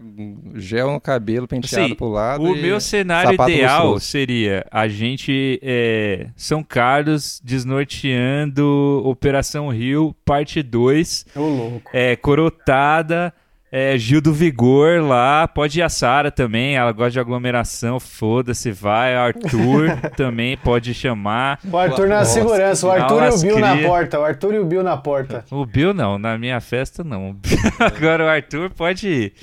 gel 0.55 0.93
no 0.93 1.01
cabelo 1.01 1.45
penteado 1.45 1.87
assim, 1.87 1.95
pro 1.95 2.07
lado. 2.07 2.41
O 2.41 2.55
meu 2.55 2.79
cenário 2.79 3.33
ideal 3.33 3.99
seria 3.99 4.65
a 4.71 4.87
gente, 4.87 5.59
é, 5.61 6.27
São 6.37 6.63
Carlos, 6.63 7.41
desnorteando 7.43 9.01
Operação 9.03 9.67
Rio, 9.67 10.04
parte 10.25 10.61
2 10.61 10.85
2. 10.85 11.25
Ô, 11.35 11.39
louco. 11.41 11.91
É, 11.93 12.15
Corotada. 12.15 13.33
É, 13.71 13.97
Gil 13.97 14.21
do 14.21 14.31
Vigor 14.31 15.01
lá, 15.01 15.49
pode 15.49 15.79
ir 15.79 15.83
a 15.83 15.89
Sara 15.89 16.31
também, 16.31 16.77
ela 16.77 16.93
gosta 16.93 17.11
de 17.11 17.19
aglomeração, 17.19 17.99
foda-se, 17.99 18.71
vai. 18.71 19.15
Arthur 19.15 19.97
também 20.15 20.55
pode 20.55 20.93
chamar. 20.93 21.59
O 21.69 21.77
Arthur 21.77 22.07
na 22.07 22.19
Nossa, 22.19 22.31
segurança, 22.31 22.87
o 22.87 22.91
Arthur 22.91 23.23
e 23.23 23.29
o 23.29 23.41
Bill 23.41 23.55
cria... 23.55 23.75
na 23.75 23.89
porta, 23.89 24.19
o 24.19 24.23
Arthur 24.23 24.53
e 24.53 24.59
o 24.59 24.65
Bill 24.65 24.81
na 24.81 24.95
porta. 24.95 25.43
O 25.51 25.65
Bill 25.65 25.93
não, 25.93 26.17
na 26.17 26.37
minha 26.37 26.61
festa 26.61 27.03
não. 27.03 27.35
Agora 27.77 28.23
o 28.23 28.29
Arthur 28.29 28.69
pode 28.69 29.09
ir. 29.09 29.33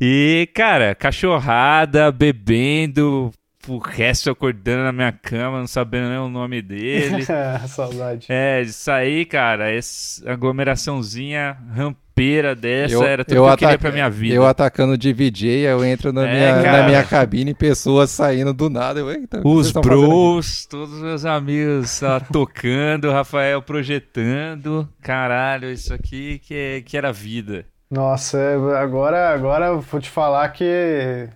E, 0.00 0.48
cara, 0.54 0.94
cachorrada, 0.94 2.10
bebendo, 2.10 3.30
o 3.68 3.78
resto 3.78 4.30
acordando 4.30 4.84
na 4.84 4.92
minha 4.92 5.12
cama, 5.12 5.58
não 5.58 5.66
sabendo 5.66 6.08
nem 6.08 6.18
o 6.18 6.28
nome 6.28 6.62
dele. 6.62 7.24
Saudade. 7.68 8.26
É, 8.28 8.62
isso 8.62 8.90
aí, 8.90 9.24
cara, 9.24 9.70
essa 9.70 10.30
aglomeraçãozinha 10.30 11.56
rampeira 11.74 12.54
dessa 12.54 12.94
eu, 12.94 13.02
era 13.02 13.24
tudo 13.24 13.36
eu 13.36 13.44
que 13.44 13.50
eu 13.50 13.56
queria 13.56 13.78
pra 13.78 13.92
minha 13.92 14.08
vida. 14.08 14.34
Eu 14.34 14.46
atacando 14.46 14.96
de 14.96 15.12
VJ, 15.12 15.66
eu 15.66 15.84
entro 15.84 16.12
na, 16.12 16.26
é, 16.26 16.32
minha, 16.32 16.72
na 16.72 16.86
minha 16.86 17.04
cabine, 17.04 17.54
pessoas 17.54 18.10
saindo 18.10 18.52
do 18.52 18.70
nada. 18.70 19.00
Eu, 19.00 19.08
Os 19.44 19.72
bros, 19.72 20.66
todos 20.66 20.94
os 20.94 21.02
meus 21.02 21.24
amigos 21.24 22.00
lá 22.00 22.20
tocando, 22.32 23.10
Rafael 23.10 23.60
projetando. 23.62 24.88
Caralho, 25.02 25.70
isso 25.70 25.92
aqui 25.92 26.38
que, 26.38 26.82
que 26.86 26.96
era 26.96 27.12
vida. 27.12 27.66
Nossa, 27.90 28.38
é, 28.38 28.54
agora, 28.78 29.32
agora 29.32 29.76
vou 29.76 30.00
te 30.00 30.10
falar 30.10 30.48
que 30.48 31.28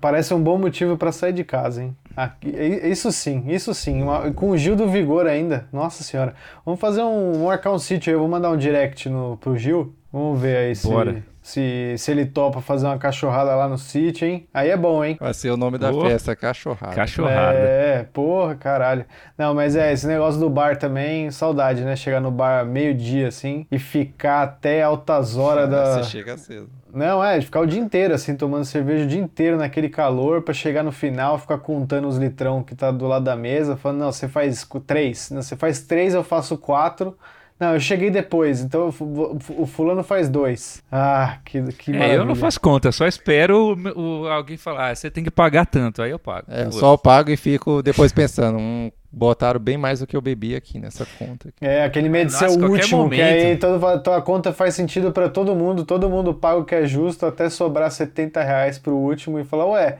Parece 0.00 0.32
um 0.32 0.42
bom 0.42 0.56
motivo 0.56 0.96
para 0.96 1.12
sair 1.12 1.32
de 1.32 1.44
casa, 1.44 1.82
hein? 1.82 1.96
Aqui, 2.16 2.48
isso 2.48 3.10
sim, 3.12 3.44
isso 3.48 3.74
sim. 3.74 4.02
Uma, 4.02 4.32
com 4.32 4.50
o 4.50 4.56
Gil 4.56 4.76
do 4.76 4.88
Vigor 4.88 5.26
ainda. 5.26 5.66
Nossa 5.72 6.02
senhora. 6.02 6.34
Vamos 6.64 6.80
fazer 6.80 7.02
um. 7.02 7.44
Marcar 7.44 7.72
um 7.72 7.78
sítio 7.78 8.10
aí. 8.10 8.14
Eu 8.14 8.20
vou 8.20 8.28
mandar 8.28 8.50
um 8.50 8.56
direct 8.56 9.08
no, 9.08 9.36
pro 9.36 9.56
Gil. 9.56 9.94
Vamos 10.12 10.40
ver 10.40 10.56
aí 10.56 10.76
se, 10.76 10.86
se, 11.44 11.94
se 11.98 12.10
ele 12.10 12.24
topa 12.24 12.62
fazer 12.62 12.86
uma 12.86 12.96
cachorrada 12.96 13.54
lá 13.54 13.68
no 13.68 13.76
sítio, 13.76 14.26
hein? 14.26 14.48
Aí 14.52 14.70
é 14.70 14.76
bom, 14.78 15.04
hein? 15.04 15.18
Vai 15.20 15.34
ser 15.34 15.50
o 15.50 15.58
nome 15.58 15.76
da 15.76 15.92
festa, 15.92 16.34
cachorrada. 16.34 16.94
Cachorrada. 16.94 17.58
É, 17.58 18.06
porra, 18.14 18.54
caralho. 18.54 19.04
Não, 19.36 19.54
mas 19.54 19.76
é, 19.76 19.92
esse 19.92 20.06
negócio 20.06 20.40
do 20.40 20.48
bar 20.48 20.78
também, 20.78 21.30
saudade, 21.30 21.84
né? 21.84 21.96
Chegar 21.96 22.18
no 22.18 22.30
bar 22.30 22.64
meio-dia, 22.64 23.28
assim, 23.28 23.66
e 23.70 23.78
ficar 23.78 24.42
até 24.42 24.82
altas 24.82 25.36
horas 25.36 25.68
da. 25.68 26.02
Você 26.02 26.04
chega 26.04 26.38
cedo. 26.38 26.70
Não, 26.90 27.22
é, 27.22 27.38
de 27.38 27.44
ficar 27.44 27.60
o 27.60 27.66
dia 27.66 27.80
inteiro, 27.80 28.14
assim, 28.14 28.34
tomando 28.34 28.64
cerveja 28.64 29.04
o 29.04 29.06
dia 29.06 29.20
inteiro 29.20 29.58
naquele 29.58 29.90
calor, 29.90 30.40
para 30.40 30.54
chegar 30.54 30.82
no 30.82 30.92
final, 30.92 31.38
ficar 31.38 31.58
contando 31.58 32.08
os 32.08 32.16
litrão 32.16 32.62
que 32.62 32.74
tá 32.74 32.90
do 32.90 33.06
lado 33.06 33.24
da 33.26 33.36
mesa, 33.36 33.76
falando, 33.76 33.98
não, 33.98 34.10
você 34.10 34.28
faz 34.28 34.66
três. 34.86 35.30
Não, 35.30 35.42
você 35.42 35.56
faz 35.56 35.82
três, 35.82 36.14
eu 36.14 36.24
faço 36.24 36.56
quatro. 36.56 37.14
Não, 37.64 37.72
eu 37.72 37.80
cheguei 37.80 38.10
depois, 38.10 38.60
então 38.60 38.92
o 39.56 39.66
fulano 39.66 40.02
faz 40.02 40.28
dois. 40.28 40.82
Ah, 40.92 41.38
que, 41.42 41.62
que 41.72 41.92
maravilha. 41.92 42.14
É, 42.14 42.18
eu 42.18 42.26
não 42.26 42.34
faço 42.34 42.60
conta, 42.60 42.92
só 42.92 43.06
espero 43.06 43.74
o, 43.74 44.22
o, 44.22 44.28
alguém 44.28 44.58
falar, 44.58 44.90
ah, 44.90 44.94
você 44.94 45.10
tem 45.10 45.24
que 45.24 45.30
pagar 45.30 45.64
tanto, 45.64 46.02
aí 46.02 46.10
eu 46.10 46.18
pago. 46.18 46.46
É, 46.50 46.66
eu 46.66 46.72
só 46.72 46.94
pago 46.98 47.30
e 47.30 47.38
fico 47.38 47.82
depois 47.82 48.12
pensando, 48.12 48.58
hum, 48.58 48.92
botaram 49.10 49.58
bem 49.58 49.78
mais 49.78 50.00
do 50.00 50.06
que 50.06 50.14
eu 50.14 50.20
bebi 50.20 50.54
aqui 50.54 50.78
nessa 50.78 51.06
conta. 51.18 51.48
Aqui. 51.48 51.56
É, 51.62 51.84
aquele 51.84 52.10
medo 52.10 52.26
de 52.26 52.34
ser 52.34 52.50
o 52.50 52.68
último, 52.68 53.04
momento. 53.04 53.16
que 53.16 53.22
aí 53.22 53.56
toda, 53.56 53.98
toda 53.98 54.16
a 54.18 54.20
conta 54.20 54.52
faz 54.52 54.74
sentido 54.74 55.10
para 55.10 55.30
todo 55.30 55.54
mundo, 55.54 55.86
todo 55.86 56.10
mundo 56.10 56.34
paga 56.34 56.58
o 56.58 56.64
que 56.66 56.74
é 56.74 56.84
justo, 56.84 57.24
até 57.24 57.48
sobrar 57.48 57.90
70 57.90 58.42
reais 58.42 58.78
pro 58.78 58.94
último 58.94 59.40
e 59.40 59.44
falar, 59.44 59.64
ué, 59.68 59.98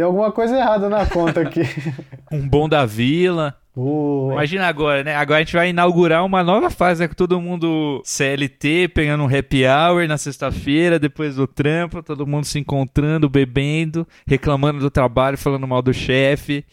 deu 0.00 0.06
alguma 0.06 0.32
coisa 0.32 0.56
errada 0.56 0.88
na 0.88 1.04
conta 1.04 1.42
aqui. 1.42 1.60
um 2.32 2.48
bom 2.48 2.66
da 2.66 2.86
vila. 2.86 3.54
Uh, 3.76 4.30
Imagina 4.32 4.66
agora, 4.66 5.04
né? 5.04 5.14
Agora 5.14 5.40
a 5.40 5.42
gente 5.42 5.54
vai 5.54 5.68
inaugurar 5.68 6.24
uma 6.24 6.42
nova 6.42 6.70
fase, 6.70 7.02
né? 7.02 7.08
Com 7.08 7.14
todo 7.14 7.40
mundo 7.40 8.00
CLT, 8.02 8.88
pegando 8.94 9.22
um 9.22 9.26
happy 9.26 9.64
hour 9.66 10.08
na 10.08 10.16
sexta-feira, 10.16 10.98
depois 10.98 11.36
do 11.36 11.46
trampo, 11.46 12.02
todo 12.02 12.26
mundo 12.26 12.44
se 12.44 12.58
encontrando, 12.58 13.28
bebendo, 13.28 14.08
reclamando 14.26 14.80
do 14.80 14.90
trabalho, 14.90 15.36
falando 15.36 15.68
mal 15.68 15.82
do 15.82 15.92
chefe. 15.92 16.64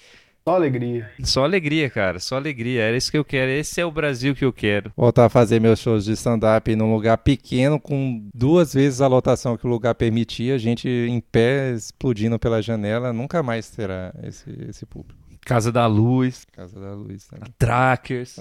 Só 0.48 0.56
alegria. 0.56 1.10
Só 1.26 1.44
alegria, 1.44 1.90
cara. 1.90 2.20
Só 2.22 2.38
alegria. 2.38 2.82
Era 2.84 2.96
isso 2.96 3.12
que 3.12 3.18
eu 3.18 3.26
quero. 3.26 3.52
Esse 3.52 3.82
é 3.82 3.86
o 3.86 3.92
Brasil 3.92 4.34
que 4.34 4.46
eu 4.46 4.54
quero. 4.54 4.94
Voltar 4.96 5.26
a 5.26 5.30
fazer 5.30 5.60
meus 5.60 5.78
shows 5.78 6.06
de 6.06 6.14
stand-up 6.14 6.74
num 6.74 6.94
lugar 6.94 7.18
pequeno, 7.18 7.78
com 7.78 8.26
duas 8.34 8.74
vezes 8.74 9.02
a 9.02 9.08
lotação 9.08 9.58
que 9.58 9.68
o 9.68 9.70
lugar 9.70 9.94
permitia, 9.96 10.56
a 10.56 10.58
gente 10.58 10.88
em 10.88 11.20
pé, 11.20 11.74
explodindo 11.74 12.40
pela 12.40 12.62
janela. 12.62 13.12
Nunca 13.12 13.44
mais 13.44 13.70
terá 13.70 14.14
esse, 14.24 14.50
esse 14.70 14.86
público. 14.86 15.20
Casa 15.48 15.72
da 15.72 15.88
Luz. 15.88 16.46
Casa 16.54 16.78
da 16.78 16.92
Luz. 16.92 17.26
Né? 17.32 17.40
Trackers. 17.58 18.38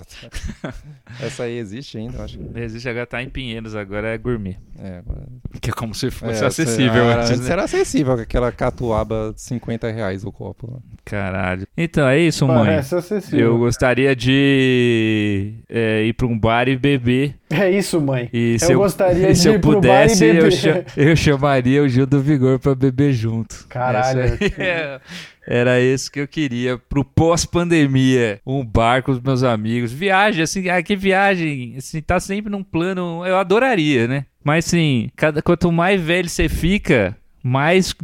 Essa 1.22 1.44
aí 1.44 1.56
existe 1.56 1.96
ainda, 1.96 2.18
eu 2.18 2.24
acho. 2.24 2.36
Existe, 2.56 2.88
agora 2.88 3.06
tá 3.06 3.22
em 3.22 3.28
Pinheiros, 3.28 3.76
agora 3.76 4.08
é 4.08 4.18
gourmet. 4.18 4.56
É, 4.76 4.98
agora... 4.98 5.22
Que 5.60 5.70
é 5.70 5.72
como 5.72 5.94
se 5.94 6.10
fosse 6.10 6.42
é, 6.42 6.46
acessível. 6.48 7.04
Será, 7.04 7.22
antes, 7.22 7.40
né? 7.40 7.54
acessível, 7.54 8.14
aquela 8.14 8.50
catuaba 8.50 9.32
50 9.36 9.88
reais 9.92 10.24
o 10.24 10.32
copo. 10.32 10.82
Caralho. 11.04 11.68
Então, 11.76 12.08
é 12.08 12.18
isso, 12.18 12.44
mãe. 12.44 12.64
Parece 12.64 12.96
acessível. 12.96 13.52
Eu 13.52 13.58
gostaria 13.58 14.16
de 14.16 15.54
é, 15.68 16.02
ir 16.02 16.12
pra 16.12 16.26
um 16.26 16.36
bar 16.36 16.68
e 16.68 16.76
beber. 16.76 17.36
É 17.48 17.70
isso, 17.70 18.00
mãe. 18.00 18.28
E 18.32 18.54
eu 18.54 18.58
se 18.58 18.72
eu, 18.72 18.78
gostaria 18.80 19.28
de 19.32 19.38
se 19.38 19.48
ir 19.48 19.54
eu 19.54 19.60
pudesse, 19.60 20.24
eu, 20.24 20.48
eu, 20.96 21.14
chamaria 21.14 21.84
o 21.84 21.88
Gil 21.88 22.04
do 22.04 22.20
Vigor 22.20 22.58
pra 22.58 22.74
beber 22.74 23.12
junto. 23.12 23.64
Caralho. 23.68 24.36
É, 24.58 25.00
era 25.46 25.80
isso 25.80 26.10
que 26.10 26.20
eu 26.20 26.26
queria 26.26 26.76
pro 26.76 27.04
pós-pandemia. 27.04 28.40
Um 28.44 28.64
bar 28.64 29.02
com 29.02 29.12
os 29.12 29.20
meus 29.20 29.42
amigos. 29.42 29.92
Viagem, 29.92 30.42
assim, 30.42 30.68
ah, 30.68 30.82
que 30.82 30.96
viagem. 30.96 31.74
Assim, 31.76 32.02
tá 32.02 32.18
sempre 32.18 32.50
num 32.50 32.64
plano. 32.64 33.24
Eu 33.24 33.36
adoraria, 33.36 34.08
né? 34.08 34.26
Mas 34.42 34.66
assim, 34.66 35.08
cada, 35.14 35.42
quanto 35.42 35.70
mais 35.70 36.00
velho 36.00 36.28
você 36.28 36.48
fica, 36.48 37.16
mais 37.42 37.94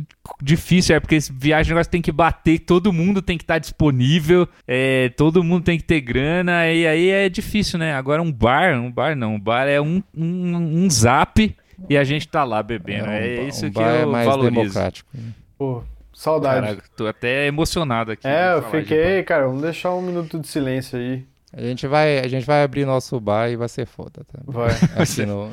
difícil 0.40 0.94
é 0.94 1.00
porque 1.00 1.18
viagem 1.32 1.70
negócio 1.70 1.90
tem 1.90 2.02
que 2.02 2.12
bater, 2.12 2.60
todo 2.60 2.92
mundo 2.92 3.20
tem 3.20 3.36
que 3.36 3.42
estar 3.44 3.54
tá 3.54 3.58
disponível, 3.58 4.48
é, 4.66 5.08
todo 5.10 5.42
mundo 5.42 5.64
tem 5.64 5.78
que 5.78 5.84
ter 5.84 6.00
grana, 6.00 6.68
e 6.68 6.86
aí 6.86 7.10
é 7.10 7.28
difícil, 7.28 7.78
né? 7.78 7.94
Agora 7.94 8.22
um 8.22 8.32
bar, 8.32 8.78
um 8.80 8.90
bar 8.90 9.16
não, 9.16 9.34
um 9.34 9.40
bar 9.40 9.66
é 9.66 9.80
um, 9.80 10.02
um, 10.16 10.84
um 10.84 10.90
zap 10.90 11.54
e 11.88 11.96
a 11.96 12.04
gente 12.04 12.28
tá 12.28 12.44
lá 12.44 12.62
bebendo. 12.62 13.06
É, 13.06 13.08
um, 13.08 13.12
é 13.12 13.42
isso 13.48 13.66
um 13.66 13.70
que 13.70 13.78
eu 13.78 13.84
é 13.84 14.06
mais 14.06 14.26
valorizo. 14.26 14.60
democrático. 14.60 15.10
Pô, 15.58 15.82
Saudade. 16.12 16.66
Cara, 16.66 16.78
tô 16.96 17.06
até 17.06 17.46
emocionado 17.46 18.12
aqui. 18.12 18.26
É, 18.26 18.54
eu 18.54 18.62
fiquei, 18.62 19.22
cara, 19.22 19.46
vamos 19.46 19.62
deixar 19.62 19.94
um 19.94 20.02
minuto 20.02 20.38
de 20.38 20.46
silêncio 20.46 20.98
aí. 20.98 21.24
A 21.54 21.60
gente 21.60 21.86
vai, 21.86 22.18
a 22.18 22.28
gente 22.28 22.46
vai 22.46 22.62
abrir 22.62 22.86
nosso 22.86 23.20
bar 23.20 23.50
e 23.50 23.56
vai 23.56 23.68
ser 23.68 23.86
foda, 23.86 24.24
tá? 24.24 24.40
Vai. 24.46 24.70
Aqui 24.96 25.26
no, 25.26 25.50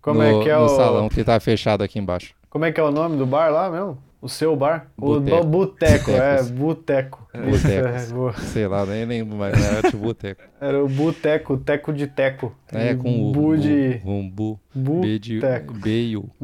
Como 0.00 0.22
no, 0.22 0.40
é 0.40 0.42
que 0.42 0.48
é 0.48 0.56
no 0.56 0.64
o... 0.64 0.68
salão 0.68 1.08
que 1.10 1.22
tá 1.22 1.38
fechado 1.38 1.84
aqui 1.84 1.98
embaixo. 1.98 2.34
Como 2.48 2.64
é 2.64 2.72
que 2.72 2.80
é 2.80 2.82
o 2.82 2.90
nome 2.90 3.18
do 3.18 3.26
bar 3.26 3.50
lá 3.50 3.70
mesmo? 3.70 3.98
O 4.20 4.28
seu 4.28 4.56
bar? 4.56 4.86
Boteco. 4.96 5.36
O 5.36 5.44
Boteco, 5.44 6.10
é, 6.10 6.42
Boteco. 6.42 7.21
Boteco. 7.38 8.28
É, 8.28 8.32
Sei 8.44 8.66
lá, 8.66 8.84
nem 8.84 9.04
lembro, 9.06 9.36
mas 9.36 9.54
era 9.54 9.82
tipo 9.82 9.98
Boteco. 9.98 10.42
Era 10.60 10.84
o 10.84 10.88
Boteco, 10.88 11.56
Teco 11.56 11.92
de 11.92 12.06
Teco. 12.06 12.54
É, 12.72 12.94
com 12.94 13.28
o 13.28 13.32
Bu 13.32 13.56
de... 13.56 14.00
Um 14.04 14.30
Bu. 14.30 14.60
Bu 14.74 15.00
de... 15.18 15.40
Teco. 15.40 15.74
Beio. 15.74 16.30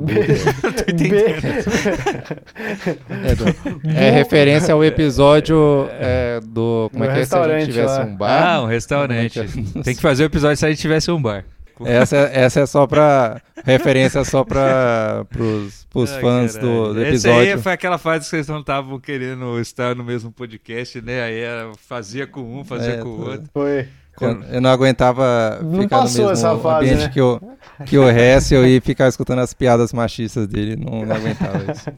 É, 3.94 4.08
é 4.08 4.10
referência 4.10 4.74
ao 4.74 4.84
episódio 4.84 5.88
é, 5.92 6.40
do... 6.44 6.88
Como 6.92 7.04
é 7.04 7.14
que 7.14 7.20
é 7.20 7.24
se 7.24 7.36
a 7.36 7.58
gente 7.58 7.70
tivesse 7.70 7.98
lá. 7.98 8.04
um 8.04 8.16
bar? 8.16 8.42
Ah, 8.42 8.62
um 8.62 8.66
restaurante. 8.66 9.40
Tem 9.84 9.94
que 9.94 10.00
fazer 10.00 10.24
o 10.24 10.26
episódio 10.26 10.56
se 10.56 10.66
a 10.66 10.68
gente 10.68 10.80
tivesse 10.80 11.10
um 11.10 11.20
bar. 11.20 11.44
Essa, 11.86 12.16
essa 12.16 12.60
é 12.60 12.66
só 12.66 12.86
pra. 12.86 13.40
referência 13.64 14.24
só 14.24 14.44
pra. 14.44 15.26
pros, 15.28 15.86
pros 15.90 16.12
Ai, 16.12 16.20
fãs 16.20 16.56
do, 16.56 16.94
do, 16.94 17.02
episódio. 17.02 17.40
Essa 17.40 17.56
aí 17.56 17.62
foi 17.62 17.72
aquela 17.72 17.98
fase 17.98 18.24
que 18.24 18.30
vocês 18.30 18.48
não 18.48 18.60
estavam 18.60 18.98
querendo 18.98 19.60
estar 19.60 19.94
no 19.94 20.04
mesmo 20.04 20.32
podcast, 20.32 21.00
né? 21.00 21.22
Aí 21.22 21.42
fazia 21.86 22.26
com 22.26 22.60
um, 22.60 22.64
fazia 22.64 22.94
é, 22.94 22.98
com 22.98 23.08
o 23.08 23.30
outro. 23.30 23.50
Foi. 23.52 23.88
Eu, 24.24 24.42
eu, 24.54 24.60
não 24.60 24.70
aguentava 24.70 25.58
não 25.62 25.82
ficar 25.82 25.98
no 25.98 26.04
mesmo 26.04 26.30
essa 26.30 26.56
fase, 26.56 26.86
ambiente 26.86 27.04
né? 27.04 27.08
que, 27.08 27.20
o, 27.20 27.40
que 27.86 27.98
o 27.98 28.08
Hessel 28.08 28.66
e 28.66 28.80
ficar 28.80 29.08
escutando 29.08 29.40
as 29.40 29.54
piadas 29.54 29.92
machistas 29.92 30.46
dele. 30.46 30.76
Não, 30.76 31.04
não 31.04 31.16
aguentava 31.16 31.72
isso. 31.72 31.90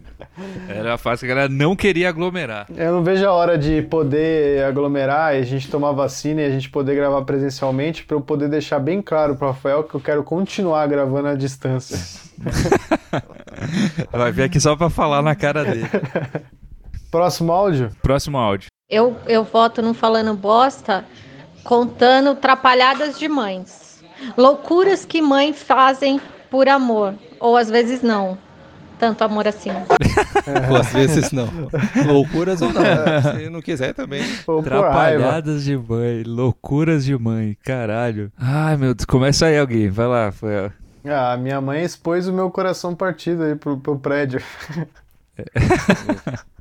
Era 0.69 0.95
a 0.95 0.99
fase 0.99 1.21
que 1.21 1.27
a 1.27 1.35
galera 1.35 1.49
não 1.53 1.77
queria 1.77 2.09
aglomerar. 2.09 2.67
Eu 2.75 2.93
não 2.93 3.03
vejo 3.03 3.27
a 3.27 3.33
hora 3.33 3.59
de 3.59 3.83
poder 3.83 4.65
aglomerar 4.65 5.35
e 5.35 5.39
a 5.39 5.43
gente 5.43 5.69
tomar 5.69 5.93
vacina 5.93 6.41
e 6.41 6.45
a 6.47 6.51
gente 6.51 6.71
poder 6.71 6.95
gravar 6.95 7.23
presencialmente 7.23 8.05
para 8.05 8.17
eu 8.17 8.21
poder 8.21 8.49
deixar 8.49 8.79
bem 8.79 9.03
claro 9.03 9.37
pro 9.37 9.49
Rafael 9.49 9.85
que 9.85 9.95
eu 9.95 10.01
quero 10.01 10.23
continuar 10.23 10.87
gravando 10.87 11.29
à 11.29 11.35
distância. 11.35 11.99
Vai 14.11 14.33
vir 14.33 14.45
aqui 14.45 14.61
só 14.61 14.77
para 14.77 14.89
falar 14.89 15.23
na 15.23 15.35
cara 15.35 15.65
dele. 15.65 15.87
Próximo 17.11 17.53
áudio? 17.53 17.91
Próximo 18.03 18.39
áudio. 18.39 18.69
Eu, 18.89 19.17
eu 19.27 19.45
voto 19.45 19.83
no 19.83 19.95
Falando 19.95 20.35
Bosta 20.35 21.05
contando 21.65 22.35
trapalhadas 22.35 23.19
de 23.19 23.29
mães. 23.29 24.03
Loucuras 24.37 25.05
que 25.05 25.23
mães 25.23 25.63
fazem 25.63 26.21
por 26.51 26.69
amor, 26.69 27.15
ou 27.39 27.57
às 27.57 27.71
vezes 27.71 28.03
não. 28.03 28.37
Tanto 28.99 29.25
amor 29.25 29.49
assim. 29.49 29.71
ou 30.69 30.77
às 30.77 30.93
vezes 30.93 31.33
não. 31.33 31.49
Loucuras 32.07 32.61
ou 32.61 32.71
não. 32.71 32.83
Se 33.39 33.49
não 33.49 33.63
quiser 33.63 33.95
também. 33.95 34.23
Trapalhadas 34.63 35.65
de 35.65 35.75
mãe, 35.75 36.23
loucuras 36.23 37.07
de 37.07 37.19
mãe, 37.19 37.57
caralho. 37.65 38.31
Ai, 38.39 38.77
meu 38.77 38.95
Deus, 38.95 39.07
começa 39.07 39.47
aí 39.47 39.59
alguém, 39.59 39.89
vai 39.89 40.07
lá, 40.07 40.31
foi. 40.31 40.71
Ah, 41.07 41.35
minha 41.39 41.63
mãe 41.63 41.83
expôs 41.83 42.29
o 42.29 42.33
meu 42.33 42.51
coração 42.51 42.95
partido 42.95 43.45
aí 43.45 43.55
pro, 43.55 43.79
pro 43.79 43.99
prédio. 43.99 44.43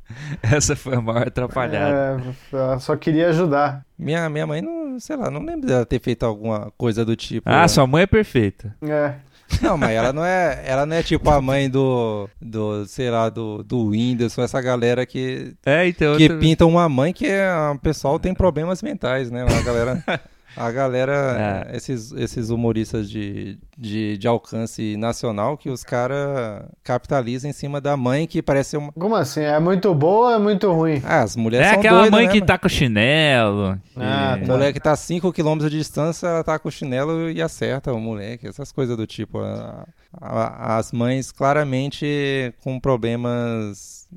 Essa 0.41 0.75
foi 0.75 0.95
a 0.95 1.01
maior 1.01 1.27
atrapalhada. 1.27 2.21
É, 2.53 2.79
só 2.79 2.95
queria 2.95 3.29
ajudar. 3.29 3.85
Minha, 3.97 4.29
minha 4.29 4.47
mãe 4.47 4.61
não, 4.61 4.99
sei 4.99 5.15
lá, 5.15 5.29
não 5.29 5.43
lembro 5.43 5.67
dela 5.67 5.85
ter 5.85 5.99
feito 5.99 6.25
alguma 6.25 6.71
coisa 6.77 7.05
do 7.05 7.15
tipo. 7.15 7.49
Ah, 7.49 7.67
sua 7.67 7.85
mãe 7.85 8.03
é 8.03 8.07
perfeita. 8.07 8.75
É. 8.81 9.15
Não, 9.61 9.77
mas 9.77 9.91
ela 9.91 10.13
não 10.13 10.23
é, 10.23 10.61
ela 10.65 10.85
não 10.85 10.95
é 10.95 11.01
tipo 11.01 11.27
a 11.29 11.41
mãe 11.41 11.67
do, 11.69 12.29
do 12.39 12.85
sei 12.85 13.09
lá, 13.09 13.29
do, 13.29 13.63
do 13.63 13.87
Whindersson, 13.87 14.43
essa 14.43 14.61
galera 14.61 15.05
que, 15.07 15.55
é, 15.65 15.87
então, 15.87 16.15
que 16.17 16.29
pinta 16.35 16.67
uma 16.67 16.87
mãe 16.87 17.11
que 17.11 17.25
é, 17.25 17.51
o 17.73 17.79
pessoal 17.79 18.19
tem 18.19 18.33
problemas 18.33 18.83
mentais, 18.83 19.31
né? 19.31 19.43
Uma 19.43 19.61
galera 19.63 20.03
A 20.55 20.71
galera, 20.71 21.67
é. 21.69 21.77
esses, 21.77 22.11
esses 22.11 22.49
humoristas 22.49 23.09
de, 23.09 23.57
de, 23.77 24.17
de 24.17 24.27
alcance 24.27 24.97
nacional, 24.97 25.57
que 25.57 25.69
os 25.69 25.83
caras 25.83 26.65
capitalizam 26.83 27.49
em 27.49 27.53
cima 27.53 27.79
da 27.79 27.95
mãe 27.95 28.27
que 28.27 28.41
parece 28.41 28.75
uma. 28.75 28.91
Como 28.93 29.15
assim? 29.15 29.41
É 29.41 29.59
muito 29.59 29.93
boa 29.93 30.29
ou 30.29 30.35
é 30.35 30.39
muito 30.39 30.71
ruim? 30.71 31.01
Ah, 31.05 31.21
as 31.21 31.35
mulheres 31.35 31.67
é 31.67 31.69
são 31.71 31.79
aquela 31.79 32.01
doidas, 32.01 32.11
mãe 32.11 32.27
né, 32.27 32.31
que 32.33 32.41
tá 32.41 32.57
com 32.57 32.67
chinelo. 32.67 33.79
Ah, 33.95 34.37
e... 34.37 34.45
tá. 34.45 34.53
mulher 34.53 34.73
que 34.73 34.79
tá 34.79 34.91
a 34.91 34.97
5km 34.97 35.69
de 35.69 35.77
distância, 35.77 36.27
ela 36.27 36.43
tá 36.43 36.57
com 36.59 36.69
chinelo 36.69 37.29
e 37.29 37.41
acerta 37.41 37.93
o 37.93 37.99
moleque. 37.99 38.47
Essas 38.47 38.71
coisas 38.71 38.97
do 38.97 39.07
tipo. 39.07 39.39
A, 39.39 39.87
a, 40.19 40.77
as 40.77 40.91
mães 40.91 41.31
claramente 41.31 42.53
com 42.63 42.79
problemas 42.79 44.07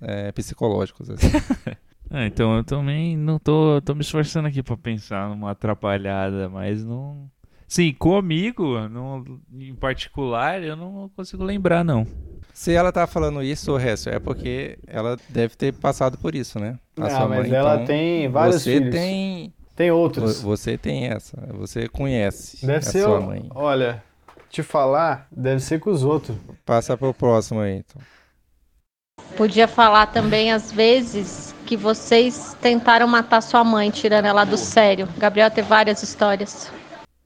é, 0.00 0.32
psicológicos. 0.32 1.10
Assim. 1.10 1.28
Ah, 2.16 2.26
então 2.26 2.56
eu 2.56 2.62
também 2.62 3.16
não 3.16 3.40
tô, 3.40 3.82
tô 3.82 3.92
me 3.92 4.02
esforçando 4.02 4.46
aqui 4.46 4.62
para 4.62 4.76
pensar 4.76 5.28
numa 5.28 5.50
atrapalhada, 5.50 6.48
mas 6.48 6.84
não. 6.84 7.28
Sim, 7.66 7.92
comigo, 7.92 8.88
não, 8.88 9.24
em 9.52 9.74
particular, 9.74 10.62
eu 10.62 10.76
não 10.76 11.10
consigo 11.16 11.42
lembrar, 11.42 11.84
não. 11.84 12.06
Se 12.52 12.72
ela 12.72 12.92
tá 12.92 13.04
falando 13.04 13.42
isso, 13.42 13.76
Récio, 13.76 14.12
é 14.14 14.20
porque 14.20 14.78
ela 14.86 15.16
deve 15.28 15.56
ter 15.56 15.74
passado 15.74 16.16
por 16.16 16.36
isso, 16.36 16.60
né? 16.60 16.78
A 16.96 17.06
ah, 17.06 17.10
sua 17.10 17.28
mas 17.28 17.48
mãe, 17.48 17.50
ela 17.52 17.74
então, 17.74 17.86
tem 17.86 18.28
vários 18.28 18.62
você 18.62 18.74
filhos. 18.74 18.94
tem 18.94 19.52
tem 19.74 19.90
outros. 19.90 20.40
Você 20.40 20.78
tem 20.78 21.06
essa, 21.08 21.36
você 21.50 21.88
conhece 21.88 22.64
deve 22.64 22.78
a 22.78 22.82
ser 22.82 23.02
sua 23.02 23.20
mãe. 23.20 23.44
Olha, 23.52 24.00
te 24.48 24.62
falar, 24.62 25.26
deve 25.32 25.58
ser 25.58 25.80
com 25.80 25.90
os 25.90 26.04
outros. 26.04 26.36
Passa 26.64 26.96
pro 26.96 27.12
próximo 27.12 27.58
aí, 27.58 27.78
então. 27.78 28.00
Podia 29.36 29.66
falar 29.66 30.06
também, 30.06 30.52
às 30.52 30.70
vezes, 30.70 31.54
que 31.66 31.76
vocês 31.76 32.56
tentaram 32.60 33.06
matar 33.06 33.40
sua 33.40 33.64
mãe, 33.64 33.90
tirando 33.90 34.26
ela 34.26 34.44
do 34.44 34.56
sério. 34.56 35.08
Gabriel 35.18 35.50
tem 35.50 35.64
várias 35.64 36.02
histórias. 36.02 36.70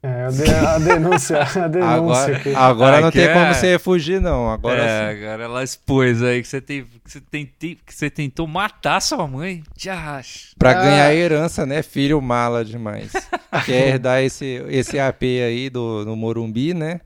É, 0.01 0.26
a 0.26 0.78
denúncia, 0.78 1.43
a 1.43 1.66
denúncia. 1.68 2.36
Agora, 2.36 2.59
agora 2.59 3.01
não 3.01 3.11
tem 3.11 3.24
é... 3.24 3.32
como 3.32 3.53
você 3.53 3.78
fugir, 3.80 4.20
não. 4.20 4.49
Agora 4.49 4.80
é, 4.80 5.14
sim. 5.14 5.24
agora 5.24 5.45
ela 5.45 5.64
expôs 5.64 6.22
aí 6.22 6.41
que 6.41 6.47
você, 6.47 6.61
tem, 6.61 6.84
que, 6.84 7.11
você 7.11 7.20
tem, 7.20 7.47
que 7.47 7.95
você 7.95 8.09
tentou 8.09 8.47
matar 8.47 9.01
sua 9.01 9.26
mãe. 9.26 9.62
Já. 9.76 10.22
Pra 10.57 10.70
ah. 10.70 10.74
ganhar 10.74 11.14
herança, 11.14 11.66
né? 11.66 11.82
Filho 11.82 12.22
mala 12.22 12.64
demais. 12.64 13.11
Quer 13.66 13.89
herdar 13.89 14.22
esse, 14.22 14.62
esse 14.68 15.01
AP 15.01 15.22
aí 15.22 15.68
do, 15.68 16.05
do 16.05 16.14
Morumbi, 16.14 16.72
né? 16.72 17.01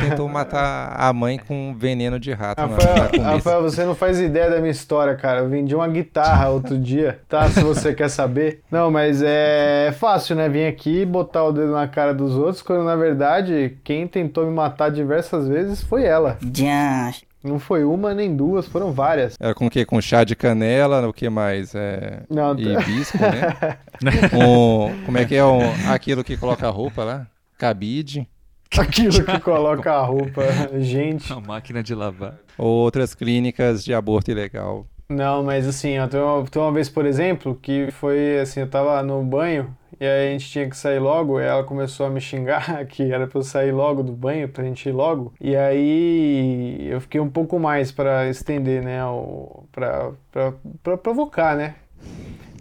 Tentou 0.00 0.28
matar 0.30 0.94
a 0.96 1.12
mãe 1.12 1.38
com 1.38 1.74
veneno 1.76 2.18
de 2.18 2.32
rato. 2.32 2.60
Rafael, 2.60 3.22
Rafael, 3.22 3.62
você 3.62 3.84
não 3.84 3.94
faz 3.94 4.20
ideia 4.20 4.50
da 4.50 4.58
minha 4.58 4.70
história, 4.70 5.14
cara. 5.14 5.40
Eu 5.40 5.48
vendi 5.48 5.74
uma 5.74 5.88
guitarra 5.88 6.48
outro 6.48 6.78
dia, 6.78 7.20
tá? 7.28 7.48
Se 7.48 7.62
você 7.62 7.94
quer 7.94 8.08
saber. 8.08 8.60
Não, 8.70 8.90
mas 8.90 9.22
é 9.24 9.94
fácil, 9.98 10.36
né? 10.36 10.48
Vir 10.48 10.66
aqui 10.66 11.02
e 11.02 11.06
botar 11.06 11.44
o 11.44 11.52
dedo 11.52 11.72
na 11.72 11.86
cara 11.88 12.12
dos 12.14 12.36
outros, 12.36 12.62
quando 12.62 12.84
na 12.84 12.96
verdade 12.96 13.76
quem 13.84 14.06
tentou 14.06 14.46
me 14.46 14.52
matar 14.52 14.90
diversas 14.90 15.48
vezes 15.48 15.82
foi 15.82 16.04
ela. 16.04 16.38
Já. 16.54 17.12
Não 17.42 17.58
foi 17.58 17.82
uma 17.82 18.14
nem 18.14 18.34
duas, 18.34 18.66
foram 18.66 18.92
várias. 18.92 19.36
Era 19.40 19.52
com 19.52 19.66
o 19.66 19.70
quê? 19.70 19.84
Com 19.84 20.00
chá 20.00 20.22
de 20.22 20.36
canela, 20.36 21.06
o 21.08 21.12
que 21.12 21.28
mais? 21.28 21.74
É... 21.74 22.22
Não, 22.30 22.56
hibisco, 22.56 23.18
né? 23.18 23.78
um, 24.32 25.04
como 25.04 25.18
é 25.18 25.24
que 25.24 25.34
é 25.34 25.44
um, 25.44 25.60
aquilo 25.90 26.22
que 26.22 26.36
coloca 26.36 26.68
a 26.68 26.70
roupa 26.70 27.02
lá? 27.02 27.26
Cabide. 27.58 28.28
Aquilo 28.78 29.24
que 29.24 29.40
coloca 29.40 29.92
a 29.92 30.02
roupa, 30.02 30.42
gente. 30.80 31.32
A 31.32 31.40
máquina 31.40 31.82
de 31.82 31.94
lavar. 31.94 32.38
Outras 32.56 33.14
clínicas 33.14 33.84
de 33.84 33.92
aborto 33.92 34.30
ilegal. 34.30 34.86
Não, 35.08 35.42
mas 35.42 35.68
assim, 35.68 35.94
tem 36.10 36.20
uma, 36.20 36.44
tem 36.44 36.62
uma 36.62 36.72
vez, 36.72 36.88
por 36.88 37.04
exemplo, 37.04 37.54
que 37.60 37.90
foi 37.90 38.40
assim, 38.40 38.60
eu 38.60 38.68
tava 38.68 39.02
no 39.02 39.22
banho 39.22 39.76
e 40.00 40.04
aí 40.06 40.28
a 40.28 40.32
gente 40.32 40.50
tinha 40.50 40.68
que 40.68 40.76
sair 40.76 40.98
logo, 40.98 41.38
e 41.38 41.44
ela 41.44 41.62
começou 41.62 42.06
a 42.06 42.10
me 42.10 42.20
xingar 42.20 42.84
que 42.86 43.12
era 43.12 43.26
pra 43.26 43.38
eu 43.38 43.44
sair 43.44 43.72
logo 43.72 44.02
do 44.02 44.12
banho, 44.12 44.48
pra 44.48 44.64
gente 44.64 44.88
ir 44.88 44.92
logo. 44.92 45.32
E 45.40 45.54
aí 45.54 46.88
eu 46.88 47.00
fiquei 47.00 47.20
um 47.20 47.28
pouco 47.28 47.58
mais 47.58 47.92
para 47.92 48.28
estender, 48.28 48.82
né, 48.82 49.04
o, 49.04 49.64
pra, 49.70 50.12
pra, 50.30 50.54
pra 50.82 50.96
provocar, 50.96 51.56
né? 51.56 51.74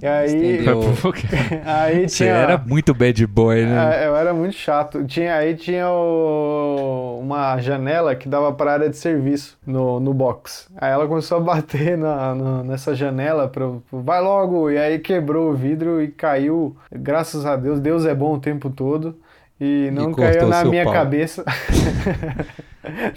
E 0.02 0.08
aí, 0.08 0.60
aí 1.64 1.94
tinha, 1.94 2.10
Você 2.10 2.26
era 2.26 2.58
muito 2.58 2.92
bad 2.92 3.28
boy, 3.28 3.66
né? 3.66 4.04
É, 4.04 4.08
eu 4.08 4.16
era 4.16 4.34
muito 4.34 4.56
chato. 4.56 5.06
Tinha, 5.06 5.36
aí 5.36 5.56
tinha 5.56 5.88
o, 5.90 7.20
uma 7.22 7.60
janela 7.60 8.16
que 8.16 8.28
dava 8.28 8.52
para 8.52 8.74
área 8.74 8.90
de 8.90 8.98
serviço 8.98 9.60
no, 9.66 10.00
no 10.00 10.12
box. 10.12 10.68
Aí 10.76 10.92
ela 10.92 11.08
começou 11.08 11.38
a 11.38 11.42
bater 11.42 11.96
na, 12.00 12.34
na, 12.34 12.64
nessa 12.64 12.96
janela 12.96 13.48
para 13.48 13.70
vai 13.92 14.20
logo. 14.22 14.72
E 14.72 14.78
aí 14.80 14.98
quebrou 14.98 15.52
o 15.52 15.54
vidro 15.54 16.02
e 16.02 16.08
caiu. 16.08 16.76
Graças 16.92 17.46
a 17.46 17.56
Deus, 17.56 17.80
Deus 17.80 18.04
é 18.04 18.16
bom 18.16 18.34
o 18.34 18.40
tempo 18.40 18.72
todo. 18.72 19.16
E 19.60 19.92
não 19.92 20.10
e 20.10 20.16
caiu 20.16 20.48
na 20.48 20.66
minha 20.66 20.84
pau. 20.84 20.94
cabeça. 20.94 21.46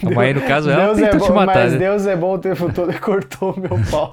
Mas 0.03 0.19
aí, 0.19 0.35
no 0.35 0.43
caso, 0.43 0.69
ela 0.71 0.95
Deus 0.95 0.99
é 0.99 1.13
bom, 1.17 1.25
te 1.25 1.33
matar, 1.33 1.55
Mas 1.63 1.73
né? 1.73 1.79
Deus 1.79 2.07
é 2.07 2.15
bom 2.15 2.35
o 2.35 2.39
tempo 2.39 2.71
todo 2.71 2.93
e 2.93 2.99
cortou 2.99 3.59
meu 3.59 3.81
pau. 3.91 4.13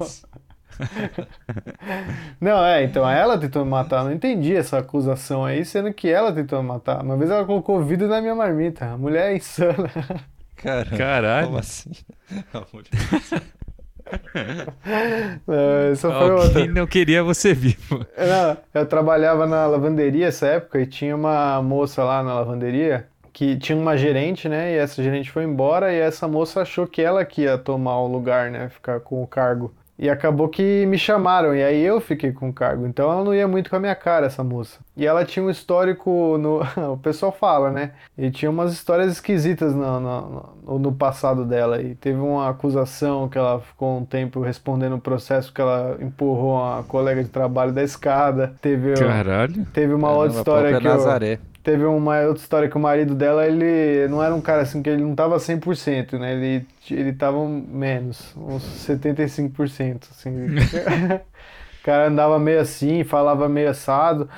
não, 2.39 2.65
é, 2.65 2.84
então 2.84 3.09
ela 3.09 3.38
tentou 3.38 3.63
me 3.63 3.71
matar. 3.71 4.03
Não 4.03 4.11
entendi 4.11 4.55
essa 4.55 4.79
acusação 4.79 5.45
aí, 5.45 5.63
sendo 5.65 5.93
que 5.93 6.09
ela 6.09 6.34
tentou 6.34 6.61
me 6.61 6.67
matar. 6.67 7.03
Uma 7.03 7.17
vez 7.17 7.29
ela 7.29 7.45
colocou 7.45 7.84
vidro 7.84 8.07
na 8.07 8.21
minha 8.21 8.36
marmita. 8.36 8.86
A 8.86 8.97
mulher 8.97 9.32
é 9.32 9.38
insana. 9.38 9.89
Caramba, 10.55 10.97
Caralho. 10.97 11.47
Como 11.47 11.59
assim? 11.59 11.91
não, 15.47 15.91
essa 15.91 16.09
foi 16.11 16.32
outra. 16.32 16.67
não 16.67 16.86
queria 16.86 17.23
você 17.23 17.53
vivo. 17.53 18.05
Não, 18.17 18.57
eu 18.73 18.86
trabalhava 18.86 19.47
na 19.47 19.65
lavanderia 19.67 20.27
essa 20.27 20.47
época 20.47 20.79
e 20.82 20.86
tinha 20.86 21.15
uma 21.15 21.61
moça 21.61 22.03
lá 22.03 22.21
na 22.23 22.34
lavanderia 22.36 23.07
que 23.34 23.57
tinha 23.57 23.77
uma 23.77 23.97
gerente, 23.97 24.49
né? 24.49 24.73
E 24.73 24.77
essa 24.77 25.01
gerente 25.01 25.32
foi 25.32 25.43
embora 25.43 25.93
e 25.93 25.97
essa 25.97 26.27
moça 26.27 26.61
achou 26.61 26.86
que 26.86 27.01
ela 27.01 27.23
que 27.23 27.43
ia 27.43 27.57
tomar 27.57 27.99
o 27.99 28.07
lugar, 28.07 28.51
né? 28.51 28.69
Ficar 28.69 28.99
com 28.99 29.23
o 29.23 29.27
cargo. 29.27 29.73
E 30.02 30.10
acabou 30.10 30.49
que 30.49 30.84
me 30.88 30.97
chamaram, 30.97 31.56
e 31.56 31.64
aí 31.64 31.80
eu 31.80 32.02
fiquei 32.02 32.32
com 32.32 32.49
o 32.49 32.54
cargo. 32.54 32.88
Então 32.88 33.12
ela 33.12 33.24
não 33.24 33.36
ia 33.36 33.47
muito 33.47 33.70
com 33.70 33.76
a 33.76 33.80
minha 33.80 33.93
cara, 33.93 34.26
essa 34.26 34.43
moça. 34.43 34.80
E 34.97 35.06
ela 35.06 35.24
tinha 35.24 35.45
um 35.45 35.49
histórico, 35.49 36.39
no, 36.39 36.62
o 36.93 36.97
pessoal 36.97 37.32
fala, 37.32 37.70
né? 37.70 37.91
E 38.18 38.32
tinha 38.32 38.49
umas 38.49 38.74
histórias 38.74 39.12
esquisitas 39.12 39.76
no, 39.76 39.99
no, 39.99 40.80
no, 40.80 40.91
passado 40.91 41.45
dela. 41.45 41.80
E 41.80 41.93
teve 41.93 42.20
uma 42.20 42.49
acusação 42.49 43.30
que 43.30 43.38
ela 43.38 43.60
ficou 43.60 43.99
um 43.99 44.04
tempo 44.04 44.41
respondendo 44.41 44.93
o 44.93 44.95
um 44.95 44.99
processo 44.99 45.54
que 45.54 45.62
ela 45.62 45.95
empurrou 46.02 46.58
a 46.58 46.82
colega 46.82 47.24
de 47.24 47.30
trabalho 47.30 47.72
da 47.72 47.84
escada. 47.84 48.56
Teve, 48.60 48.95
Caralho. 48.95 49.68
Teve 49.72 49.93
uma 49.93 50.10
outra 50.10 50.36
história 50.36 50.78
que. 50.80 50.84
Nazaré. 50.84 51.34
Eu, 51.34 51.51
teve 51.64 51.86
uma 51.86 52.22
outra 52.22 52.41
história 52.41 52.70
que 52.70 52.78
o 52.78 52.80
marido 52.80 53.14
dela, 53.16 53.45
ele 53.45 54.07
não 54.07 54.24
era 54.24 54.34
um 54.34 54.41
cara 54.41 54.62
assim 54.64 54.82
que 54.82 54.89
ele 54.89 55.03
não 55.03 55.16
tava 55.16 55.38
100%, 55.38 56.20
né? 56.20 56.34
Ele, 56.34 56.68
ele 56.89 57.14
tava 57.14 57.47
menos, 57.47 58.34
uns 58.36 58.64
75%, 58.88 60.07
assim. 60.12 60.32
o 61.82 61.84
cara 61.84 62.07
andava 62.07 62.39
meio 62.39 62.59
assim, 62.59 63.03
falava 63.03 63.47
meio 63.47 63.70
assado. 63.70 64.30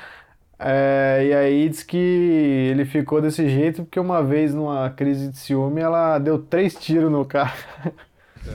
É, 0.59 1.25
e 1.25 1.33
aí 1.33 1.69
diz 1.69 1.83
que 1.83 1.97
ele 1.97 2.85
ficou 2.85 3.21
desse 3.21 3.49
jeito 3.49 3.83
porque 3.83 3.99
uma 3.99 4.23
vez 4.23 4.53
numa 4.53 4.89
crise 4.91 5.27
de 5.27 5.37
ciúme 5.37 5.81
ela 5.81 6.17
deu 6.19 6.39
três 6.39 6.75
tiros 6.75 7.11
no 7.11 7.25
cara. 7.25 7.53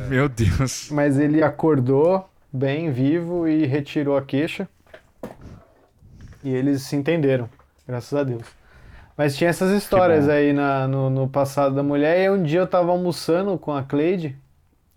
Meu 0.08 0.28
Deus. 0.28 0.90
Mas 0.90 1.18
ele 1.18 1.42
acordou 1.42 2.28
bem 2.52 2.90
vivo 2.90 3.46
e 3.46 3.66
retirou 3.66 4.16
a 4.16 4.22
queixa. 4.22 4.68
E 6.42 6.54
eles 6.54 6.82
se 6.82 6.94
entenderam, 6.94 7.48
graças 7.88 8.12
a 8.12 8.22
Deus. 8.22 8.44
Mas 9.16 9.36
tinha 9.36 9.50
essas 9.50 9.70
histórias 9.72 10.28
aí 10.28 10.52
na, 10.52 10.86
no, 10.86 11.10
no, 11.10 11.28
passado 11.28 11.74
da 11.74 11.82
mulher. 11.82 12.20
E 12.20 12.30
um 12.30 12.40
dia 12.40 12.60
eu 12.60 12.66
tava 12.68 12.92
almoçando 12.92 13.58
com 13.58 13.74
a 13.74 13.82
Cleide, 13.82 14.36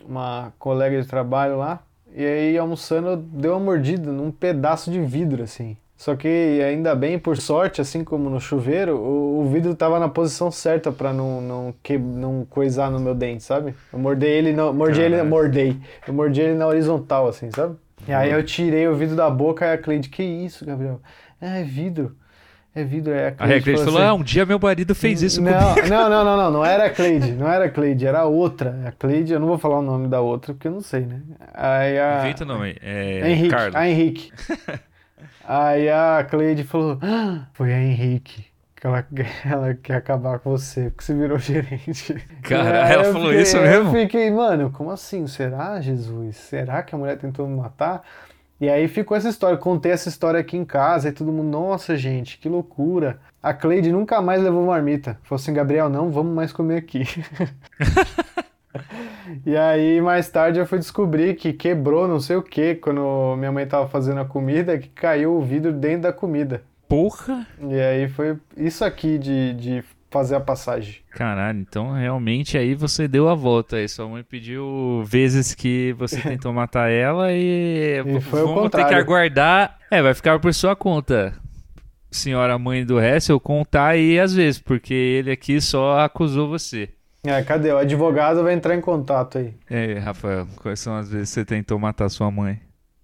uma 0.08 0.54
colega 0.60 1.02
de 1.02 1.08
trabalho 1.08 1.58
lá. 1.58 1.80
E 2.14 2.24
aí, 2.24 2.58
almoçando, 2.58 3.18
deu 3.18 3.54
uma 3.54 3.60
mordida 3.60 4.12
num 4.12 4.30
pedaço 4.30 4.92
de 4.92 5.02
vidro, 5.02 5.42
assim. 5.42 5.76
Só 5.98 6.16
que 6.16 6.60
ainda 6.62 6.94
bem, 6.94 7.18
por 7.18 7.38
sorte, 7.38 7.80
assim 7.80 8.04
como 8.04 8.30
no 8.30 8.40
chuveiro, 8.40 8.98
o, 8.98 9.42
o 9.42 9.50
vidro 9.50 9.74
tava 9.76 10.00
na 10.00 10.10
posição 10.10 10.52
certa 10.52 10.92
para 10.92 11.14
não, 11.14 11.40
não, 11.42 11.74
que, 11.82 11.98
não 11.98 12.46
coisar 12.50 12.92
no 12.92 13.00
meu 13.00 13.16
dente, 13.16 13.44
sabe? 13.44 13.74
Eu 13.94 14.00
mordei 14.00 14.32
ele, 14.32 14.52
não, 14.52 14.74
mordi 14.74 15.00
ele, 15.00 15.22
mordei. 15.24 15.78
Eu 16.08 16.14
mordi 16.14 16.42
ele 16.42 16.56
na 16.56 16.68
horizontal, 16.68 17.28
assim, 17.28 17.50
sabe? 17.52 17.76
E 18.08 18.12
aí 18.12 18.32
eu 18.32 18.44
tirei 18.44 18.88
o 18.88 18.96
vidro 18.96 19.16
da 19.16 19.30
boca 19.30 19.66
e 19.66 19.72
a 19.72 19.78
Cleide, 19.78 20.10
que 20.10 20.24
isso, 20.24 20.66
Gabriel? 20.66 21.00
É, 21.40 21.62
é 21.62 21.64
vidro. 21.64 22.16
É 22.74 22.86
vidro, 22.86 23.12
é 23.12 23.28
a 23.28 23.32
Cleide. 23.34 23.54
Aí 23.54 23.60
a 23.60 23.64
Cleide 23.64 23.84
falou, 23.84 24.00
assim, 24.00 24.08
ah, 24.08 24.14
um 24.14 24.24
dia 24.24 24.46
meu 24.46 24.58
marido 24.58 24.96
fez 24.96 25.22
isso 25.22 25.42
não, 25.42 25.52
comigo. 25.52 25.88
Não, 25.90 26.10
não, 26.10 26.24
não, 26.24 26.38
não, 26.38 26.52
não 26.52 26.66
era 26.66 26.86
a 26.86 26.90
Cleide, 26.90 27.32
não 27.34 27.52
era 27.52 27.66
a 27.66 27.70
Cleide, 27.70 28.08
era 28.08 28.20
a 28.20 28.26
outra. 28.26 28.88
A 28.88 28.92
Cleide, 28.94 29.34
eu 29.34 29.40
não 29.42 29.48
vou 29.48 29.58
falar 29.58 29.80
o 29.80 29.82
nome 29.82 30.08
da 30.08 30.22
outra, 30.22 30.54
porque 30.54 30.70
eu 30.70 30.72
não 30.72 30.82
sei, 30.82 31.02
né? 31.02 31.22
Aí 31.54 32.00
a... 32.00 32.22
Inventa 32.22 32.44
o 32.46 32.48
nome, 32.48 32.78
é 32.82 33.30
Henrique, 33.30 33.50
Carlos. 33.50 33.76
A 33.76 33.90
Henrique. 33.90 34.32
Aí 35.44 35.90
a 35.90 36.26
Cleide 36.30 36.64
falou, 36.64 36.98
ah, 37.02 37.48
foi 37.54 37.74
a 37.74 37.82
Henrique 37.82 38.52
que 38.82 38.88
ela, 38.88 39.06
ela 39.46 39.74
quer 39.76 39.96
acabar 39.96 40.40
com 40.40 40.50
você, 40.50 40.90
porque 40.90 41.04
você 41.04 41.14
virou 41.14 41.38
gerente. 41.38 42.16
Cara, 42.42 42.90
ela 42.90 43.04
falou 43.06 43.28
fiquei, 43.28 43.42
isso 43.42 43.58
mesmo? 43.58 43.96
Eu 43.96 44.02
fiquei, 44.02 44.32
mano, 44.32 44.72
como 44.72 44.90
assim? 44.90 45.28
Será, 45.28 45.80
Jesus? 45.80 46.36
Será 46.38 46.82
que 46.82 46.96
a 46.96 46.98
mulher 46.98 47.18
tentou 47.18 47.48
me 47.48 47.56
matar? 47.56 48.02
E 48.62 48.70
aí 48.70 48.88
ficou 48.88 49.18
essa 49.18 49.28
história, 49.28 49.58
contei 49.58 49.92
essa 49.92 50.08
história 50.08 50.40
aqui 50.40 50.56
em 50.56 50.64
casa 50.64 51.10
e 51.10 51.12
todo 51.12 51.32
mundo, 51.32 51.50
nossa 51.50 51.98
gente, 51.98 52.38
que 52.38 52.48
loucura. 52.48 53.20
A 53.42 53.56
Cleide 53.56 53.92
nunca 53.92 54.22
mais 54.22 54.40
levou 54.40 54.64
marmita. 54.68 55.18
Falou 55.24 55.42
assim, 55.42 55.52
Gabriel, 55.52 55.90
não 55.90 56.12
vamos 56.12 56.36
mais 56.36 56.54
comer 56.54 56.78
aqui. 56.78 57.02
e 59.44 59.58
aí 59.58 60.00
mais 60.00 60.30
tarde 60.30 60.60
eu 60.60 60.68
fui 60.68 60.78
descobrir 60.78 61.36
que 61.38 61.52
quebrou 61.52 62.08
não 62.08 62.20
sei 62.20 62.36
o 62.36 62.44
que 62.44 62.76
quando 62.76 63.36
minha 63.36 63.52
mãe 63.52 63.66
tava 63.66 63.88
fazendo 63.88 64.22
a 64.22 64.26
comida, 64.26 64.78
que 64.78 64.90
caiu 64.90 65.34
o 65.34 65.42
vidro 65.42 65.74
dentro 65.74 66.04
da 66.04 66.14
comida. 66.14 66.62
Porra! 66.88 67.48
E 67.68 67.82
aí 67.82 68.08
foi 68.10 68.38
isso 68.56 68.86
aqui 68.86 69.18
de, 69.18 69.54
de 69.56 69.84
fazer 70.12 70.36
a 70.36 70.40
passagem. 70.42 70.98
Caralho, 71.10 71.60
então 71.60 71.94
realmente 71.94 72.58
aí 72.58 72.76
você 72.76 73.08
deu 73.08 73.30
a 73.30 73.34
volta. 73.34 73.78
Aí 73.78 73.88
sua 73.88 74.08
mãe 74.08 74.24
pediu 74.24 75.04
vezes 75.06 75.56
que 75.56 75.94
você 75.98 76.20
tentou 76.22 76.54
matar 76.54 76.92
ela 76.92 77.32
e, 77.32 78.04
e 78.06 78.22
foi 78.22 78.42
vamos 78.42 78.70
ter 78.70 78.86
que 78.86 78.94
aguardar. 78.94 79.80
É, 79.90 80.02
vai 80.02 80.14
ficar 80.14 80.38
por 80.40 80.54
sua 80.54 80.76
conta. 80.76 81.34
Senhora 82.12 82.60
mãe 82.60 82.86
do 82.86 83.00
Hessel 83.00 83.40
contar 83.40 83.88
aí 83.88 84.20
às 84.20 84.34
vezes, 84.34 84.60
porque 84.60 84.94
ele 84.94 85.32
aqui 85.32 85.62
só 85.62 86.02
acusou 86.02 86.50
você. 86.50 86.90
É, 87.24 87.42
cadê? 87.44 87.72
O 87.72 87.78
advogado 87.78 88.44
vai 88.44 88.54
entrar 88.54 88.76
em 88.76 88.82
contato 88.82 89.38
aí. 89.38 89.54
É, 89.70 89.98
Rafael, 90.00 90.46
quais 90.58 90.80
são 90.80 90.98
as 90.98 91.10
vezes 91.10 91.30
que 91.30 91.36
você 91.36 91.46
tentou 91.46 91.80
matar 91.80 92.10
sua 92.10 92.30
mãe? 92.30 92.60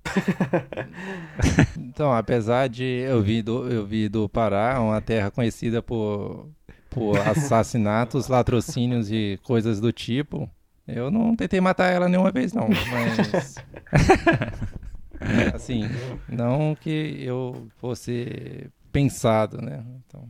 então, 1.78 2.12
apesar 2.12 2.68
de 2.68 2.84
eu 2.84 3.22
vir 3.22 3.44
do, 3.44 3.70
eu 3.70 3.86
vir 3.86 4.10
do 4.10 4.28
Pará, 4.28 4.82
uma 4.82 5.00
terra 5.02 5.30
conhecida 5.30 5.82
por 5.82 6.50
por 6.98 7.20
assassinatos, 7.20 8.28
latrocínios 8.30 9.12
e 9.12 9.40
coisas 9.44 9.80
do 9.80 9.92
tipo. 9.92 10.50
Eu 10.88 11.12
não 11.12 11.36
tentei 11.36 11.60
matar 11.62 11.92
ela 11.92 12.08
nenhuma 12.08 12.32
vez, 12.32 12.54
não. 12.54 12.68
Mas. 12.70 13.56
assim, 15.54 15.84
não 16.30 16.76
que 16.76 17.22
eu 17.22 17.68
fosse 17.78 18.70
pensado, 18.92 19.62
né? 19.62 19.84
Então. 20.06 20.28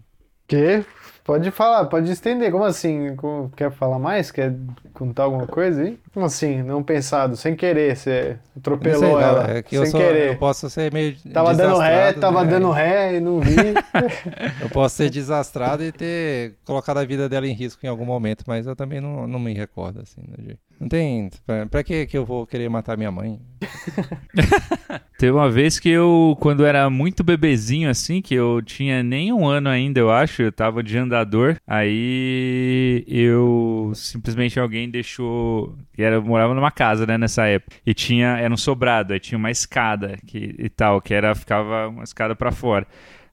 Que? 0.48 0.84
Pode 1.28 1.52
falar, 1.52 1.84
pode 1.88 2.10
estender. 2.10 2.50
Como 2.50 2.64
assim? 2.64 3.18
Quer 3.54 3.70
falar 3.70 4.00
mais? 4.00 4.32
Quer 4.32 4.56
contar 4.94 5.24
alguma 5.24 5.46
coisa 5.46 5.82
aí? 5.82 6.00
Como 6.14 6.26
assim? 6.26 6.64
Não 6.64 6.82
pensado, 6.82 7.36
sem 7.36 7.54
querer, 7.54 7.98
você 7.98 8.38
atropelou 8.56 9.20
ela. 9.20 9.58
É 9.58 9.62
que 9.62 9.72
sem 9.72 9.80
eu 9.80 9.86
sou, 9.88 10.00
querer. 10.00 10.30
Eu 10.30 10.38
posso 10.38 10.70
ser 10.70 10.90
meio. 10.94 11.18
Tava 11.34 11.54
dando 11.54 11.80
ré, 11.80 12.14
tava 12.14 12.46
né? 12.46 12.52
dando 12.52 12.72
ré 12.72 13.18
e 13.18 13.20
não 13.20 13.42
vi. 13.42 13.58
eu 14.64 14.70
posso 14.70 14.96
ser 14.96 15.10
desastrado 15.10 15.84
e 15.84 15.92
ter 15.92 16.56
colocado 16.64 17.00
a 17.00 17.04
vida 17.04 17.28
dela 17.28 17.46
em 17.46 17.54
risco 17.54 17.86
em 17.86 17.90
algum 17.90 18.06
momento, 18.06 18.46
mas 18.48 18.66
eu 18.66 18.74
também 18.74 19.02
não, 19.02 19.28
não 19.28 19.38
me 19.38 19.54
recordo 19.54 20.00
assim. 20.00 20.22
Né, 20.22 20.56
não 20.80 20.88
tem. 20.88 21.30
Pra, 21.46 21.66
pra 21.66 21.84
que, 21.84 22.06
que 22.06 22.18
eu 22.18 22.26
vou 22.26 22.46
querer 22.46 22.70
matar 22.70 22.98
minha 22.98 23.12
mãe? 23.12 23.40
Teve 25.18 25.32
uma 25.32 25.50
vez 25.50 25.80
que 25.80 25.90
eu, 25.90 26.38
quando 26.40 26.64
era 26.64 26.90
muito 26.90 27.24
bebezinho, 27.24 27.90
assim, 27.90 28.22
que 28.22 28.36
eu 28.36 28.62
tinha 28.62 29.02
nem 29.02 29.34
um 29.34 29.48
ano 29.48 29.70
ainda, 29.70 30.00
eu 30.00 30.12
acho, 30.12 30.44
eu 30.44 30.52
tava 30.52 30.84
de 30.84 30.98
andador. 30.98 31.58
Aí 31.66 33.04
eu 33.08 33.92
simplesmente 33.96 34.60
alguém 34.60 34.90
deixou. 34.90 35.76
Era, 35.98 36.16
eu 36.16 36.24
morava 36.24 36.54
numa 36.54 36.72
casa, 36.72 37.06
né, 37.06 37.18
nessa 37.18 37.46
época. 37.48 37.76
E 37.86 37.94
tinha. 37.94 38.38
Era 38.38 38.54
um 38.54 38.58
sobrado, 38.58 39.14
aí 39.14 39.20
tinha 39.20 39.38
uma 39.38 39.50
escada 39.50 40.18
que, 40.28 40.56
e 40.58 40.70
tal, 40.70 41.02
que 41.02 41.14
era. 41.14 41.34
Ficava 41.34 41.88
uma 41.88 42.04
escada 42.04 42.36
para 42.36 42.52
fora. 42.52 42.86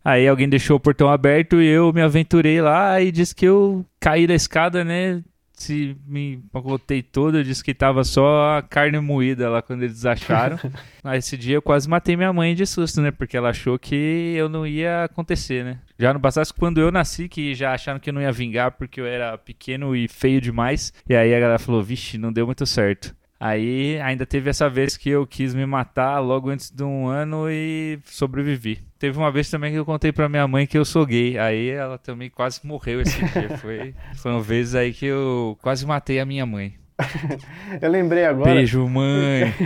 Aí 0.04 0.28
alguém 0.28 0.48
deixou 0.48 0.76
o 0.76 0.80
portão 0.80 1.08
aberto 1.08 1.62
e 1.62 1.66
eu 1.66 1.90
me 1.90 2.02
aventurei 2.02 2.60
lá 2.60 3.00
e 3.00 3.10
disse 3.10 3.34
que 3.34 3.46
eu 3.46 3.86
caí 3.98 4.26
da 4.26 4.34
escada, 4.34 4.84
né? 4.84 5.22
Se 5.54 5.96
me 6.06 6.34
empacotei 6.34 7.02
todo, 7.02 7.38
eu 7.38 7.44
disse 7.44 7.62
que 7.62 7.72
tava 7.72 8.02
só 8.04 8.58
a 8.58 8.62
carne 8.62 8.98
moída 8.98 9.48
lá 9.48 9.62
quando 9.62 9.84
eles 9.84 10.04
acharam. 10.04 10.58
Aí 11.02 11.18
esse 11.18 11.36
dia 11.36 11.56
eu 11.56 11.62
quase 11.62 11.88
matei 11.88 12.16
minha 12.16 12.32
mãe 12.32 12.54
de 12.54 12.66
susto, 12.66 13.00
né? 13.00 13.10
Porque 13.10 13.36
ela 13.36 13.50
achou 13.50 13.78
que 13.78 14.34
eu 14.36 14.48
não 14.48 14.66
ia 14.66 15.04
acontecer, 15.04 15.64
né? 15.64 15.78
Já 15.98 16.12
no 16.12 16.20
passado, 16.20 16.52
quando 16.58 16.80
eu 16.80 16.90
nasci, 16.90 17.28
que 17.28 17.54
já 17.54 17.72
acharam 17.72 18.00
que 18.00 18.10
eu 18.10 18.14
não 18.14 18.20
ia 18.20 18.32
vingar 18.32 18.72
porque 18.72 19.00
eu 19.00 19.06
era 19.06 19.38
pequeno 19.38 19.94
e 19.94 20.08
feio 20.08 20.40
demais. 20.40 20.92
E 21.08 21.14
aí 21.14 21.34
a 21.34 21.40
galera 21.40 21.58
falou, 21.58 21.82
vixe, 21.82 22.18
não 22.18 22.32
deu 22.32 22.46
muito 22.46 22.66
certo. 22.66 23.14
Aí 23.44 24.00
ainda 24.00 24.24
teve 24.24 24.48
essa 24.48 24.70
vez 24.70 24.96
que 24.96 25.10
eu 25.10 25.26
quis 25.26 25.54
me 25.54 25.66
matar 25.66 26.18
logo 26.18 26.48
antes 26.48 26.70
de 26.70 26.82
um 26.82 27.08
ano 27.08 27.44
e 27.50 27.98
sobrevivi. 28.06 28.80
Teve 28.98 29.18
uma 29.18 29.30
vez 29.30 29.50
também 29.50 29.70
que 29.70 29.78
eu 29.78 29.84
contei 29.84 30.10
pra 30.10 30.30
minha 30.30 30.48
mãe 30.48 30.66
que 30.66 30.78
eu 30.78 30.84
sou 30.86 31.04
gay. 31.04 31.38
Aí 31.38 31.68
ela 31.68 31.98
também 31.98 32.30
quase 32.30 32.66
morreu 32.66 33.02
esse 33.02 33.20
dia. 33.32 33.58
Foi, 33.58 33.94
foi 34.16 34.32
uma 34.32 34.40
vez 34.40 34.74
aí 34.74 34.94
que 34.94 35.04
eu 35.04 35.58
quase 35.60 35.84
matei 35.86 36.20
a 36.20 36.24
minha 36.24 36.46
mãe. 36.46 36.72
eu 37.82 37.90
lembrei 37.90 38.24
agora. 38.24 38.54
Beijo, 38.54 38.88
mãe. 38.88 39.52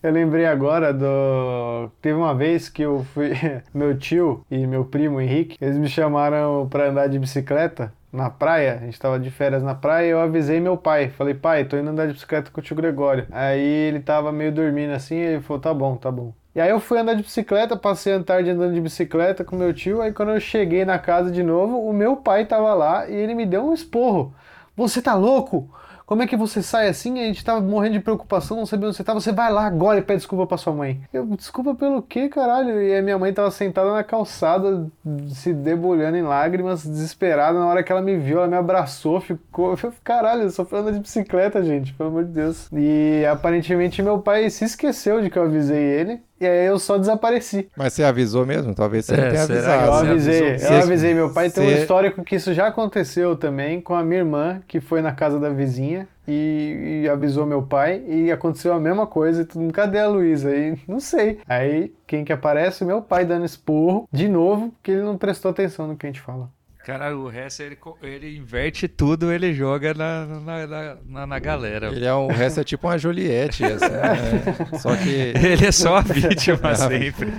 Eu 0.00 0.10
lembrei 0.10 0.46
agora 0.46 0.92
do. 0.92 1.88
Teve 2.00 2.16
uma 2.16 2.34
vez 2.34 2.68
que 2.68 2.82
eu 2.82 3.06
fui. 3.14 3.30
Meu 3.72 3.96
tio 3.96 4.44
e 4.50 4.66
meu 4.66 4.84
primo 4.84 5.20
Henrique, 5.20 5.56
eles 5.60 5.78
me 5.78 5.88
chamaram 5.88 6.66
pra 6.68 6.90
andar 6.90 7.06
de 7.06 7.20
bicicleta 7.20 7.92
na 8.12 8.28
praia, 8.28 8.74
a 8.74 8.84
gente 8.84 8.98
tava 9.00 9.18
de 9.18 9.30
férias 9.30 9.62
na 9.62 9.74
praia, 9.74 10.08
eu 10.08 10.20
avisei 10.20 10.60
meu 10.60 10.76
pai. 10.76 11.08
Falei, 11.10 11.34
pai, 11.34 11.64
tô 11.64 11.76
indo 11.76 11.88
andar 11.90 12.06
de 12.06 12.12
bicicleta 12.12 12.50
com 12.50 12.60
o 12.60 12.62
tio 12.62 12.76
Gregório. 12.76 13.26
Aí 13.30 13.60
ele 13.60 14.00
tava 14.00 14.30
meio 14.30 14.52
dormindo 14.52 14.92
assim, 14.92 15.16
ele 15.16 15.40
falou, 15.42 15.60
tá 15.60 15.72
bom, 15.72 15.96
tá 15.96 16.10
bom. 16.10 16.34
E 16.54 16.60
aí 16.60 16.68
eu 16.68 16.78
fui 16.78 16.98
andar 16.98 17.14
de 17.14 17.22
bicicleta, 17.22 17.76
passei 17.76 18.14
a 18.14 18.22
tarde 18.22 18.50
andando 18.50 18.74
de 18.74 18.80
bicicleta 18.80 19.42
com 19.42 19.56
meu 19.56 19.72
tio, 19.72 20.02
aí 20.02 20.12
quando 20.12 20.32
eu 20.32 20.40
cheguei 20.40 20.84
na 20.84 20.98
casa 20.98 21.30
de 21.30 21.42
novo, 21.42 21.78
o 21.88 21.92
meu 21.94 22.16
pai 22.16 22.44
tava 22.44 22.74
lá 22.74 23.08
e 23.08 23.14
ele 23.14 23.34
me 23.34 23.46
deu 23.46 23.64
um 23.64 23.72
esporro. 23.72 24.34
Você 24.76 25.00
tá 25.00 25.14
louco? 25.14 25.70
Como 26.06 26.22
é 26.22 26.26
que 26.26 26.36
você 26.36 26.62
sai 26.62 26.88
assim? 26.88 27.20
A 27.20 27.24
gente 27.24 27.44
tava 27.44 27.60
morrendo 27.60 27.94
de 27.94 28.00
preocupação, 28.00 28.56
não 28.56 28.66
sabia 28.66 28.88
onde 28.88 28.96
você 28.96 29.04
tava. 29.04 29.20
Você 29.20 29.32
vai 29.32 29.52
lá 29.52 29.66
agora 29.66 29.98
e 29.98 30.02
pede 30.02 30.18
desculpa 30.18 30.46
pra 30.46 30.56
sua 30.56 30.72
mãe. 30.72 31.00
Eu, 31.12 31.26
desculpa 31.26 31.74
pelo 31.74 32.02
quê, 32.02 32.28
caralho? 32.28 32.80
E 32.82 32.96
a 32.96 33.02
minha 33.02 33.18
mãe 33.18 33.32
tava 33.32 33.50
sentada 33.50 33.92
na 33.92 34.04
calçada, 34.04 34.86
se 35.28 35.52
debulhando 35.52 36.16
em 36.16 36.22
lágrimas, 36.22 36.84
desesperada. 36.84 37.58
Na 37.58 37.66
hora 37.66 37.82
que 37.82 37.92
ela 37.92 38.02
me 38.02 38.16
viu, 38.16 38.38
ela 38.38 38.48
me 38.48 38.56
abraçou, 38.56 39.20
ficou. 39.20 39.76
Eu 39.82 39.92
caralho, 40.04 40.42
eu 40.42 40.50
só 40.50 40.66
andar 40.72 40.92
de 40.92 41.00
bicicleta, 41.00 41.62
gente, 41.62 41.92
pelo 41.94 42.10
amor 42.10 42.24
de 42.24 42.32
Deus. 42.32 42.68
E 42.72 43.24
aparentemente 43.26 44.02
meu 44.02 44.18
pai 44.18 44.48
se 44.50 44.64
esqueceu 44.64 45.20
de 45.20 45.30
que 45.30 45.38
eu 45.38 45.44
avisei 45.44 45.82
ele 45.82 46.22
e 46.42 46.46
aí 46.46 46.66
eu 46.66 46.78
só 46.78 46.98
desapareci. 46.98 47.68
Mas 47.76 47.92
você 47.92 48.02
avisou 48.02 48.44
mesmo? 48.44 48.74
Talvez 48.74 49.06
você 49.06 49.14
é, 49.14 49.30
tenha 49.30 49.42
avisado. 49.44 49.86
Eu 49.86 49.92
avisei, 49.92 50.56
eu 50.56 50.82
avisei. 50.82 51.14
Meu 51.14 51.30
pai 51.30 51.50
tem 51.50 51.66
um 51.66 51.70
histórico 51.70 52.24
que 52.24 52.36
isso 52.36 52.52
já 52.52 52.66
aconteceu 52.66 53.36
também 53.36 53.80
com 53.80 53.94
a 53.94 54.02
minha 54.02 54.20
irmã, 54.20 54.60
que 54.66 54.80
foi 54.80 55.00
na 55.00 55.12
casa 55.12 55.38
da 55.38 55.50
vizinha 55.50 56.08
e, 56.26 57.02
e, 57.04 57.08
avisou 57.08 57.44
meu 57.44 57.62
pai 57.62 58.02
e 58.06 58.30
aconteceu 58.30 58.72
a 58.72 58.80
mesma 58.80 59.06
coisa 59.06 59.42
e 59.42 59.44
tudo, 59.44 59.72
cadê 59.72 59.98
a 59.98 60.08
Luísa? 60.08 60.50
Aí, 60.50 60.78
não 60.86 61.00
sei. 61.00 61.40
Aí, 61.48 61.92
quem 62.06 62.24
que 62.24 62.32
aparece? 62.32 62.84
Meu 62.84 63.02
pai 63.02 63.24
dando 63.24 63.44
esporro 63.44 64.08
de 64.12 64.28
novo, 64.28 64.70
porque 64.70 64.92
ele 64.92 65.02
não 65.02 65.16
prestou 65.16 65.50
atenção 65.50 65.86
no 65.86 65.96
que 65.96 66.06
a 66.06 66.08
gente 66.08 66.20
fala. 66.20 66.48
Cara, 66.84 67.16
o 67.16 67.28
resto 67.28 67.62
ele, 67.62 67.78
ele 68.02 68.36
inverte 68.36 68.88
tudo, 68.88 69.30
ele 69.30 69.54
joga 69.54 69.94
na, 69.94 70.26
na, 70.26 70.96
na, 71.06 71.26
na 71.26 71.38
galera. 71.38 71.86
Ele 71.88 72.04
é 72.04 72.12
um, 72.12 72.26
o 72.26 72.32
resto 72.32 72.58
é 72.58 72.64
tipo 72.64 72.88
uma 72.88 72.98
Juliette, 72.98 73.64
assim, 73.64 73.88
né? 73.88 74.78
Só 74.80 74.96
que. 74.96 75.32
Ele 75.36 75.66
é 75.66 75.70
só 75.70 75.98
a 75.98 76.00
vítima 76.00 76.74
sempre. 76.74 77.32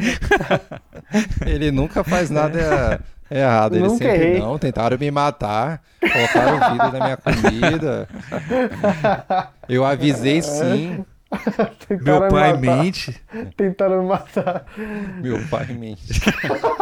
ele 1.45 1.71
nunca 1.71 2.05
faz 2.05 2.29
nada 2.29 3.01
errado. 3.29 3.75
Ele 3.75 3.83
nunca 3.83 4.05
sempre 4.05 4.15
errei. 4.15 4.39
não, 4.39 4.57
tentaram 4.57 4.97
me 4.97 5.11
matar, 5.11 5.81
colocaram 5.99 6.55
o 6.55 6.71
vidro 6.71 6.97
na 6.97 7.05
minha 7.05 7.17
comida. 7.17 8.07
Eu 9.67 9.83
avisei 9.83 10.41
sim. 10.41 11.03
Meu 12.01 12.29
pai 12.29 12.57
mente. 12.57 13.21
Tentaram 13.57 14.03
me 14.03 14.07
matar. 14.07 14.65
Meu 15.21 15.45
pai 15.49 15.65
mente. 15.67 16.21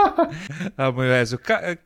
ah, 0.78 0.92
mas 0.92 1.34
o 1.34 1.40
ca 1.40 1.78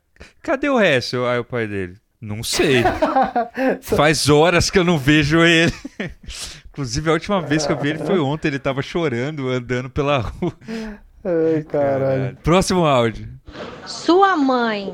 Cadê 0.41 0.69
o 0.69 0.77
resto? 0.77 1.25
Aí 1.25 1.39
o 1.39 1.43
pai 1.43 1.67
dele. 1.67 1.97
Não 2.19 2.43
sei. 2.43 2.83
Faz 3.81 4.29
horas 4.29 4.69
que 4.69 4.79
eu 4.79 4.83
não 4.83 4.97
vejo 4.97 5.43
ele. 5.43 5.73
Inclusive, 6.69 7.09
a 7.09 7.13
última 7.13 7.41
vez 7.41 7.65
que 7.65 7.71
eu 7.71 7.77
vi 7.77 7.89
ele 7.89 7.99
foi 7.99 8.19
ontem. 8.19 8.47
Ele 8.49 8.59
tava 8.59 8.81
chorando, 8.81 9.49
andando 9.49 9.89
pela 9.89 10.17
rua. 10.19 10.53
Ai, 11.23 11.63
caralho. 11.63 12.37
Próximo 12.43 12.85
áudio. 12.85 13.27
Sua 13.85 14.35
mãe 14.35 14.93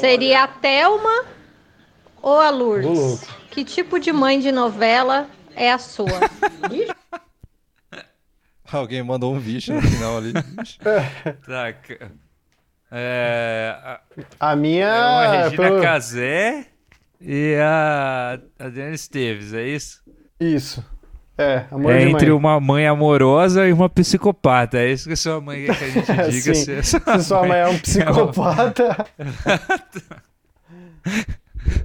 seria 0.00 0.44
a 0.44 0.48
Thelma 0.48 1.24
ou 2.20 2.40
a 2.40 2.50
Lourdes? 2.50 3.24
Que 3.50 3.64
tipo 3.64 3.98
de 3.98 4.12
mãe 4.12 4.40
de 4.40 4.52
novela 4.52 5.28
é 5.54 5.72
a 5.72 5.78
sua? 5.78 6.20
Alguém 8.70 9.02
mandou 9.02 9.34
um 9.34 9.40
bicho 9.40 9.72
no 9.72 9.82
final 9.82 10.18
ali. 10.18 10.32
tá, 10.32 11.72
é, 12.90 13.76
a, 13.84 14.50
a, 14.50 14.56
minha. 14.56 14.86
É 14.86 15.00
uma 15.00 15.42
Regina 15.44 15.62
pelo... 15.62 15.82
Casé 15.82 16.66
e 17.20 17.56
a 17.60 18.38
Adriana 18.58 18.94
Esteves, 18.94 19.54
é 19.54 19.66
isso? 19.66 20.02
Isso. 20.40 20.84
É, 21.38 21.64
é 21.88 22.02
entre 22.02 22.26
mãe. 22.26 22.36
uma 22.36 22.60
mãe 22.60 22.86
amorosa 22.86 23.66
e 23.66 23.72
uma 23.72 23.88
psicopata. 23.88 24.78
É 24.78 24.90
isso 24.90 25.08
que 25.08 25.16
sua 25.16 25.40
mãe 25.40 25.64
quer 25.64 25.78
que 25.78 25.84
a 25.84 25.88
gente 25.88 26.12
diga. 26.30 26.54
se, 26.54 26.82
se 26.82 27.22
sua 27.22 27.46
mãe 27.46 27.60
é 27.60 27.68
um 27.68 27.78
psicopata. 27.78 29.06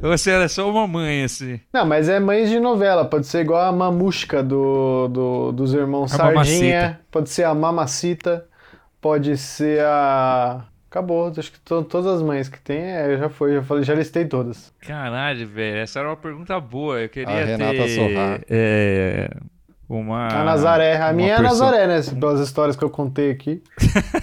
Você 0.01 0.31
era 0.31 0.49
só 0.49 0.69
uma 0.69 0.87
mãe, 0.87 1.23
assim. 1.23 1.59
Não, 1.71 1.85
mas 1.85 2.09
é 2.09 2.19
mãe 2.19 2.45
de 2.45 2.59
novela. 2.59 3.05
Pode 3.05 3.27
ser 3.27 3.41
igual 3.41 3.61
a 3.61 3.71
mamusca 3.71 4.43
do, 4.43 5.07
do 5.07 5.51
dos 5.51 5.73
irmãos 5.73 6.13
a 6.13 6.17
Sardinha. 6.17 6.81
Mamacita. 6.81 6.99
Pode 7.11 7.29
ser 7.29 7.43
a 7.43 7.53
mamacita. 7.53 8.45
Pode 8.99 9.37
ser 9.37 9.81
a 9.81 10.65
Acabou, 10.95 11.29
acho 11.37 11.51
que 11.51 11.59
todas 11.59 12.07
as 12.07 12.21
mães 12.21 12.47
que 12.47 12.57
tem, 12.57 12.79
é, 12.79 13.17
já 13.17 13.27
foi, 13.27 13.55
já 13.55 13.61
falei, 13.61 13.83
já 13.83 13.93
listei 13.93 14.23
todas. 14.23 14.71
Caralho, 14.79 15.45
velho, 15.45 15.79
essa 15.79 15.99
era 15.99 16.07
uma 16.07 16.15
pergunta 16.15 16.57
boa. 16.57 17.01
Eu 17.01 17.09
queria 17.09 17.35
a 17.35 17.43
Renata 17.43 17.73
ter 17.73 17.89
Sorrar. 17.89 18.39
É, 18.49 19.29
uma 19.89 20.29
a 20.29 20.45
Nazaré, 20.45 20.95
a 20.95 21.11
minha 21.11 21.33
é 21.33 21.35
a 21.35 21.41
Nazaré, 21.41 21.85
né, 21.85 22.01
pelas 22.17 22.39
histórias 22.39 22.77
que 22.77 22.83
eu 22.85 22.89
contei 22.89 23.29
aqui. 23.29 23.61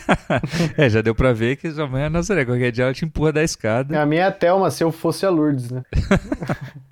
é, 0.78 0.88
já 0.88 1.02
deu 1.02 1.14
pra 1.14 1.34
ver 1.34 1.56
que 1.56 1.70
sua 1.70 1.86
mãe 1.86 2.04
é 2.04 2.06
a 2.06 2.10
Nazaré, 2.10 2.46
qualquer 2.46 2.72
dia 2.72 2.84
ela 2.84 2.94
te 2.94 3.04
empurra 3.04 3.34
da 3.34 3.42
escada. 3.42 4.00
A 4.00 4.06
minha 4.06 4.22
é 4.22 4.24
a 4.24 4.32
Thelma, 4.32 4.70
se 4.70 4.82
eu 4.82 4.90
fosse 4.90 5.26
a 5.26 5.30
Lourdes, 5.30 5.70
né? 5.70 5.82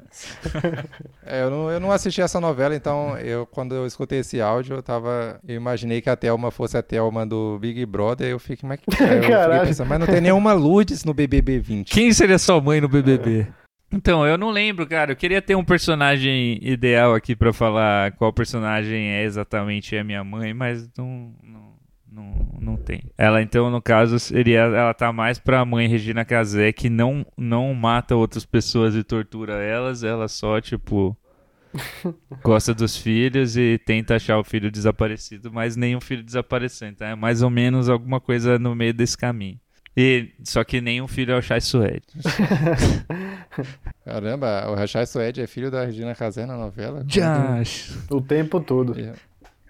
é, 1.25 1.43
eu, 1.43 1.51
não, 1.51 1.71
eu 1.71 1.81
não 1.81 1.93
assisti 1.93 2.21
essa 2.21 2.41
novela, 2.41 2.75
então 2.75 3.17
eu 3.19 3.47
quando 3.47 3.75
eu 3.75 3.87
escutei 3.87 4.21
esse 4.21 4.41
áudio, 4.41 4.77
eu 4.77 4.83
tava. 4.83 5.41
Eu 5.47 5.57
imaginei 5.57 6.01
que 6.01 6.11
a 6.11 6.17
Thelma 6.17 6.51
fosse 6.51 6.77
a 6.77 6.83
Thelma 6.83 7.27
do 7.27 7.59
Big 7.59 7.85
Brother, 7.87 8.29
eu 8.29 8.39
fiquei, 8.39 8.69
mas, 8.69 8.81
eu 8.87 8.93
fiquei 8.93 9.61
pensando, 9.67 9.89
mas 9.89 10.01
não 10.01 10.07
tem 10.07 10.21
nenhuma 10.21 10.53
Lourdes 10.53 11.05
no 11.05 11.15
BBB 11.15 11.59
20. 11.59 11.91
Quem 11.91 12.13
seria 12.13 12.39
sua 12.39 12.61
mãe 12.61 12.81
no 12.81 12.89
BBB? 12.89 13.41
É. 13.41 13.61
Então, 13.93 14.25
eu 14.25 14.39
não 14.39 14.51
lembro, 14.51 14.87
cara. 14.87 15.13
Eu 15.13 15.17
queria 15.17 15.43
ter 15.43 15.57
um 15.57 15.65
personagem 15.65 16.59
ideal 16.63 17.13
aqui 17.13 17.35
para 17.35 17.53
falar 17.53 18.13
qual 18.13 18.33
personagem 18.33 19.11
é 19.11 19.25
exatamente 19.25 19.97
a 19.97 20.05
minha 20.05 20.23
mãe, 20.23 20.55
mas 20.55 20.89
não, 20.97 21.35
não 21.43 21.70
não, 22.13 22.59
não 22.61 22.77
tem. 22.77 23.05
Ela, 23.17 23.41
então, 23.43 23.71
no 23.71 23.81
caso, 23.81 24.19
seria. 24.19 24.61
Ela 24.61 24.95
tá 24.95 25.13
mais 25.13 25.39
pra 25.39 25.65
mãe 25.65 25.89
Regina 25.89 26.25
Casé, 26.25 26.73
que 26.73 26.91
não, 26.91 27.25
não 27.37 27.73
mata 27.75 28.17
outras 28.17 28.45
pessoas 28.45 28.95
e 28.95 29.05
tortura 29.05 29.63
elas. 29.63 30.03
Ela 30.03 30.29
só, 30.29 30.61
tipo. 30.61 31.17
gosta 32.43 32.75
dos 32.75 32.97
filhos 32.97 33.57
e 33.57 33.79
tenta 33.79 34.17
achar 34.17 34.39
o 34.39 34.45
filho 34.45 34.73
desaparecido, 34.73 35.53
mas 35.53 35.77
nenhum 35.77 36.01
filho 36.01 36.25
desapareceu. 36.25 36.89
Então 36.89 37.07
é 37.07 37.15
mais 37.15 37.43
ou 37.43 37.51
menos 37.51 37.89
alguma 37.89 38.21
coisa 38.21 38.59
no 38.59 38.75
meio 38.75 38.93
desse 38.93 39.17
caminho. 39.17 39.59
E, 39.97 40.31
só 40.45 40.63
que 40.65 40.81
nenhum 40.81 41.07
filho 41.09 41.33
é 41.33 41.39
o 41.39 41.43
Chai 41.43 41.61
Suede. 41.61 42.07
Caramba, 44.05 44.71
o 44.71 44.87
Chai 44.87 45.05
Suede 45.05 45.41
é 45.41 45.47
filho 45.47 45.71
da 45.71 45.85
Regina 45.85 46.15
Casé 46.15 46.47
na 46.47 46.57
novela? 46.57 47.05
Josh. 47.05 47.99
O 48.11 48.21
tempo 48.21 48.61
todo. 48.61 48.99
Yeah. 48.99 49.19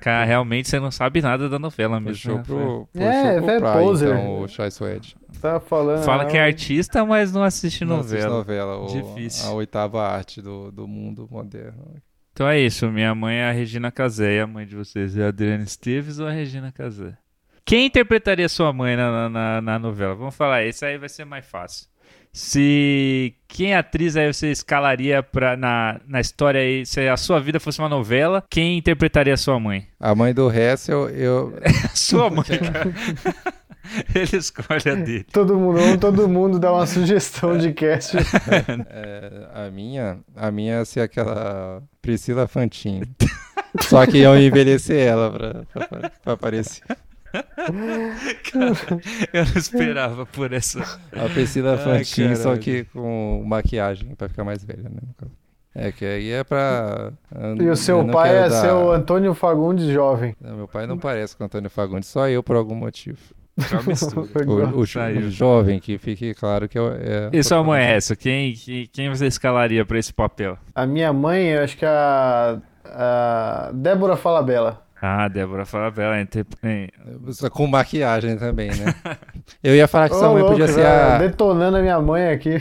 Cara, 0.01 0.25
realmente 0.25 0.69
você 0.69 0.81
não 0.81 0.91
sabe 0.91 1.21
nada 1.21 1.49
da 1.49 1.59
novela 1.59 2.01
mesmo. 2.01 2.35
Puxou 2.35 2.37
né? 2.37 2.43
pro, 2.43 2.89
puxou 2.93 3.09
é, 3.09 3.41
pro 3.41 3.51
é 3.51 3.73
poser. 3.73 4.09
então, 4.17 4.41
o 4.41 4.49
Chai 4.49 4.71
Suede. 4.71 5.17
Tá 5.41 5.61
falando. 5.61 6.05
Fala 6.05 6.25
que 6.27 6.37
é 6.37 6.43
artista, 6.43 7.05
mas 7.05 7.33
não 7.33 7.43
assiste 7.43 7.85
não 7.85 7.99
novela. 7.99 8.19
Assiste 8.19 8.37
novela. 8.37 8.77
O, 8.79 8.87
Difícil. 8.87 9.49
A 9.49 9.53
oitava 9.53 10.03
arte 10.03 10.41
do, 10.41 10.71
do 10.73 10.89
mundo 10.89 11.29
moderno. 11.31 11.97
Então 12.33 12.49
é 12.49 12.59
isso. 12.59 12.91
Minha 12.91 13.15
mãe 13.15 13.37
é 13.37 13.51
a 13.51 13.53
Regina 13.53 13.91
Casé. 13.91 14.37
E 14.37 14.41
a 14.41 14.47
mãe 14.47 14.67
de 14.67 14.75
vocês 14.75 15.17
é 15.17 15.25
a 15.25 15.29
Adriana 15.29 15.63
Esteves 15.63 16.19
ou 16.19 16.27
a 16.27 16.31
Regina 16.31 16.73
Casé? 16.73 17.17
Quem 17.65 17.87
interpretaria 17.87 18.49
sua 18.49 18.73
mãe 18.73 18.97
na, 18.97 19.29
na, 19.29 19.61
na 19.61 19.79
novela? 19.79 20.15
Vamos 20.15 20.35
falar, 20.35 20.65
esse 20.65 20.85
aí 20.85 20.99
vai 20.99 21.09
ser 21.09 21.25
mais 21.25 21.47
fácil. 21.47 21.90
Se 22.33 23.35
quem 23.49 23.75
atriz 23.75 24.17
aí 24.17 24.33
você 24.33 24.51
escalaria 24.53 25.23
pra, 25.23 25.57
na, 25.57 26.01
na 26.07 26.21
história 26.21 26.61
aí, 26.61 26.87
se 26.87 27.09
a 27.09 27.17
sua 27.17 27.41
vida 27.41 27.59
fosse 27.59 27.81
uma 27.81 27.89
novela, 27.89 28.45
quem 28.49 28.79
interpretaria 28.79 29.35
a 29.35 29.37
sua 29.37 29.59
mãe? 29.59 29.89
A 29.99 30.15
mãe 30.15 30.33
do 30.33 30.51
Hessel, 30.51 31.09
eu. 31.11 31.59
sua 31.95 32.31
mãe, 32.31 32.45
cara. 32.45 32.93
Ele 34.15 34.37
escolhe 34.37 34.89
a 34.89 34.95
dele. 34.95 35.27
Todo 35.33 35.59
mundo, 35.59 35.99
todo 35.99 36.29
mundo 36.29 36.59
dá 36.61 36.73
uma 36.73 36.87
sugestão 36.87 37.59
de 37.59 37.73
cast. 37.73 38.17
É, 38.89 39.67
a 39.67 39.71
minha, 39.71 40.19
a 40.37 40.51
minha 40.51 40.79
ia 40.79 40.85
ser 40.85 41.01
aquela 41.01 41.83
Priscila 42.01 42.47
Fantini. 42.47 43.03
Só 43.81 44.07
que 44.07 44.19
eu 44.19 44.39
envelhecer 44.39 45.07
ela 45.07 45.31
pra, 45.31 45.87
pra, 45.89 46.11
pra 46.11 46.33
aparecer. 46.33 46.83
Cara, 47.33 49.03
eu 49.33 49.45
não 49.45 49.57
esperava 49.57 50.27
por 50.27 50.53
essa. 50.53 50.81
A 51.13 51.29
Priscila 51.29 51.79
Fantin, 51.79 52.35
só 52.35 52.57
que 52.57 52.85
com 52.85 53.43
maquiagem 53.47 54.15
pra 54.15 54.29
ficar 54.29 54.45
mais 54.45 54.65
velha, 54.65 54.89
né? 54.89 55.29
É, 55.75 55.93
que 55.93 56.05
aí 56.05 56.31
é 56.33 56.43
pra. 56.43 57.13
E 57.61 57.69
o 57.69 57.77
seu 57.77 58.05
pai 58.07 58.37
é 58.37 58.49
dar... 58.49 58.63
seu 58.63 58.91
Antônio 58.91 59.33
Fagundes 59.35 59.87
jovem. 59.87 60.35
Não, 60.41 60.57
meu 60.57 60.69
pai 60.69 60.87
não 60.87 60.99
parece 60.99 61.37
com 61.37 61.45
o 61.45 61.47
Antônio 61.47 61.71
Fagundes, 61.71 62.09
só 62.09 62.29
eu 62.29 62.43
por 62.43 62.57
algum 62.57 62.75
motivo. 62.75 63.19
o, 64.47 64.79
o, 64.79 64.81
o, 64.81 65.31
jovem, 65.31 65.79
que 65.79 65.99
fique 65.99 66.35
claro 66.35 66.69
que 66.69 66.79
é. 66.79 67.31
E 67.33 67.43
sua 67.43 67.63
mãe 67.63 67.83
é 67.83 67.97
essa? 67.97 68.17
Quem, 68.17 68.55
quem 68.91 69.09
você 69.11 69.27
escalaria 69.27 69.85
pra 69.85 69.99
esse 69.99 70.13
papel? 70.13 70.59
A 70.75 70.87
minha 70.87 71.13
mãe, 71.13 71.49
eu 71.49 71.63
acho 71.63 71.77
que 71.77 71.85
é 71.85 71.89
a, 71.89 72.59
a 72.85 73.71
Débora 73.73 74.17
Falabella. 74.17 74.83
Ah, 75.01 75.29
Débora 75.29 75.65
Falabella. 75.65 76.17
Com 77.51 77.67
maquiagem 77.67 78.37
também, 78.37 78.69
né? 78.71 78.95
Eu 79.63 79.75
ia 79.75 79.89
falar 79.89 80.09
que 80.09 80.15
sua 80.15 80.29
mãe 80.29 80.43
louco, 80.43 80.53
podia 80.53 80.69
ser 80.69 80.85
a... 80.85 81.19
Detonando 81.19 81.79
a 81.79 81.81
minha 81.81 82.01
mãe 82.01 82.29
aqui. 82.29 82.57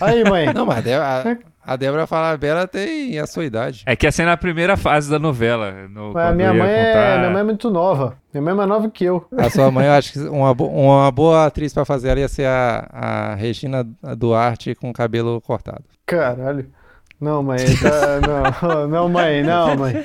Aí, 0.00 0.24
mãe. 0.24 0.50
Não, 0.54 0.64
mas 0.64 0.86
a, 0.88 1.36
a 1.62 1.76
Débora 1.76 2.06
Falabella 2.06 2.66
tem 2.66 3.18
a 3.18 3.26
sua 3.26 3.44
idade. 3.44 3.82
É 3.86 3.94
que 3.94 4.06
essa 4.06 4.22
é 4.22 4.26
na 4.26 4.36
primeira 4.36 4.76
fase 4.76 5.10
da 5.10 5.18
novela. 5.18 5.88
No, 5.88 6.12
mas 6.12 6.30
a 6.30 6.32
minha 6.32 6.54
mãe, 6.54 6.70
é, 6.70 6.86
contar... 6.86 7.00
é, 7.00 7.18
minha 7.18 7.30
mãe 7.30 7.40
é 7.40 7.44
muito 7.44 7.70
nova. 7.70 8.16
Minha 8.32 8.42
mãe 8.42 8.52
é 8.52 8.56
mais 8.56 8.68
nova 8.68 8.90
que 8.90 9.04
eu. 9.04 9.26
A 9.36 9.50
sua 9.50 9.70
mãe, 9.70 9.86
eu 9.86 9.92
acho 9.92 10.12
que 10.12 10.18
uma, 10.20 10.52
uma 10.52 11.10
boa 11.10 11.46
atriz 11.46 11.74
pra 11.74 11.84
fazer 11.84 12.08
ela 12.08 12.20
ia 12.20 12.28
ser 12.28 12.46
a, 12.46 12.88
a 12.92 13.34
Regina 13.34 13.84
Duarte 14.16 14.74
com 14.74 14.92
cabelo 14.92 15.40
cortado. 15.40 15.84
Caralho. 16.06 16.70
Não, 17.20 17.42
mãe, 17.42 17.58
tá, 17.80 18.20
não, 18.62 18.88
não, 18.88 19.08
mãe, 19.08 19.42
não, 19.42 19.76
mãe. 19.76 20.04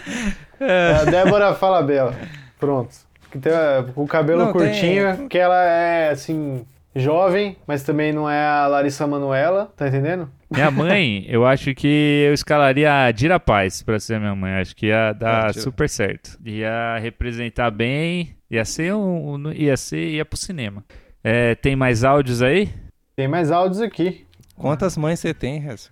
É, 0.60 0.94
a 1.02 1.04
Débora 1.06 1.54
fala 1.54 1.82
bela. 1.82 2.16
Pronto. 2.60 2.96
Que 3.32 3.40
tem 3.40 3.52
o 3.96 4.06
cabelo 4.08 4.46
não, 4.46 4.52
curtinho, 4.52 5.18
tem... 5.18 5.28
que 5.28 5.38
ela 5.38 5.64
é 5.64 6.10
assim, 6.10 6.66
jovem, 6.96 7.58
mas 7.66 7.84
também 7.84 8.12
não 8.12 8.30
é 8.30 8.46
a 8.46 8.68
Larissa 8.68 9.08
Manuela, 9.08 9.72
tá 9.76 9.88
entendendo? 9.88 10.30
Minha 10.50 10.70
mãe, 10.70 11.26
eu 11.30 11.46
acho 11.46 11.74
que 11.74 12.26
eu 12.28 12.34
escalaria 12.34 13.06
a 13.06 13.12
Dira 13.12 13.40
Paz 13.40 13.82
pra 13.82 14.00
ser 14.00 14.20
minha 14.20 14.36
mãe. 14.36 14.54
Acho 14.56 14.76
que 14.76 14.88
ia 14.88 15.14
dar 15.14 15.50
é, 15.50 15.54
super 15.54 15.88
certo. 15.88 16.38
Ia 16.46 16.98
representar 17.00 17.72
bem. 17.72 18.36
Ia 18.50 18.66
ser 18.66 18.94
um. 18.94 19.50
Ia 19.54 19.78
ser. 19.78 20.10
ia 20.10 20.26
pro 20.26 20.38
cinema. 20.38 20.84
É, 21.24 21.56
tem 21.56 21.74
mais 21.74 22.04
áudios 22.04 22.42
aí? 22.42 22.70
Tem 23.16 23.30
mais 23.30 23.50
áudios 23.50 23.82
aqui. 23.82 24.26
Quantas 24.58 24.98
mães 24.98 25.20
você 25.20 25.34
tem, 25.34 25.60
Rez? 25.60 25.90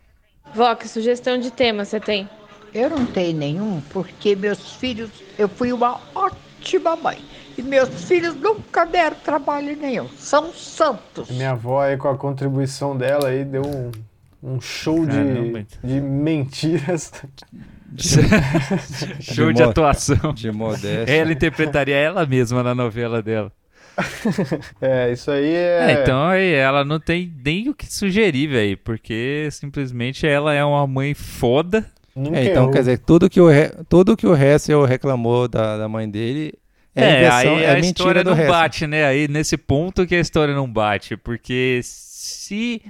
Vó, 0.54 0.76
que 0.76 0.88
sugestão 0.88 1.38
de 1.39 1.52
tema 1.52 1.86
você 1.86 2.00
tem? 2.00 2.30
Eu 2.74 2.89
não 2.89 3.06
tenho 3.06 3.38
nenhum, 3.38 3.82
porque 3.89 4.36
meus 4.36 4.74
filhos. 4.76 5.10
Eu 5.38 5.47
fui 5.47 5.72
uma 5.74 6.00
ótima 6.14 6.95
mãe. 6.95 7.20
E 7.58 7.62
meus 7.62 7.89
filhos 8.06 8.36
nunca 8.36 8.86
deram 8.86 9.18
trabalho 9.18 9.76
nenhum. 9.76 10.08
São 10.18 10.54
santos. 10.54 11.30
Minha 11.30 11.52
avó 11.52 11.82
aí, 11.82 11.97
com 11.97 12.08
a 12.08 12.18
contribuição 12.18 12.95
dela 12.95 13.30
aí, 13.30 13.43
deu 13.43 13.64
um, 13.66 13.91
um 14.41 14.62
show 14.62 15.06
de, 15.06 15.66
de 15.84 16.00
mentiras. 16.00 17.12
show 19.20 19.47
de, 19.47 19.56
de 19.56 19.64
atuação. 19.64 20.34
De 20.34 20.52
modéstia. 20.52 21.14
Ela 21.14 21.34
interpretaria 21.34 21.95
ela 21.95 22.26
mesma 22.26 22.64
na 22.64 22.74
novela 22.74 23.22
dela. 23.22 23.52
é, 24.82 25.12
isso 25.12 25.30
aí 25.32 25.54
é... 25.54 25.91
é. 25.91 26.02
Então 26.02 26.24
aí 26.24 26.54
ela 26.54 26.84
não 26.84 27.00
tem 27.00 27.34
nem 27.43 27.70
o 27.70 27.74
que 27.74 27.91
sugerir, 27.91 28.47
velho, 28.47 28.78
porque 28.78 29.47
simplesmente 29.52 30.28
ela 30.28 30.54
é 30.54 30.64
uma 30.64 30.86
mãe 30.88 31.14
foda. 31.14 31.86
É, 32.34 32.45
então, 32.45 32.70
quer 32.70 32.80
dizer, 32.80 33.00
tudo 33.00 33.30
que 33.30 33.39
o, 33.39 33.50
tudo 33.88 34.18
que 34.18 34.28
o 34.28 34.36
Hessel 34.36 34.84
reclamou 34.84 35.47
da, 35.47 35.78
da 35.78 35.88
mãe 35.88 36.10
dele, 36.10 36.54
é, 36.95 37.04
é 37.04 37.18
inversão, 37.18 37.56
aí 37.56 37.64
é 37.64 37.72
a 37.72 37.80
história 37.80 38.24
não 38.24 38.34
resto. 38.34 38.52
bate, 38.52 38.88
né? 38.88 39.06
Aí 39.06 39.28
nesse 39.28 39.56
ponto 39.56 40.06
que 40.06 40.16
a 40.16 40.20
história 40.20 40.54
não 40.54 40.72
bate, 40.72 41.16
porque 41.16 41.80
se 41.84 42.82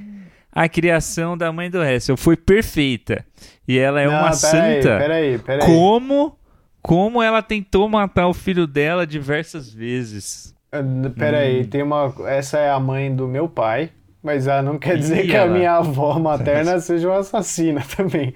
a 0.51 0.68
criação 0.68 1.38
da 1.38 1.51
mãe 1.51 1.70
do 1.70 1.84
Hessel 1.84 2.18
foi 2.18 2.36
perfeita 2.36 3.24
e 3.68 3.78
ela 3.78 4.01
é 4.01 4.05
não, 4.05 4.14
uma 4.14 4.22
pera 4.22 4.34
santa, 4.34 4.57
aí, 4.64 4.80
peraí, 4.99 5.38
peraí. 5.39 5.66
como 5.66 6.36
como 6.82 7.22
ela 7.22 7.41
tentou 7.41 7.88
matar 7.89 8.28
o 8.28 8.34
filho 8.34 8.66
dela 8.66 9.05
diversas 9.05 9.72
vezes? 9.72 10.55
Ah, 10.72 10.80
peraí, 11.17 11.61
hum. 11.61 11.65
tem 11.65 11.84
uma 11.84 12.13
essa 12.28 12.59
é 12.59 12.70
a 12.70 12.80
mãe 12.80 13.13
do 13.13 13.28
meu 13.28 13.47
pai, 13.47 13.89
mas 14.22 14.47
ela 14.47 14.61
não 14.61 14.78
quer 14.78 14.97
dizer 14.97 15.26
que 15.26 15.36
a 15.36 15.47
minha 15.47 15.74
avó 15.74 16.17
materna 16.20 16.80
seja 16.80 17.09
uma 17.09 17.20
assassina 17.20 17.82
também. 17.95 18.34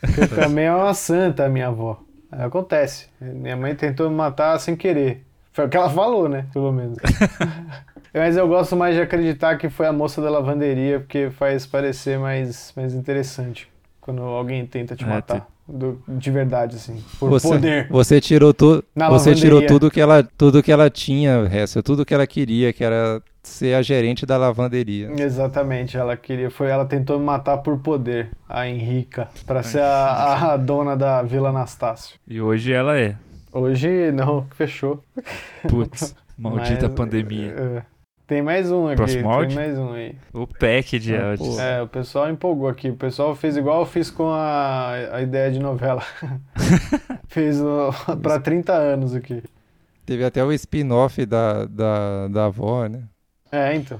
Porque 0.00 0.26
também 0.34 0.64
é 0.64 0.74
uma 0.74 0.94
santa 0.94 1.46
a 1.46 1.48
minha 1.48 1.68
avó. 1.68 2.00
Acontece. 2.30 3.08
Minha 3.20 3.56
mãe 3.56 3.74
tentou 3.74 4.10
me 4.10 4.16
matar 4.16 4.58
sem 4.58 4.76
querer. 4.76 5.24
Foi 5.52 5.66
o 5.66 5.68
que 5.68 5.76
ela 5.76 5.90
falou, 5.90 6.28
né? 6.28 6.46
Pelo 6.52 6.70
menos. 6.70 6.98
Mas 8.12 8.36
eu 8.36 8.46
gosto 8.48 8.76
mais 8.76 8.94
de 8.94 9.02
acreditar 9.02 9.56
que 9.58 9.68
foi 9.68 9.86
a 9.86 9.92
moça 9.92 10.20
da 10.20 10.30
lavanderia, 10.30 11.00
porque 11.00 11.30
faz 11.30 11.66
parecer 11.66 12.18
mais, 12.18 12.72
mais 12.76 12.94
interessante 12.94 13.70
quando 14.00 14.22
alguém 14.22 14.64
tenta 14.66 14.96
te 14.96 15.04
é, 15.04 15.06
matar. 15.06 15.46
Do, 15.68 16.00
de 16.08 16.30
verdade, 16.30 16.76
assim. 16.76 17.02
Por 17.20 17.28
você, 17.28 17.48
poder. 17.48 17.88
Você 17.90 18.20
tirou 18.20 18.54
tudo. 18.54 18.82
Você 19.10 19.34
tirou 19.34 19.64
tudo 19.66 19.90
que 19.90 20.00
ela, 20.00 20.22
tudo 20.22 20.62
que 20.62 20.72
ela 20.72 20.88
tinha, 20.88 21.44
Hessel, 21.52 21.82
tudo 21.82 22.06
que 22.06 22.14
ela 22.14 22.26
queria, 22.26 22.72
que 22.72 22.82
era 22.82 23.22
ser 23.42 23.74
a 23.74 23.82
gerente 23.82 24.24
da 24.24 24.36
lavanderia. 24.36 25.10
Exatamente, 25.20 25.96
ela 25.96 26.16
queria, 26.16 26.50
foi, 26.50 26.68
ela 26.68 26.84
tentou 26.84 27.18
me 27.18 27.24
matar 27.24 27.58
por 27.58 27.78
poder, 27.78 28.30
a 28.48 28.66
Henrica, 28.66 29.28
para 29.46 29.62
ser 29.62 29.80
a, 29.80 30.52
a, 30.52 30.56
dona 30.56 30.96
da 30.96 31.22
Vila 31.22 31.48
Anastácio. 31.50 32.18
E 32.26 32.40
hoje 32.40 32.72
ela 32.72 32.98
é. 32.98 33.16
Hoje 33.52 34.12
não, 34.12 34.46
fechou. 34.54 35.02
Putz, 35.68 36.14
maldita 36.36 36.88
Mas, 36.88 36.96
pandemia. 36.96 37.54
É, 37.56 37.82
tem 38.28 38.42
mais 38.42 38.70
um 38.70 38.86
aqui, 38.86 38.96
Próximo 38.96 39.22
tem 39.22 39.32
áudio? 39.32 39.56
mais 39.56 39.78
um 39.78 39.92
aí. 39.94 40.14
O 40.34 40.46
pack 40.46 40.98
de 40.98 41.16
ah, 41.16 41.30
áudios. 41.30 41.58
É, 41.58 41.80
o 41.80 41.88
pessoal 41.88 42.28
empolgou 42.28 42.68
aqui. 42.68 42.90
O 42.90 42.94
pessoal 42.94 43.34
fez 43.34 43.56
igual 43.56 43.80
eu 43.80 43.86
fiz 43.86 44.10
com 44.10 44.28
a, 44.28 44.90
a 45.12 45.22
ideia 45.22 45.50
de 45.50 45.58
novela. 45.58 46.04
fez 47.26 47.56
para 48.22 48.38
30 48.38 48.70
anos 48.74 49.14
aqui. 49.14 49.42
Teve 50.04 50.26
até 50.26 50.44
o 50.44 50.52
spin-off 50.52 51.24
da, 51.24 51.64
da, 51.64 52.28
da 52.28 52.44
avó, 52.44 52.86
né? 52.86 53.04
É, 53.50 53.74
então. 53.74 53.98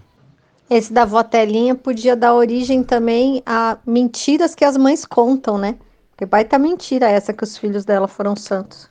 Esse 0.68 0.92
da 0.92 1.06
votelinha 1.06 1.74
podia 1.74 2.14
dar 2.14 2.34
origem 2.34 2.84
também 2.84 3.42
a 3.46 3.78
mentiras 3.86 4.54
que 4.54 4.64
as 4.64 4.76
mães 4.76 5.06
contam, 5.06 5.56
né? 5.56 5.76
Porque 6.10 6.26
pai 6.26 6.44
tá 6.44 6.58
mentira 6.58 7.08
essa 7.08 7.32
que 7.32 7.44
os 7.44 7.56
filhos 7.56 7.86
dela 7.86 8.06
foram 8.06 8.36
santos. 8.36 8.90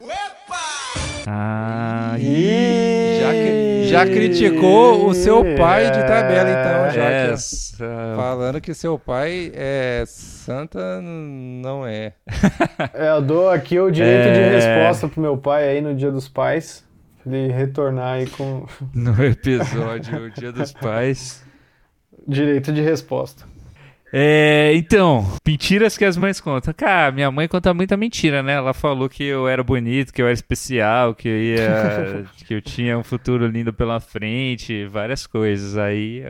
Ah, 1.27 2.15
já, 2.17 3.66
já 3.87 4.05
criticou 4.05 5.07
o 5.07 5.13
seu 5.13 5.43
pai 5.55 5.91
de 5.91 5.99
tabela, 6.05 6.49
então, 6.49 6.91
já 6.91 7.09
essa... 7.09 8.13
falando 8.15 8.61
que 8.61 8.73
seu 8.73 8.99
pai 8.99 9.51
é 9.53 10.03
santa, 10.05 11.01
não 11.01 11.85
é. 11.85 12.13
é 12.93 13.09
eu 13.09 13.21
dou 13.21 13.49
aqui 13.49 13.79
o 13.79 13.89
direito 13.89 14.27
é... 14.27 14.33
de 14.33 14.55
resposta 14.55 15.07
pro 15.07 15.21
meu 15.21 15.37
pai 15.37 15.69
aí 15.69 15.81
no 15.81 15.95
Dia 15.95 16.11
dos 16.11 16.27
Pais 16.27 16.87
ele 17.27 17.51
retornar 17.51 18.13
aí 18.13 18.27
com. 18.27 18.65
No 18.93 19.23
episódio 19.23 20.25
O 20.25 20.29
Dia 20.31 20.51
dos 20.51 20.71
Pais. 20.71 21.43
Direito 22.27 22.73
de 22.73 22.81
resposta. 22.81 23.45
É, 24.11 24.71
então, 24.75 25.25
mentiras 25.45 25.97
que 25.97 26.05
as 26.05 26.15
mães 26.15 26.39
contam. 26.39 26.73
Cara, 26.73 27.11
minha 27.11 27.29
mãe 27.29 27.47
conta 27.47 27.73
muita 27.73 27.97
mentira, 27.97 28.41
né? 28.41 28.53
Ela 28.53 28.73
falou 28.73 29.09
que 29.09 29.23
eu 29.23 29.47
era 29.47 29.63
bonito, 29.63 30.13
que 30.13 30.21
eu 30.21 30.25
era 30.25 30.33
especial, 30.33 31.13
que 31.13 31.27
eu 31.27 31.37
ia. 31.37 32.25
que 32.47 32.53
eu 32.53 32.61
tinha 32.61 32.97
um 32.97 33.03
futuro 33.03 33.47
lindo 33.47 33.73
pela 33.73 33.99
frente, 33.99 34.85
várias 34.85 35.27
coisas. 35.27 35.77
Aí, 35.77 36.23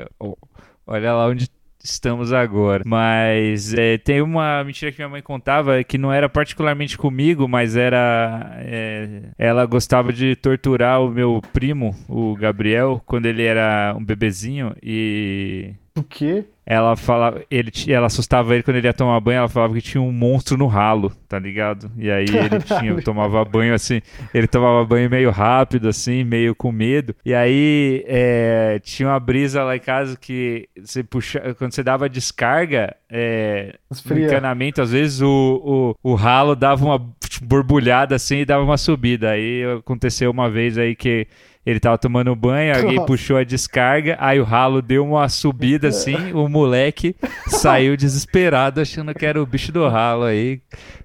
olha 0.87 1.13
lá 1.13 1.27
onde 1.27 1.47
estamos 1.83 2.33
agora. 2.33 2.83
Mas 2.85 3.73
é, 3.73 3.97
tem 3.97 4.21
uma 4.21 4.63
mentira 4.63 4.91
que 4.91 4.97
minha 4.97 5.09
mãe 5.09 5.21
contava 5.21 5.83
que 5.83 5.97
não 5.97 6.11
era 6.11 6.27
particularmente 6.27 6.97
comigo, 6.97 7.47
mas 7.47 7.75
era. 7.75 8.57
É, 8.59 9.29
ela 9.37 9.65
gostava 9.65 10.11
de 10.11 10.35
torturar 10.35 11.01
o 11.01 11.09
meu 11.09 11.41
primo, 11.53 11.95
o 12.07 12.35
Gabriel, 12.35 13.01
quando 13.05 13.25
ele 13.25 13.43
era 13.43 13.95
um 13.97 14.03
bebezinho 14.03 14.75
e. 14.81 15.73
O 15.97 16.03
quê? 16.03 16.45
ela 16.69 16.97
falava, 16.97 17.41
ele, 17.49 17.71
ela 17.87 18.07
assustava 18.07 18.53
ele 18.53 18.61
quando 18.61 18.75
ele 18.75 18.87
ia 18.87 18.93
tomar 18.93 19.17
banho, 19.21 19.37
ela 19.37 19.47
falava 19.47 19.73
que 19.73 19.81
tinha 19.81 20.01
um 20.01 20.11
monstro 20.11 20.57
no 20.57 20.67
ralo, 20.67 21.13
tá 21.25 21.39
ligado? 21.39 21.89
E 21.97 22.11
aí 22.11 22.25
ele 22.27 22.59
tinha, 22.59 23.01
tomava 23.01 23.45
banho 23.45 23.73
assim, 23.73 24.01
ele 24.33 24.47
tomava 24.47 24.83
banho 24.83 25.09
meio 25.09 25.31
rápido, 25.31 25.87
assim, 25.87 26.25
meio 26.25 26.53
com 26.53 26.69
medo. 26.69 27.15
E 27.23 27.33
aí 27.33 28.03
é, 28.05 28.81
tinha 28.83 29.07
uma 29.07 29.19
brisa 29.19 29.63
lá 29.63 29.77
em 29.77 29.79
casa 29.79 30.17
que 30.17 30.67
você 30.77 31.01
puxa, 31.05 31.55
quando 31.57 31.71
você 31.71 31.81
dava 31.81 32.09
descarga 32.09 32.93
é, 33.09 33.75
no 34.05 34.19
encanamento, 34.19 34.81
às 34.81 34.91
vezes 34.91 35.21
o, 35.21 35.95
o, 36.03 36.11
o 36.11 36.15
ralo 36.15 36.53
dava 36.53 36.83
uma 36.83 36.99
borbulhada 37.43 38.13
assim 38.15 38.39
e 38.39 38.45
dava 38.45 38.65
uma 38.65 38.77
subida. 38.77 39.29
Aí 39.29 39.63
aconteceu 39.79 40.29
uma 40.29 40.49
vez 40.49 40.77
aí 40.77 40.97
que 40.97 41.27
ele 41.67 41.81
tava 41.81 41.97
tomando 41.97 42.33
banho, 42.33 42.73
alguém 42.73 43.05
puxou 43.05 43.35
a 43.35 43.43
descarga, 43.43 44.15
aí 44.21 44.39
o 44.39 44.45
ralo 44.45 44.81
deu 44.81 45.03
uma 45.05 45.27
subida 45.27 45.89
assim, 45.89 46.31
o 46.31 46.47
moleque 46.47 47.13
saiu 47.47 47.97
desesperado 47.97 48.79
achando 48.79 49.13
que 49.13 49.25
era 49.25 49.41
o 49.41 49.45
bicho 49.45 49.69
do 49.69 49.85
ralo 49.85 50.23
aí, 50.23 50.61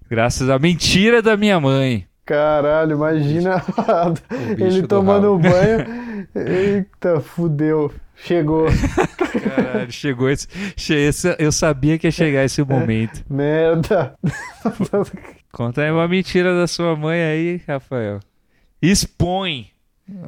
graças 0.08 0.48
à 0.48 0.60
mentira 0.60 1.20
da 1.20 1.36
minha 1.36 1.58
mãe. 1.58 2.06
Caralho, 2.24 2.92
imagina 2.92 3.60
ele 4.56 4.86
tomando 4.86 5.36
banho. 5.36 6.28
Eita, 6.32 7.18
fudeu. 7.18 7.92
Chegou. 8.14 8.66
Caralho, 9.42 9.90
chegou 9.90 10.30
esse, 10.30 10.46
esse. 10.94 11.34
Eu 11.40 11.50
sabia 11.50 11.98
que 11.98 12.06
ia 12.06 12.12
chegar 12.12 12.44
esse 12.44 12.62
momento. 12.62 13.24
Merda. 13.28 14.14
Conta 15.50 15.82
aí 15.82 15.90
uma 15.90 16.06
mentira 16.06 16.54
da 16.54 16.68
sua 16.68 16.94
mãe 16.94 17.20
aí, 17.20 17.60
Rafael. 17.66 18.20
Expõe. 18.80 19.72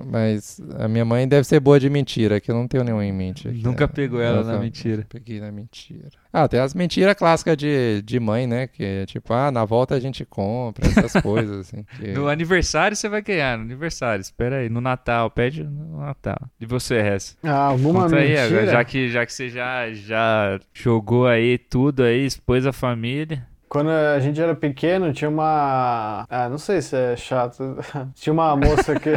Mas 0.07 0.61
a 0.79 0.89
minha 0.89 1.05
mãe 1.05 1.27
deve 1.27 1.45
ser 1.47 1.61
boa 1.61 1.79
de 1.79 1.89
mentira, 1.89 2.41
que 2.41 2.51
eu 2.51 2.55
não 2.55 2.67
tenho 2.67 2.85
nenhum 2.85 3.03
em 3.03 3.13
mente. 3.13 3.49
Aqui. 3.49 3.63
Nunca 3.63 3.87
pegou 3.87 4.21
ela, 4.21 4.39
ela 4.39 4.53
na 4.53 4.59
mentira. 4.59 5.07
Peguei 5.09 5.41
na 5.41 5.51
mentira. 5.51 6.11
Ah, 6.33 6.49
tem 6.49 6.61
as 6.61 6.75
mentiras 6.75 7.15
clássicas 7.15 7.57
de, 7.57 8.03
de 8.03 8.19
mãe, 8.19 8.47
né? 8.47 8.67
Que 8.67 8.85
é 8.85 9.07
tipo, 9.07 9.33
ah, 9.33 9.51
na 9.51 9.65
volta 9.65 9.95
a 9.95 10.01
gente 10.01 10.25
compra, 10.25 10.87
essas 10.87 11.13
coisas, 11.23 11.69
assim. 11.69 11.85
Que... 11.97 12.13
No 12.13 12.29
aniversário 12.29 12.97
você 12.97 13.09
vai 13.09 13.23
ganhar, 13.23 13.57
no 13.57 13.65
aniversário. 13.65 14.21
Espera 14.21 14.57
aí, 14.57 14.69
no 14.69 14.81
Natal, 14.81 15.31
pede 15.31 15.63
no 15.63 16.01
Natal. 16.01 16.39
E 16.61 16.67
você, 16.67 17.01
Ressa? 17.01 17.37
Ah, 17.43 17.67
alguma 17.67 18.05
Conta 18.05 18.17
mentira? 18.17 18.43
Aí, 18.43 18.47
agora, 18.47 18.67
já 18.67 18.85
que, 18.85 19.09
já 19.09 19.27
que 19.27 19.33
você 19.33 19.49
já, 19.49 19.93
já 19.93 20.59
jogou 20.73 21.27
aí 21.27 21.59
tudo 21.59 22.03
aí, 22.03 22.25
expôs 22.25 22.67
a 22.67 22.73
família. 22.73 23.47
Quando 23.75 23.91
a 23.91 24.21
gente 24.21 24.41
era 24.41 24.55
pequeno, 24.55 25.13
tinha 25.13 25.29
uma. 25.29 26.25
Ah, 26.31 26.49
não 26.49 26.59
sei 26.59 26.81
se 26.81 26.97
é 26.97 27.17
chato. 27.17 27.77
tinha 28.15 28.33
uma 28.33 28.55
moça 28.55 28.95
que. 28.99 29.11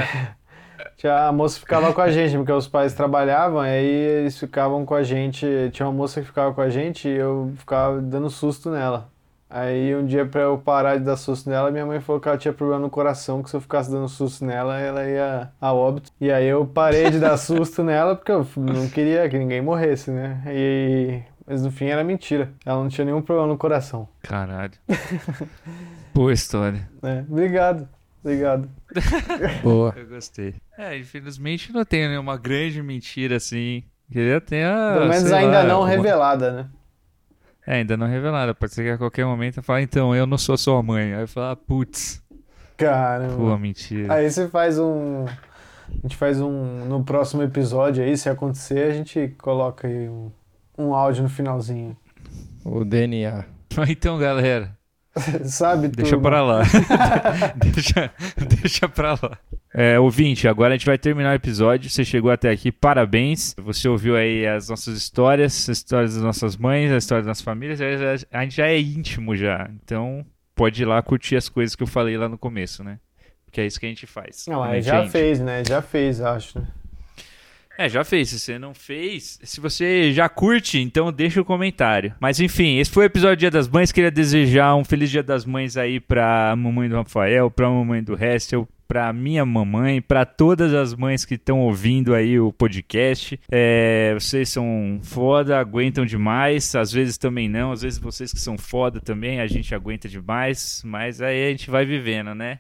A 1.06 1.32
moça 1.32 1.60
ficava 1.60 1.94
com 1.94 2.02
a 2.02 2.10
gente, 2.10 2.38
porque 2.38 2.52
os 2.52 2.68
pais 2.68 2.94
trabalhavam, 2.94 3.60
aí 3.60 3.86
eles 3.86 4.40
ficavam 4.40 4.86
com 4.86 4.96
a 4.96 5.04
gente. 5.04 5.46
Tinha 5.72 5.86
uma 5.86 5.94
moça 5.94 6.22
que 6.22 6.28
ficava 6.28 6.54
com 6.54 6.62
a 6.62 6.70
gente 6.70 7.08
e 7.10 7.12
eu 7.12 7.52
ficava 7.58 8.02
dando 8.02 8.30
susto 8.30 8.72
nela. 8.72 9.10
Aí 9.50 9.96
um 9.96 10.06
dia 10.06 10.26
pra 10.26 10.42
eu 10.42 10.58
parar 10.58 10.98
de 10.98 11.06
dar 11.06 11.16
susto 11.16 11.50
nela, 11.50 11.72
minha 11.72 11.86
mãe 11.86 12.02
falou 12.02 12.20
que 12.20 12.28
ela 12.28 12.38
tinha 12.38 12.54
problema 12.54 12.82
no 12.82 12.90
coração, 12.90 13.42
que 13.42 13.50
se 13.50 13.56
eu 13.56 13.62
ficasse 13.62 13.90
dando 13.90 14.10
susto 14.10 14.44
nela, 14.44 14.78
ela 14.80 15.06
ia 15.06 15.52
a 15.62 15.74
óbito. 15.74 16.12
E 16.20 16.32
aí 16.32 16.48
eu 16.48 16.66
parei 16.66 17.10
de 17.10 17.20
dar 17.20 17.38
susto 17.38 17.82
nela, 17.86 18.16
porque 18.16 18.32
eu 18.32 18.46
não 18.58 18.90
queria 18.90 19.30
que 19.30 19.38
ninguém 19.38 19.62
morresse, 19.62 20.12
né? 20.12 20.42
E 20.48 21.22
Mas 21.46 21.64
no 21.64 21.72
fim 21.72 21.86
era 21.86 22.04
mentira. 22.04 22.52
Ela 22.66 22.82
não 22.82 22.90
tinha 22.90 23.06
nenhum 23.06 23.22
problema 23.22 23.48
no 23.48 23.58
coração. 23.58 24.10
Caralho. 24.22 24.74
Boa 26.14 26.34
história. 26.34 26.90
É, 27.04 27.24
obrigado. 27.30 27.88
Obrigado. 28.24 28.70
Boa. 29.64 29.94
Eu 29.96 30.08
gostei. 30.08 30.56
É, 30.78 30.98
infelizmente 30.98 31.72
não 31.72 31.86
tem 31.86 32.08
nenhuma 32.08 32.38
grande 32.38 32.82
mentira 32.82 33.38
assim. 33.38 33.84
Queria 34.12 34.40
ter 34.40 34.66
a. 34.66 34.94
Pelo 34.94 35.10
menos 35.10 35.32
ainda 35.32 35.60
lá, 35.60 35.64
não 35.64 35.76
alguma... 35.78 35.96
revelada, 35.96 36.52
né? 36.52 36.70
É, 37.66 37.76
ainda 37.76 37.98
não 37.98 38.08
revelada. 38.08 38.56
Pode 38.56 38.74
ser 38.74 38.84
que 38.84 38.90
a 38.92 38.98
qualquer 38.98 39.26
momento 39.26 39.58
eu 39.58 39.64
fale, 39.64 39.84
então, 39.84 40.16
eu 40.16 40.26
não 40.26 40.38
sou 40.38 40.58
sua 40.58 40.82
mãe. 40.82 41.14
Aí 41.14 41.22
eu 41.22 41.28
falo, 41.28 41.48
ah, 41.48 41.56
putz. 41.56 42.24
Caramba. 42.78 43.36
Pô, 43.36 43.58
mentira. 43.58 44.14
Aí 44.14 44.30
você 44.30 44.48
faz 44.48 44.80
um. 44.80 45.26
A 45.26 45.94
gente 46.04 46.16
faz 46.16 46.40
um. 46.40 46.86
No 46.86 47.04
próximo 47.04 47.44
episódio 47.44 48.04
aí, 48.04 48.16
se 48.16 48.30
acontecer, 48.30 48.90
a 48.90 48.94
gente 48.94 49.36
coloca 49.38 49.88
aí 49.88 50.08
um, 50.08 50.32
um 50.78 50.94
áudio 50.94 51.24
no 51.24 51.30
finalzinho. 51.30 51.96
O 52.64 52.86
DNA. 52.86 53.46
Então, 53.90 54.18
galera. 54.18 54.77
Sabe 55.46 55.88
Deixa 55.88 56.12
tudo. 56.16 56.22
pra 56.24 56.42
lá. 56.42 56.62
deixa, 57.56 58.12
deixa 58.62 58.90
pra 58.90 59.14
lá. 59.14 59.38
É, 59.74 60.00
ouvinte, 60.00 60.48
agora 60.48 60.74
a 60.74 60.78
gente 60.78 60.86
vai 60.86 60.98
terminar 60.98 61.32
o 61.32 61.36
episódio. 61.36 61.90
Você 61.90 62.04
chegou 62.04 62.32
até 62.32 62.50
aqui, 62.50 62.72
parabéns. 62.72 63.56
Você 63.60 63.88
ouviu 63.88 64.16
aí 64.16 64.46
as 64.48 64.70
nossas 64.70 64.98
histórias, 64.98 65.70
as 65.70 65.78
histórias 65.78 66.14
das 66.16 66.24
nossas 66.24 66.58
mães, 66.58 66.92
as 66.92 67.04
histórias 67.04 67.26
das 67.26 67.32
nossas 67.32 67.44
famílias. 67.44 67.80
A 68.32 68.42
gente 68.44 68.56
já 68.56 68.68
é 68.68 68.80
íntimo 68.80 69.36
já. 69.36 69.70
Então, 69.84 70.26
pode 70.56 70.82
ir 70.82 70.86
lá 70.86 71.02
curtir 71.02 71.36
as 71.36 71.50
coisas 71.50 71.76
que 71.76 71.84
eu 71.84 71.88
falei 71.88 72.18
lá 72.18 72.28
no 72.28 72.38
começo, 72.38 72.84
né? 72.84 73.00
Porque 73.46 73.62
é 73.62 73.66
isso 73.66 73.80
que 73.80 73.86
a 73.86 73.90
gente 73.90 74.06
faz. 74.06 74.46
Não, 74.48 74.60
mas 74.60 74.86
já 74.86 75.02
gente. 75.02 75.12
fez, 75.12 75.40
né? 75.40 75.64
Já 75.66 75.82
fez, 75.82 76.20
acho. 76.22 76.62
É, 77.78 77.88
já 77.88 78.04
fez. 78.04 78.30
Se 78.30 78.40
você 78.40 78.58
não 78.58 78.74
fez, 78.74 79.40
se 79.44 79.62
você 79.62 80.12
já 80.12 80.28
curte, 80.28 80.80
então 80.80 81.14
deixa 81.14 81.40
o 81.40 81.46
comentário. 81.46 82.16
Mas 82.20 82.40
enfim, 82.40 82.80
esse 82.80 82.90
foi 82.90 83.04
o 83.04 83.06
episódio 83.06 83.38
Dia 83.38 83.52
das 83.52 83.68
Mães. 83.68 83.92
Queria 83.92 84.10
desejar 84.10 84.76
um 84.76 84.84
feliz 84.84 85.12
Dia 85.12 85.22
das 85.22 85.46
Mães 85.46 85.78
aí 85.78 86.00
pra 86.00 86.56
mamãe 86.56 86.90
do 86.90 86.96
Rafael, 86.96 87.52
pra 87.52 87.70
mamãe 87.70 88.02
do 88.02 88.16
Hestel, 88.16 88.68
pra 88.88 89.14
minha 89.14 89.46
mamãe, 89.46 90.02
pra 90.02 90.26
todas 90.26 90.74
as 90.74 90.96
mães 90.96 91.24
que 91.24 91.36
estão 91.36 91.60
ouvindo 91.60 92.16
aí 92.16 92.40
o 92.40 92.52
podcast. 92.52 93.40
É, 93.52 94.16
vocês 94.16 94.50
são 94.50 95.00
foda, 95.04 95.60
aguentam 95.60 96.04
demais. 96.04 96.74
Às 96.74 96.92
vezes 96.92 97.16
também 97.16 97.48
não, 97.48 97.72
às 97.72 97.84
vezes 97.84 98.00
vocês 98.00 98.34
que 98.34 98.40
são 98.40 98.58
foda 98.58 99.00
também, 99.00 99.40
a 99.40 99.46
gente 99.46 99.76
aguenta 99.76 100.10
demais. 100.10 100.82
Mas 100.84 101.22
aí 101.22 101.46
a 101.46 101.50
gente 101.52 101.70
vai 101.70 101.86
vivendo, 101.86 102.34
né? 102.34 102.58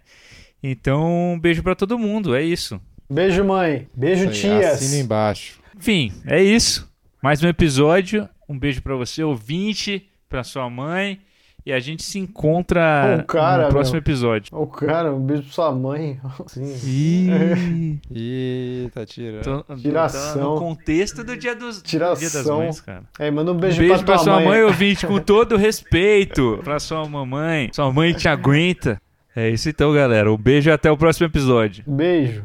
Então, 0.61 1.33
um 1.33 1.39
beijo 1.39 1.63
para 1.63 1.75
todo 1.75 1.97
mundo, 1.97 2.35
é 2.35 2.43
isso. 2.43 2.79
Beijo, 3.09 3.43
mãe. 3.43 3.87
Beijo, 3.95 4.25
Isso 4.25 4.41
tias. 4.41 4.73
Assina 4.73 5.01
embaixo. 5.01 5.59
Enfim, 5.77 6.11
é 6.25 6.41
isso. 6.41 6.87
Mais 7.21 7.41
um 7.41 7.47
episódio. 7.47 8.27
Um 8.49 8.57
beijo 8.57 8.81
para 8.81 8.95
você, 8.95 9.23
ouvinte, 9.23 10.07
para 10.29 10.43
sua 10.43 10.69
mãe. 10.69 11.19
E 11.65 11.73
a 11.73 11.79
gente 11.81 12.01
se 12.01 12.17
encontra 12.17 13.25
cara, 13.27 13.63
no 13.65 13.69
próximo 13.69 13.95
meu. 13.95 13.99
episódio. 13.99 14.57
O 14.57 14.65
cara, 14.67 15.13
um 15.13 15.19
beijo 15.19 15.43
pra 15.43 15.51
sua 15.51 15.71
mãe. 15.73 16.17
Sim. 16.47 17.99
Ih, 18.09 18.89
tá 18.93 19.05
tirando. 19.05 19.63
Tô, 19.63 19.75
Tiração. 19.75 20.53
no 20.55 20.59
contexto 20.59 21.23
do 21.25 21.35
dia, 21.35 21.53
dos, 21.55 21.81
Tiração. 21.81 22.15
Do 22.15 22.19
dia 22.19 22.29
das 22.29 22.45
mães, 22.45 22.79
cara. 22.81 23.03
É, 23.19 23.29
manda 23.29 23.51
um 23.51 23.57
beijo, 23.57 23.81
um 23.83 23.87
beijo 23.87 24.03
pra, 24.05 24.15
pra 24.15 24.17
sua 24.23 24.35
mãe, 24.35 24.45
mãe 24.45 24.63
ouvinte, 24.63 25.05
com 25.05 25.19
todo 25.19 25.57
respeito. 25.57 26.59
pra 26.63 26.79
sua 26.79 27.05
mamãe. 27.05 27.69
Sua 27.73 27.91
mãe 27.91 28.13
te 28.13 28.29
aguenta. 28.29 29.01
É 29.35 29.49
isso 29.49 29.67
então, 29.69 29.93
galera. 29.93 30.31
Um 30.31 30.37
beijo 30.37 30.69
e 30.69 30.73
até 30.73 30.89
o 30.89 30.97
próximo 30.97 31.27
episódio. 31.27 31.83
Beijo. 31.85 32.43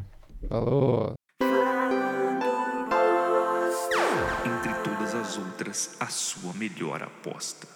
Falou. 0.49 1.14
Entre 4.45 4.74
todas 4.82 5.14
as 5.14 5.38
outras, 5.38 5.97
a 6.01 6.07
sua 6.07 6.53
melhor 6.55 7.03
aposta. 7.03 7.68